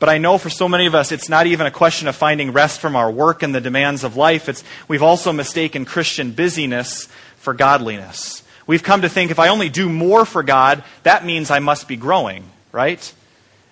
But 0.02 0.08
I 0.08 0.18
know 0.18 0.36
for 0.36 0.50
so 0.50 0.68
many 0.68 0.86
of 0.86 0.96
us, 0.96 1.12
it's 1.12 1.28
not 1.28 1.46
even 1.46 1.64
a 1.64 1.70
question 1.70 2.08
of 2.08 2.16
finding 2.16 2.52
rest 2.52 2.80
from 2.80 2.96
our 2.96 3.08
work 3.08 3.44
and 3.44 3.54
the 3.54 3.60
demands 3.60 4.02
of 4.02 4.16
life. 4.16 4.48
It's, 4.48 4.64
we've 4.88 5.00
also 5.00 5.32
mistaken 5.32 5.84
Christian 5.84 6.32
busyness 6.32 7.06
for 7.36 7.54
godliness. 7.54 8.42
We've 8.66 8.82
come 8.82 9.02
to 9.02 9.08
think 9.08 9.30
if 9.30 9.38
I 9.38 9.46
only 9.46 9.68
do 9.68 9.88
more 9.88 10.24
for 10.24 10.42
God, 10.42 10.82
that 11.04 11.24
means 11.24 11.52
I 11.52 11.60
must 11.60 11.86
be 11.86 11.94
growing, 11.94 12.50
right? 12.72 13.14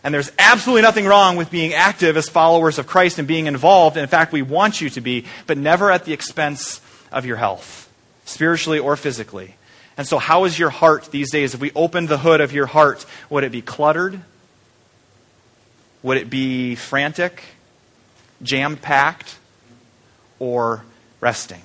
And 0.05 0.15
there's 0.15 0.31
absolutely 0.39 0.83
nothing 0.83 1.07
wrong 1.07 1.35
with 1.35 1.51
being 1.51 1.75
active 1.75 2.17
as 2.17 2.29
followers 2.29 2.79
of 2.79 2.87
Christ 2.87 3.19
and 3.19 3.27
being 3.27 3.47
involved. 3.47 3.97
In 3.97 4.07
fact, 4.07 4.33
we 4.33 4.43
want 4.43 4.81
you 4.81 4.89
to 4.91 5.01
be, 5.01 5.25
but 5.49 5.59
never 5.59 5.91
at 5.91 6.05
the 6.05 6.13
expense 6.13 6.81
of 7.11 7.27
your 7.27 7.39
health, 7.39 7.91
spiritually 8.25 8.79
or 8.79 8.95
physically. 8.95 9.57
And 9.97 10.07
so, 10.07 10.19
how 10.19 10.45
is 10.45 10.57
your 10.57 10.71
heart 10.71 11.09
these 11.11 11.33
days? 11.33 11.55
If 11.55 11.61
we 11.61 11.73
opened 11.75 12.09
the 12.09 12.19
hood 12.19 12.41
of 12.41 12.53
your 12.53 12.67
heart, 12.67 13.05
would 13.31 13.43
it 13.43 13.51
be 13.51 13.63
cluttered? 13.63 14.21
Would 16.03 16.17
it 16.17 16.31
be 16.31 16.75
frantic, 16.75 17.43
jam 18.43 18.77
packed, 18.77 19.37
or 20.39 20.85
resting? 21.21 21.63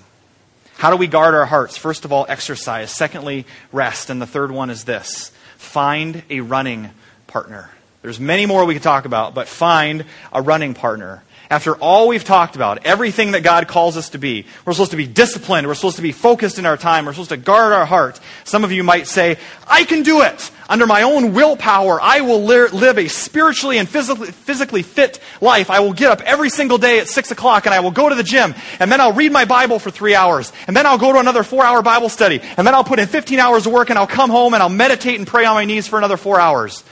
How 0.78 0.92
do 0.92 0.98
we 0.98 1.08
guard 1.08 1.34
our 1.34 1.46
hearts? 1.46 1.78
First 1.78 2.04
of 2.04 2.12
all, 2.12 2.26
exercise. 2.28 2.92
Secondly, 2.92 3.46
rest. 3.72 4.10
And 4.10 4.22
the 4.22 4.28
third 4.28 4.52
one 4.52 4.70
is 4.70 4.84
this 4.84 5.32
find 5.58 6.24
a 6.30 6.42
running 6.42 6.92
partner. 7.28 7.72
There's 8.06 8.20
many 8.20 8.46
more 8.46 8.64
we 8.66 8.76
could 8.76 8.84
talk 8.84 9.06
about, 9.06 9.34
but 9.34 9.48
find 9.48 10.06
a 10.32 10.40
running 10.40 10.76
partner. 10.76 11.24
After 11.50 11.76
all 11.76 12.08
we've 12.08 12.24
talked 12.24 12.56
about, 12.56 12.86
everything 12.86 13.32
that 13.32 13.42
God 13.42 13.68
calls 13.68 13.98
us 13.98 14.10
to 14.10 14.20
be, 14.20 14.46
we're 14.64 14.74
supposed 14.74 14.92
to 14.92 14.98
be 14.98 15.08
disciplined, 15.08 15.66
we're 15.66 15.74
supposed 15.74 15.96
to 15.96 16.04
be 16.04 16.12
focused 16.12 16.60
in 16.60 16.68
our 16.68 16.78
time, 16.78 17.06
we're 17.06 17.14
supposed 17.14 17.30
to 17.30 17.38
guard 17.38 17.74
our 17.74 17.86
heart. 17.86 18.20
Some 18.44 18.64
of 18.64 18.72
you 18.72 18.84
might 18.84 19.08
say, 19.08 19.38
I 19.68 19.86
can 19.86 20.04
do 20.04 20.22
it. 20.22 20.52
Under 20.68 20.88
my 20.88 21.04
own 21.04 21.34
willpower, 21.34 22.00
I 22.02 22.22
will 22.22 22.44
live 22.44 22.98
a 22.98 23.08
spiritually 23.08 23.78
and 23.78 23.88
physically, 23.88 24.32
physically 24.32 24.82
fit 24.82 25.20
life. 25.40 25.70
I 25.70 25.80
will 25.80 25.94
get 25.94 26.12
up 26.12 26.22
every 26.22 26.50
single 26.50 26.80
day 26.80 27.00
at 27.00 27.08
6 27.08 27.32
o'clock 27.32 27.66
and 27.66 27.74
I 27.76 27.82
will 27.82 27.92
go 27.92 28.10
to 28.10 28.16
the 28.16 28.24
gym, 28.24 28.56
and 28.80 28.92
then 28.92 29.00
I'll 29.00 29.14
read 29.14 29.32
my 29.32 29.46
Bible 29.46 29.78
for 29.78 29.92
three 29.92 30.16
hours, 30.16 30.52
and 30.68 30.76
then 30.76 30.88
I'll 30.88 30.98
go 30.98 31.14
to 31.14 31.20
another 31.20 31.44
four 31.44 31.64
hour 31.64 31.84
Bible 31.84 32.10
study, 32.10 32.40
and 32.58 32.66
then 32.66 32.74
I'll 32.74 32.84
put 32.84 33.00
in 33.00 33.08
15 33.08 33.40
hours 33.40 33.68
of 33.68 33.74
work, 33.74 33.92
and 33.92 34.00
I'll 34.00 34.08
come 34.08 34.32
home 34.32 34.56
and 34.56 34.64
I'll 34.64 34.70
meditate 34.70 35.20
and 35.20 35.28
pray 35.28 35.46
on 35.46 35.54
my 35.54 35.66
knees 35.66 35.88
for 35.88 36.00
another 36.00 36.18
four 36.18 36.40
hours, 36.40 36.84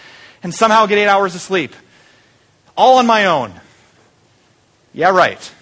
and 0.43 0.53
somehow 0.53 0.86
get 0.86 0.97
eight 0.97 1.08
hours 1.08 1.34
of 1.34 1.41
sleep. 1.41 1.73
All 2.77 2.97
on 2.97 3.08
my 3.08 3.25
own. 3.25 3.53
Yeah, 4.93 5.10
right. 5.10 5.53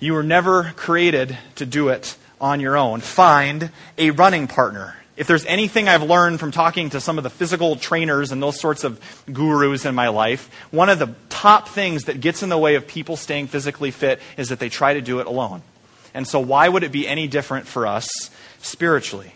You 0.00 0.14
were 0.14 0.22
never 0.22 0.72
created 0.76 1.38
to 1.56 1.66
do 1.66 1.88
it 1.88 2.16
on 2.40 2.60
your 2.60 2.76
own. 2.76 3.00
Find 3.00 3.70
a 3.96 4.10
running 4.10 4.48
partner. 4.48 4.96
If 5.16 5.26
there's 5.26 5.44
anything 5.44 5.88
I've 5.88 6.02
learned 6.02 6.40
from 6.40 6.50
talking 6.50 6.90
to 6.90 7.00
some 7.00 7.18
of 7.18 7.24
the 7.24 7.30
physical 7.30 7.76
trainers 7.76 8.32
and 8.32 8.42
those 8.42 8.58
sorts 8.58 8.84
of 8.84 8.98
gurus 9.30 9.84
in 9.84 9.94
my 9.94 10.08
life, 10.08 10.50
one 10.70 10.88
of 10.88 10.98
the 10.98 11.14
top 11.28 11.68
things 11.68 12.04
that 12.04 12.20
gets 12.20 12.42
in 12.42 12.48
the 12.48 12.56
way 12.56 12.74
of 12.74 12.86
people 12.86 13.16
staying 13.16 13.48
physically 13.48 13.90
fit 13.90 14.18
is 14.38 14.48
that 14.48 14.58
they 14.58 14.70
try 14.70 14.94
to 14.94 15.02
do 15.02 15.20
it 15.20 15.26
alone. 15.26 15.62
And 16.14 16.26
so, 16.26 16.40
why 16.40 16.68
would 16.68 16.82
it 16.82 16.90
be 16.90 17.06
any 17.06 17.28
different 17.28 17.66
for 17.66 17.86
us 17.86 18.08
spiritually? 18.60 19.34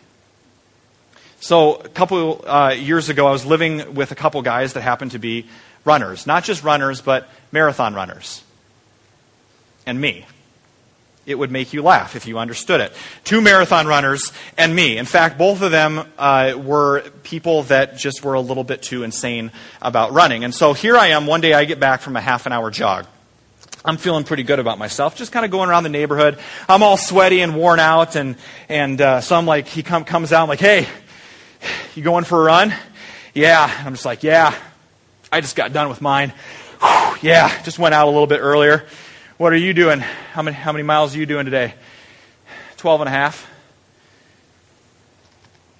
So, 1.45 1.75
a 1.75 1.91
couple 1.91 2.43
uh, 2.49 2.71
years 2.71 3.11
ago, 3.11 3.27
I 3.27 3.31
was 3.31 3.45
living 3.45 3.93
with 3.93 4.13
a 4.13 4.15
couple 4.15 4.41
guys 4.41 4.73
that 4.73 4.81
happened 4.81 5.11
to 5.11 5.19
be 5.19 5.45
runners. 5.85 6.27
Not 6.27 6.43
just 6.43 6.65
runners, 6.65 7.03
but 7.03 7.29
marathon 7.53 7.93
runners 7.93 8.43
and 9.85 10.01
me. 10.01 10.25
It 11.27 11.35
would 11.35 11.51
make 11.51 11.75
you 11.75 11.83
laugh 11.83 12.17
if 12.17 12.27
you 12.27 12.39
understood 12.39 12.81
it. 12.81 12.95
Two 13.25 13.43
marathon 13.43 13.87
runners 13.87 14.33
and 14.57 14.75
me. 14.75 14.97
In 14.97 15.05
fact, 15.05 15.37
both 15.37 15.61
of 15.61 15.71
them 15.71 16.09
uh, 16.17 16.55
were 16.57 17.03
people 17.25 17.65
that 17.65 17.99
just 17.99 18.25
were 18.25 18.33
a 18.33 18.41
little 18.41 18.65
bit 18.65 18.81
too 18.81 19.03
insane 19.03 19.53
about 19.83 20.13
running. 20.13 20.45
And 20.45 20.55
so 20.55 20.73
here 20.73 20.97
I 20.97 21.09
am. 21.09 21.27
One 21.27 21.43
day 21.43 21.53
I 21.53 21.67
get 21.67 21.79
back 21.79 22.01
from 22.01 22.17
a 22.17 22.23
half 22.23 22.47
an 22.47 22.53
hour 22.53 22.71
jog. 22.71 23.05
I'm 23.85 23.99
feeling 23.99 24.25
pretty 24.25 24.45
good 24.45 24.61
about 24.61 24.79
myself, 24.79 25.15
just 25.15 25.31
kind 25.31 25.45
of 25.45 25.51
going 25.51 25.69
around 25.69 25.83
the 25.83 25.91
neighborhood. 25.91 26.39
I'm 26.71 26.83
all 26.83 26.97
sweaty 26.97 27.43
and 27.43 27.55
worn 27.55 27.81
out, 27.81 28.17
and 28.17 28.37
and 28.71 28.99
uh, 28.99 29.21
so 29.21 29.37
I'm 29.37 29.45
like, 29.45 29.69
he 29.69 29.83
come, 29.83 30.07
comes 30.07 30.33
out, 30.33 30.45
I'm 30.45 30.49
like, 30.49 30.59
hey, 30.59 30.87
you 31.95 32.03
going 32.03 32.25
for 32.25 32.41
a 32.41 32.45
run? 32.45 32.75
Yeah. 33.35 33.71
I'm 33.85 33.93
just 33.93 34.05
like, 34.05 34.23
yeah. 34.23 34.55
I 35.35 35.41
just 35.41 35.57
got 35.57 35.73
done 35.73 35.89
with 35.89 36.01
mine. 36.01 36.33
Whew, 36.81 37.17
yeah, 37.23 37.63
just 37.65 37.77
went 37.77 37.93
out 37.93 38.07
a 38.07 38.11
little 38.13 38.29
bit 38.29 38.39
earlier. 38.39 38.87
What 39.37 39.53
are 39.53 39.57
you 39.57 39.75
doing? 39.75 39.99
How 39.99 40.43
many, 40.43 40.57
how 40.57 40.71
many 40.71 40.85
miles 40.85 41.17
are 41.17 41.19
you 41.19 41.27
doing 41.27 41.45
today? 41.45 41.75
12 42.77 43.01
and 43.01 43.09
a 43.09 43.11
half. 43.11 43.45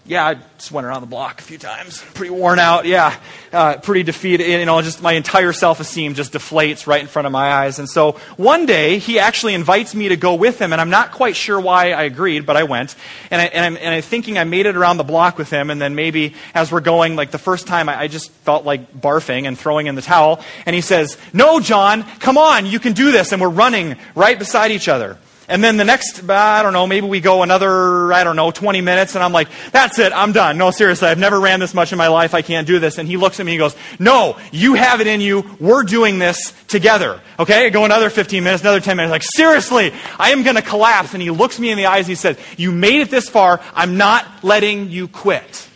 Yeah, 0.07 0.27
I 0.27 0.35
just 0.59 0.71
went 0.71 0.87
around 0.87 1.01
the 1.01 1.07
block 1.07 1.41
a 1.41 1.43
few 1.43 1.57
times. 1.57 2.03
Pretty 2.13 2.31
worn 2.31 2.59
out. 2.59 2.85
Yeah, 2.85 3.19
uh, 3.55 3.79
pretty 3.79 4.03
defeated. 4.03 4.47
You 4.47 4.67
know, 4.67 4.83
just 4.83 5.01
my 5.01 5.15
entire 5.15 5.55
self 5.55 5.81
esteem 5.81 6.13
just 6.13 6.35
deflates 6.35 6.87
right 6.87 7.01
in 7.01 7.07
front 7.07 7.25
of 7.25 7.33
my 7.33 7.51
eyes. 7.51 7.79
And 7.79 7.89
so 7.89 8.13
one 8.37 8.67
day 8.67 8.99
he 8.99 9.19
actually 9.19 9.55
invites 9.55 9.95
me 9.95 10.11
to 10.11 10.17
go 10.17 10.35
with 10.35 10.61
him, 10.61 10.73
and 10.73 10.81
I'm 10.81 10.91
not 10.91 11.13
quite 11.13 11.37
sure 11.37 11.59
why 11.59 11.93
I 11.93 12.03
agreed, 12.03 12.45
but 12.45 12.55
I 12.55 12.65
went. 12.65 12.97
And, 13.31 13.41
I, 13.41 13.47
and, 13.47 13.65
I'm, 13.65 13.77
and 13.79 13.95
I'm 13.95 14.03
thinking 14.03 14.37
I 14.37 14.45
made 14.45 14.67
it 14.67 14.77
around 14.77 14.99
the 14.99 15.05
block 15.05 15.39
with 15.39 15.49
him, 15.49 15.71
and 15.71 15.81
then 15.81 15.95
maybe 15.95 16.35
as 16.55 16.71
we're 16.71 16.81
going, 16.81 17.17
like 17.17 17.31
the 17.31 17.39
first 17.39 17.67
time, 17.67 17.89
I, 17.89 18.01
I 18.01 18.09
just 18.09 18.31
felt 18.31 18.67
like 18.67 18.93
barfing 18.93 19.49
and 19.49 19.59
throwing 19.59 19.87
in 19.87 19.95
the 19.95 20.03
towel. 20.03 20.45
And 20.67 20.75
he 20.75 20.83
says, 20.83 21.17
"No, 21.33 21.61
John, 21.61 22.03
come 22.19 22.37
on, 22.37 22.67
you 22.67 22.79
can 22.79 22.93
do 22.93 23.11
this." 23.11 23.33
And 23.33 23.41
we're 23.41 23.49
running 23.49 23.97
right 24.15 24.39
beside 24.39 24.71
each 24.71 24.87
other. 24.87 25.17
And 25.47 25.63
then 25.63 25.77
the 25.77 25.85
next, 25.85 26.29
I 26.29 26.63
don't 26.63 26.73
know, 26.73 26.87
maybe 26.87 27.07
we 27.07 27.21
go 27.21 27.43
another, 27.43 28.13
I 28.13 28.25
don't 28.25 28.37
know, 28.37 28.51
20 28.51 28.81
minutes, 28.81 29.15
and 29.15 29.23
I'm 29.23 29.33
like, 29.33 29.49
that's 29.73 29.99
it, 29.99 30.13
I'm 30.15 30.33
done. 30.33 30.57
No, 30.57 30.71
seriously, 30.71 31.09
I've 31.09 31.19
never 31.19 31.39
ran 31.39 31.61
this 31.61 31.75
much 31.75 31.93
in 31.93 31.99
my 31.99 32.09
life, 32.09 32.33
I 32.33 32.41
can't 32.41 32.67
do 32.67 32.79
this. 32.79 32.97
And 32.97 33.07
he 33.07 33.19
looks 33.19 33.41
at 33.41 33.47
me 33.47 33.53
and 33.53 33.59
goes, 33.59 33.77
no, 33.99 34.39
you 34.53 34.75
have 34.75 35.03
it 35.03 35.07
in 35.07 35.21
you, 35.21 35.45
we're 35.61 35.83
doing 35.83 36.19
this 36.19 36.55
together. 36.69 37.21
Okay? 37.39 37.67
I 37.67 37.69
go 37.69 37.85
another 37.85 38.09
15 38.09 38.43
minutes, 38.43 38.63
another 38.63 38.81
10 38.81 38.97
minutes, 38.97 39.11
like, 39.11 39.23
seriously, 39.23 39.93
I 40.19 40.31
am 40.31 40.45
going 40.45 40.57
to 40.57 40.63
collapse. 40.63 41.13
And 41.13 41.23
he 41.23 41.31
looks 41.31 41.59
me 41.59 41.71
in 41.71 41.77
the 41.77 41.87
eyes 41.87 42.07
and 42.07 42.11
he 42.11 42.15
says, 42.15 42.39
you 42.57 42.73
made 42.73 43.03
it 43.03 43.11
this 43.11 43.29
far, 43.29 43.61
I'm 43.75 43.99
not 43.99 44.27
letting 44.43 44.91
you 44.91 45.09
quit. 45.09 45.69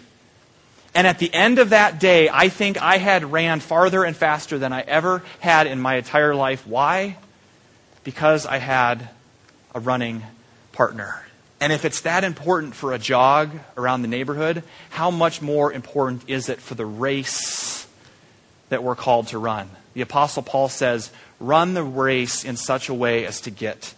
And 0.95 1.07
at 1.07 1.19
the 1.19 1.33
end 1.33 1.59
of 1.59 1.71
that 1.71 2.01
day, 2.01 2.31
I 2.33 2.49
think 2.49 2.81
I 2.81 2.97
had 2.97 3.31
ran 3.31 3.61
farther 3.61 4.03
and 4.03 4.17
faster 4.17 4.59
than 4.59 4.73
I 4.73 4.81
ever 4.81 5.23
had 5.41 5.67
in 5.67 5.79
my 5.79 5.97
entire 5.97 6.35
life. 6.35 6.67
Why? 6.67 7.19
Because 8.03 8.47
I 8.47 8.57
had 8.57 9.11
a 9.79 9.81
running 9.81 10.25
partner. 10.73 11.23
And 11.61 11.73
if 11.73 11.85
it's 11.85 12.01
that 12.01 12.25
important 12.25 12.75
for 12.75 12.93
a 12.93 12.99
jog 12.99 13.51
around 13.77 14.03
the 14.03 14.09
neighborhood, 14.09 14.65
how 14.91 15.13
much 15.13 15.41
more 15.41 15.73
important 15.73 16.29
is 16.29 16.49
it 16.49 16.61
for 16.61 16.75
the 16.75 16.85
race 16.85 17.87
that 18.71 18.83
we're 18.83 18.97
called 18.97 19.29
to 19.29 19.39
run? 19.39 19.71
The 19.95 20.01
Apostle 20.01 20.43
Paul 20.43 20.69
says, 20.69 21.13
run 21.39 21.75
the 21.75 21.85
race 21.85 22.45
in 22.45 22.57
such 22.57 22.89
a 22.89 22.95
way 22.95 23.25
as 23.25 23.41
to 23.43 23.51
get 23.51 23.95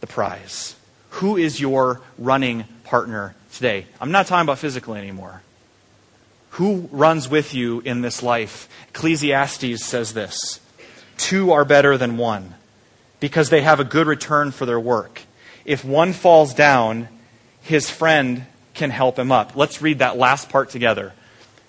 the 0.00 0.06
prize. 0.06 0.76
Who 1.10 1.36
is 1.36 1.60
your 1.60 2.00
running 2.16 2.64
partner 2.84 3.34
today? 3.54 3.86
I'm 4.00 4.12
not 4.12 4.28
talking 4.28 4.46
about 4.46 4.58
physically 4.58 5.00
anymore. 5.00 5.42
Who 6.50 6.88
runs 6.92 7.28
with 7.28 7.54
you 7.54 7.80
in 7.80 8.02
this 8.02 8.22
life? 8.22 8.68
Ecclesiastes 8.90 9.84
says 9.84 10.14
this 10.14 10.60
Two 11.16 11.50
are 11.50 11.64
better 11.64 11.98
than 11.98 12.18
one 12.18 12.54
because 13.20 13.50
they 13.50 13.62
have 13.62 13.80
a 13.80 13.84
good 13.84 14.06
return 14.06 14.50
for 14.50 14.66
their 14.66 14.80
work. 14.80 15.22
If 15.64 15.84
one 15.84 16.12
falls 16.12 16.54
down, 16.54 17.08
his 17.60 17.90
friend 17.90 18.46
can 18.74 18.90
help 18.90 19.18
him 19.18 19.32
up. 19.32 19.56
Let's 19.56 19.82
read 19.82 19.98
that 19.98 20.16
last 20.16 20.48
part 20.48 20.70
together. 20.70 21.12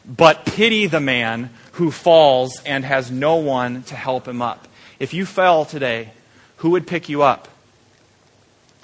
But 0.06 0.46
pity 0.46 0.88
the 0.88 1.00
man 1.00 1.50
who 1.74 1.92
falls 1.92 2.62
and 2.66 2.86
has 2.86 3.12
no 3.12 3.36
one 3.38 3.84
to 3.84 3.96
help 3.96 4.28
him 4.28 4.42
up. 4.42 4.68
If 5.00 5.14
you 5.14 5.26
fell 5.26 5.66
today, 5.66 6.12
who 6.58 6.72
would 6.72 6.88
pick 6.88 7.10
you 7.10 7.24
up? 7.24 7.48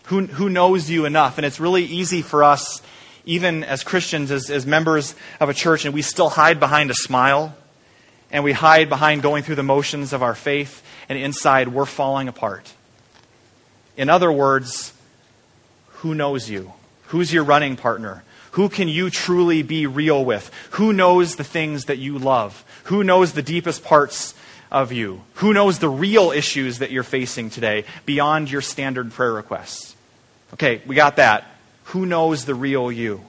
Who, 0.05 0.25
who 0.27 0.49
knows 0.49 0.89
you 0.89 1.05
enough? 1.05 1.37
And 1.37 1.45
it's 1.45 1.59
really 1.59 1.83
easy 1.83 2.21
for 2.21 2.43
us, 2.43 2.81
even 3.25 3.63
as 3.63 3.83
Christians, 3.83 4.31
as, 4.31 4.49
as 4.49 4.65
members 4.65 5.15
of 5.39 5.49
a 5.49 5.53
church, 5.53 5.85
and 5.85 5.93
we 5.93 6.01
still 6.01 6.29
hide 6.29 6.59
behind 6.59 6.91
a 6.91 6.93
smile, 6.93 7.55
and 8.35 8.43
we 8.43 8.51
hide 8.51 8.89
behind 8.89 9.21
going 9.21 9.43
through 9.43 9.55
the 9.55 9.63
motions 9.63 10.11
of 10.11 10.21
our 10.21 10.35
faith, 10.35 10.83
and 11.07 11.17
inside 11.17 11.69
we're 11.69 11.85
falling 11.85 12.27
apart. 12.27 12.73
In 13.95 14.09
other 14.09 14.29
words, 14.29 14.91
who 15.87 16.13
knows 16.13 16.49
you? 16.49 16.73
Who's 17.05 17.31
your 17.31 17.45
running 17.45 17.77
partner? 17.77 18.25
Who 18.51 18.67
can 18.67 18.89
you 18.89 19.09
truly 19.09 19.63
be 19.63 19.87
real 19.87 20.25
with? 20.25 20.51
Who 20.71 20.91
knows 20.91 21.37
the 21.37 21.45
things 21.45 21.85
that 21.85 21.97
you 21.97 22.19
love? 22.19 22.65
Who 22.85 23.05
knows 23.05 23.31
the 23.31 23.41
deepest 23.41 23.85
parts 23.85 24.33
of 24.69 24.91
you? 24.91 25.21
Who 25.35 25.53
knows 25.53 25.79
the 25.79 25.87
real 25.87 26.31
issues 26.31 26.79
that 26.79 26.91
you're 26.91 27.03
facing 27.03 27.49
today 27.49 27.85
beyond 28.05 28.51
your 28.51 28.59
standard 28.59 29.13
prayer 29.13 29.31
requests? 29.31 29.95
Okay, 30.55 30.81
we 30.85 30.97
got 30.97 31.15
that. 31.15 31.45
Who 31.85 32.05
knows 32.05 32.43
the 32.43 32.55
real 32.55 32.91
you? 32.91 33.21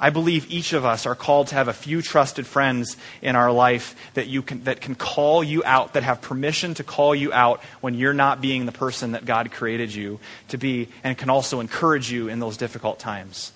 I 0.00 0.10
believe 0.10 0.50
each 0.50 0.72
of 0.72 0.84
us 0.84 1.06
are 1.06 1.14
called 1.14 1.48
to 1.48 1.54
have 1.54 1.68
a 1.68 1.72
few 1.72 2.02
trusted 2.02 2.46
friends 2.46 2.96
in 3.20 3.36
our 3.36 3.50
life 3.50 3.96
that, 4.14 4.28
you 4.28 4.42
can, 4.42 4.64
that 4.64 4.80
can 4.80 4.94
call 4.94 5.42
you 5.42 5.62
out, 5.64 5.94
that 5.94 6.02
have 6.02 6.22
permission 6.22 6.74
to 6.74 6.84
call 6.84 7.14
you 7.14 7.32
out 7.32 7.60
when 7.80 7.94
you're 7.94 8.14
not 8.14 8.40
being 8.40 8.66
the 8.66 8.72
person 8.72 9.12
that 9.12 9.24
God 9.24 9.50
created 9.50 9.92
you 9.94 10.20
to 10.48 10.58
be, 10.58 10.88
and 11.02 11.18
can 11.18 11.30
also 11.30 11.60
encourage 11.60 12.10
you 12.10 12.28
in 12.28 12.38
those 12.38 12.56
difficult 12.56 12.98
times. 12.98 13.52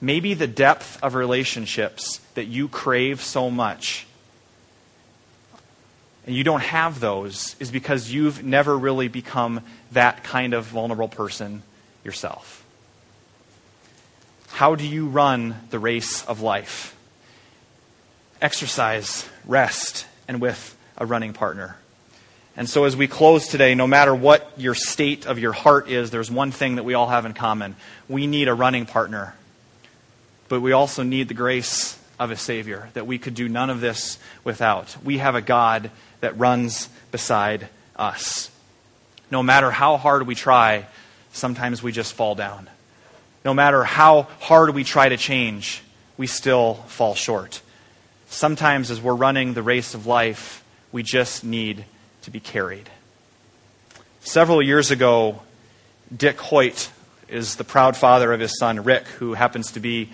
Maybe 0.00 0.34
the 0.34 0.46
depth 0.46 1.02
of 1.02 1.14
relationships 1.14 2.20
that 2.34 2.46
you 2.46 2.68
crave 2.68 3.22
so 3.22 3.50
much 3.50 4.06
and 6.26 6.34
you 6.34 6.42
don't 6.42 6.62
have 6.62 6.98
those 6.98 7.54
is 7.60 7.70
because 7.70 8.12
you've 8.12 8.42
never 8.44 8.76
really 8.76 9.08
become 9.08 9.60
that 9.92 10.24
kind 10.24 10.54
of 10.54 10.64
vulnerable 10.64 11.08
person 11.08 11.62
yourself. 12.04 12.55
How 14.56 14.74
do 14.74 14.88
you 14.88 15.08
run 15.08 15.54
the 15.68 15.78
race 15.78 16.24
of 16.24 16.40
life? 16.40 16.96
Exercise, 18.40 19.28
rest, 19.44 20.06
and 20.26 20.40
with 20.40 20.74
a 20.96 21.04
running 21.04 21.34
partner. 21.34 21.76
And 22.56 22.66
so, 22.66 22.84
as 22.84 22.96
we 22.96 23.06
close 23.06 23.48
today, 23.48 23.74
no 23.74 23.86
matter 23.86 24.14
what 24.14 24.50
your 24.56 24.74
state 24.74 25.26
of 25.26 25.38
your 25.38 25.52
heart 25.52 25.90
is, 25.90 26.10
there's 26.10 26.30
one 26.30 26.52
thing 26.52 26.76
that 26.76 26.84
we 26.84 26.94
all 26.94 27.08
have 27.08 27.26
in 27.26 27.34
common. 27.34 27.76
We 28.08 28.26
need 28.26 28.48
a 28.48 28.54
running 28.54 28.86
partner. 28.86 29.34
But 30.48 30.62
we 30.62 30.72
also 30.72 31.02
need 31.02 31.28
the 31.28 31.34
grace 31.34 31.98
of 32.18 32.30
a 32.30 32.36
Savior 32.36 32.88
that 32.94 33.06
we 33.06 33.18
could 33.18 33.34
do 33.34 33.50
none 33.50 33.68
of 33.68 33.82
this 33.82 34.18
without. 34.42 34.96
We 35.04 35.18
have 35.18 35.34
a 35.34 35.42
God 35.42 35.90
that 36.20 36.38
runs 36.38 36.88
beside 37.12 37.68
us. 37.94 38.50
No 39.30 39.42
matter 39.42 39.70
how 39.70 39.98
hard 39.98 40.26
we 40.26 40.34
try, 40.34 40.86
sometimes 41.30 41.82
we 41.82 41.92
just 41.92 42.14
fall 42.14 42.34
down 42.34 42.70
no 43.46 43.54
matter 43.54 43.84
how 43.84 44.22
hard 44.40 44.74
we 44.74 44.82
try 44.82 45.08
to 45.08 45.16
change, 45.16 45.80
we 46.16 46.26
still 46.26 46.74
fall 46.88 47.14
short. 47.14 47.62
Sometimes, 48.28 48.90
as 48.90 49.00
we're 49.00 49.14
running 49.14 49.54
the 49.54 49.62
race 49.62 49.94
of 49.94 50.04
life, 50.04 50.64
we 50.90 51.04
just 51.04 51.44
need 51.44 51.84
to 52.22 52.32
be 52.32 52.40
carried. 52.40 52.90
Several 54.18 54.60
years 54.60 54.90
ago, 54.90 55.42
Dick 56.14 56.40
Hoyt 56.40 56.90
is 57.28 57.54
the 57.54 57.62
proud 57.62 57.96
father 57.96 58.32
of 58.32 58.40
his 58.40 58.58
son, 58.58 58.82
Rick, 58.82 59.06
who 59.06 59.34
happens 59.34 59.70
to 59.72 59.80
be 59.80 60.10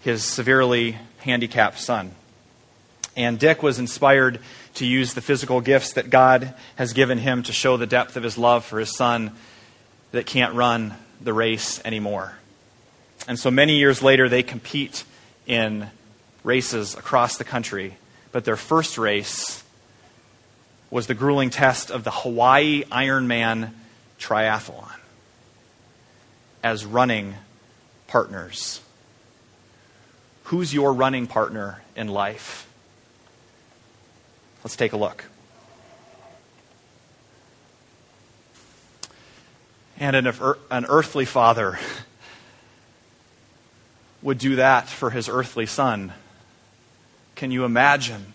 his 0.00 0.24
severely 0.24 0.96
handicapped 1.18 1.78
son. 1.78 2.12
And 3.14 3.38
Dick 3.38 3.62
was 3.62 3.78
inspired 3.78 4.40
to 4.76 4.86
use 4.86 5.12
the 5.12 5.20
physical 5.20 5.60
gifts 5.60 5.92
that 5.92 6.08
God 6.08 6.54
has 6.76 6.94
given 6.94 7.18
him 7.18 7.42
to 7.42 7.52
show 7.52 7.76
the 7.76 7.86
depth 7.86 8.16
of 8.16 8.22
his 8.22 8.38
love 8.38 8.64
for 8.64 8.80
his 8.80 8.96
son 8.96 9.32
that 10.12 10.24
can't 10.24 10.54
run 10.54 10.94
the 11.20 11.34
race 11.34 11.78
anymore. 11.84 12.39
And 13.28 13.38
so 13.38 13.50
many 13.50 13.78
years 13.78 14.02
later, 14.02 14.28
they 14.28 14.42
compete 14.42 15.04
in 15.46 15.90
races 16.42 16.94
across 16.94 17.36
the 17.36 17.44
country. 17.44 17.96
But 18.32 18.44
their 18.44 18.56
first 18.56 18.98
race 18.98 19.62
was 20.90 21.06
the 21.06 21.14
grueling 21.14 21.50
test 21.50 21.90
of 21.90 22.04
the 22.04 22.10
Hawaii 22.10 22.84
Ironman 22.84 23.72
Triathlon 24.18 24.90
as 26.62 26.84
running 26.84 27.34
partners. 28.06 28.80
Who's 30.44 30.74
your 30.74 30.92
running 30.92 31.26
partner 31.26 31.82
in 31.94 32.08
life? 32.08 32.68
Let's 34.64 34.76
take 34.76 34.92
a 34.92 34.96
look. 34.96 35.24
And 39.98 40.16
an, 40.16 40.26
an 40.70 40.86
earthly 40.88 41.24
father 41.24 41.78
would 44.22 44.38
do 44.38 44.56
that 44.56 44.88
for 44.88 45.10
his 45.10 45.28
earthly 45.28 45.66
son. 45.66 46.12
Can 47.34 47.50
you 47.50 47.64
imagine 47.64 48.34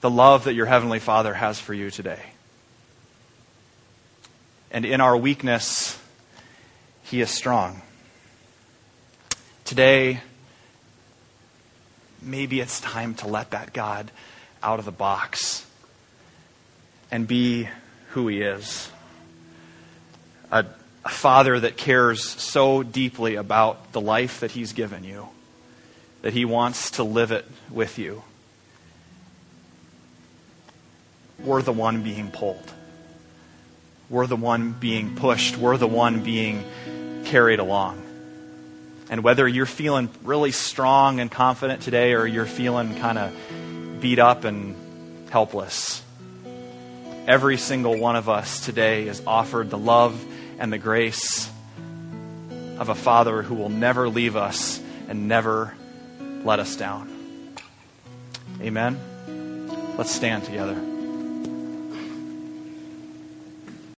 the 0.00 0.10
love 0.10 0.44
that 0.44 0.54
your 0.54 0.66
heavenly 0.66 0.98
Father 0.98 1.34
has 1.34 1.60
for 1.60 1.74
you 1.74 1.90
today? 1.90 2.22
And 4.70 4.84
in 4.84 5.00
our 5.00 5.16
weakness, 5.16 5.98
he 7.02 7.20
is 7.20 7.30
strong. 7.30 7.82
Today, 9.64 10.20
maybe 12.22 12.60
it's 12.60 12.80
time 12.80 13.14
to 13.16 13.26
let 13.26 13.50
that 13.50 13.72
God 13.72 14.10
out 14.62 14.78
of 14.78 14.84
the 14.84 14.92
box 14.92 15.66
and 17.10 17.26
be 17.26 17.68
who 18.10 18.28
he 18.28 18.40
is. 18.40 18.90
A 20.50 20.64
a 21.08 21.10
father 21.10 21.58
that 21.58 21.78
cares 21.78 22.22
so 22.22 22.82
deeply 22.82 23.36
about 23.36 23.92
the 23.92 24.00
life 24.00 24.40
that 24.40 24.50
he's 24.50 24.74
given 24.74 25.04
you 25.04 25.26
that 26.20 26.34
he 26.34 26.44
wants 26.44 26.90
to 26.92 27.02
live 27.02 27.32
it 27.32 27.46
with 27.70 27.98
you. 27.98 28.22
We're 31.42 31.62
the 31.62 31.72
one 31.72 32.02
being 32.02 32.30
pulled. 32.30 32.72
We're 34.10 34.26
the 34.26 34.36
one 34.36 34.72
being 34.72 35.16
pushed. 35.16 35.56
We're 35.56 35.78
the 35.78 35.88
one 35.88 36.22
being 36.24 36.62
carried 37.24 37.58
along. 37.58 38.02
And 39.08 39.24
whether 39.24 39.48
you're 39.48 39.64
feeling 39.64 40.10
really 40.24 40.50
strong 40.50 41.20
and 41.20 41.30
confident 41.30 41.80
today 41.80 42.12
or 42.12 42.26
you're 42.26 42.44
feeling 42.44 42.98
kind 42.98 43.16
of 43.16 44.00
beat 44.02 44.18
up 44.18 44.44
and 44.44 44.76
helpless, 45.30 46.02
every 47.26 47.56
single 47.56 47.98
one 47.98 48.16
of 48.16 48.28
us 48.28 48.62
today 48.62 49.08
is 49.08 49.22
offered 49.26 49.70
the 49.70 49.78
love 49.78 50.22
and 50.58 50.72
the 50.72 50.78
grace 50.78 51.50
of 52.78 52.88
a 52.88 52.94
Father 52.94 53.42
who 53.42 53.54
will 53.54 53.68
never 53.68 54.08
leave 54.08 54.36
us 54.36 54.80
and 55.08 55.28
never 55.28 55.74
let 56.44 56.58
us 56.58 56.76
down. 56.76 57.56
Amen. 58.60 58.98
Let's 59.96 60.10
stand 60.10 60.44
together. 60.44 60.97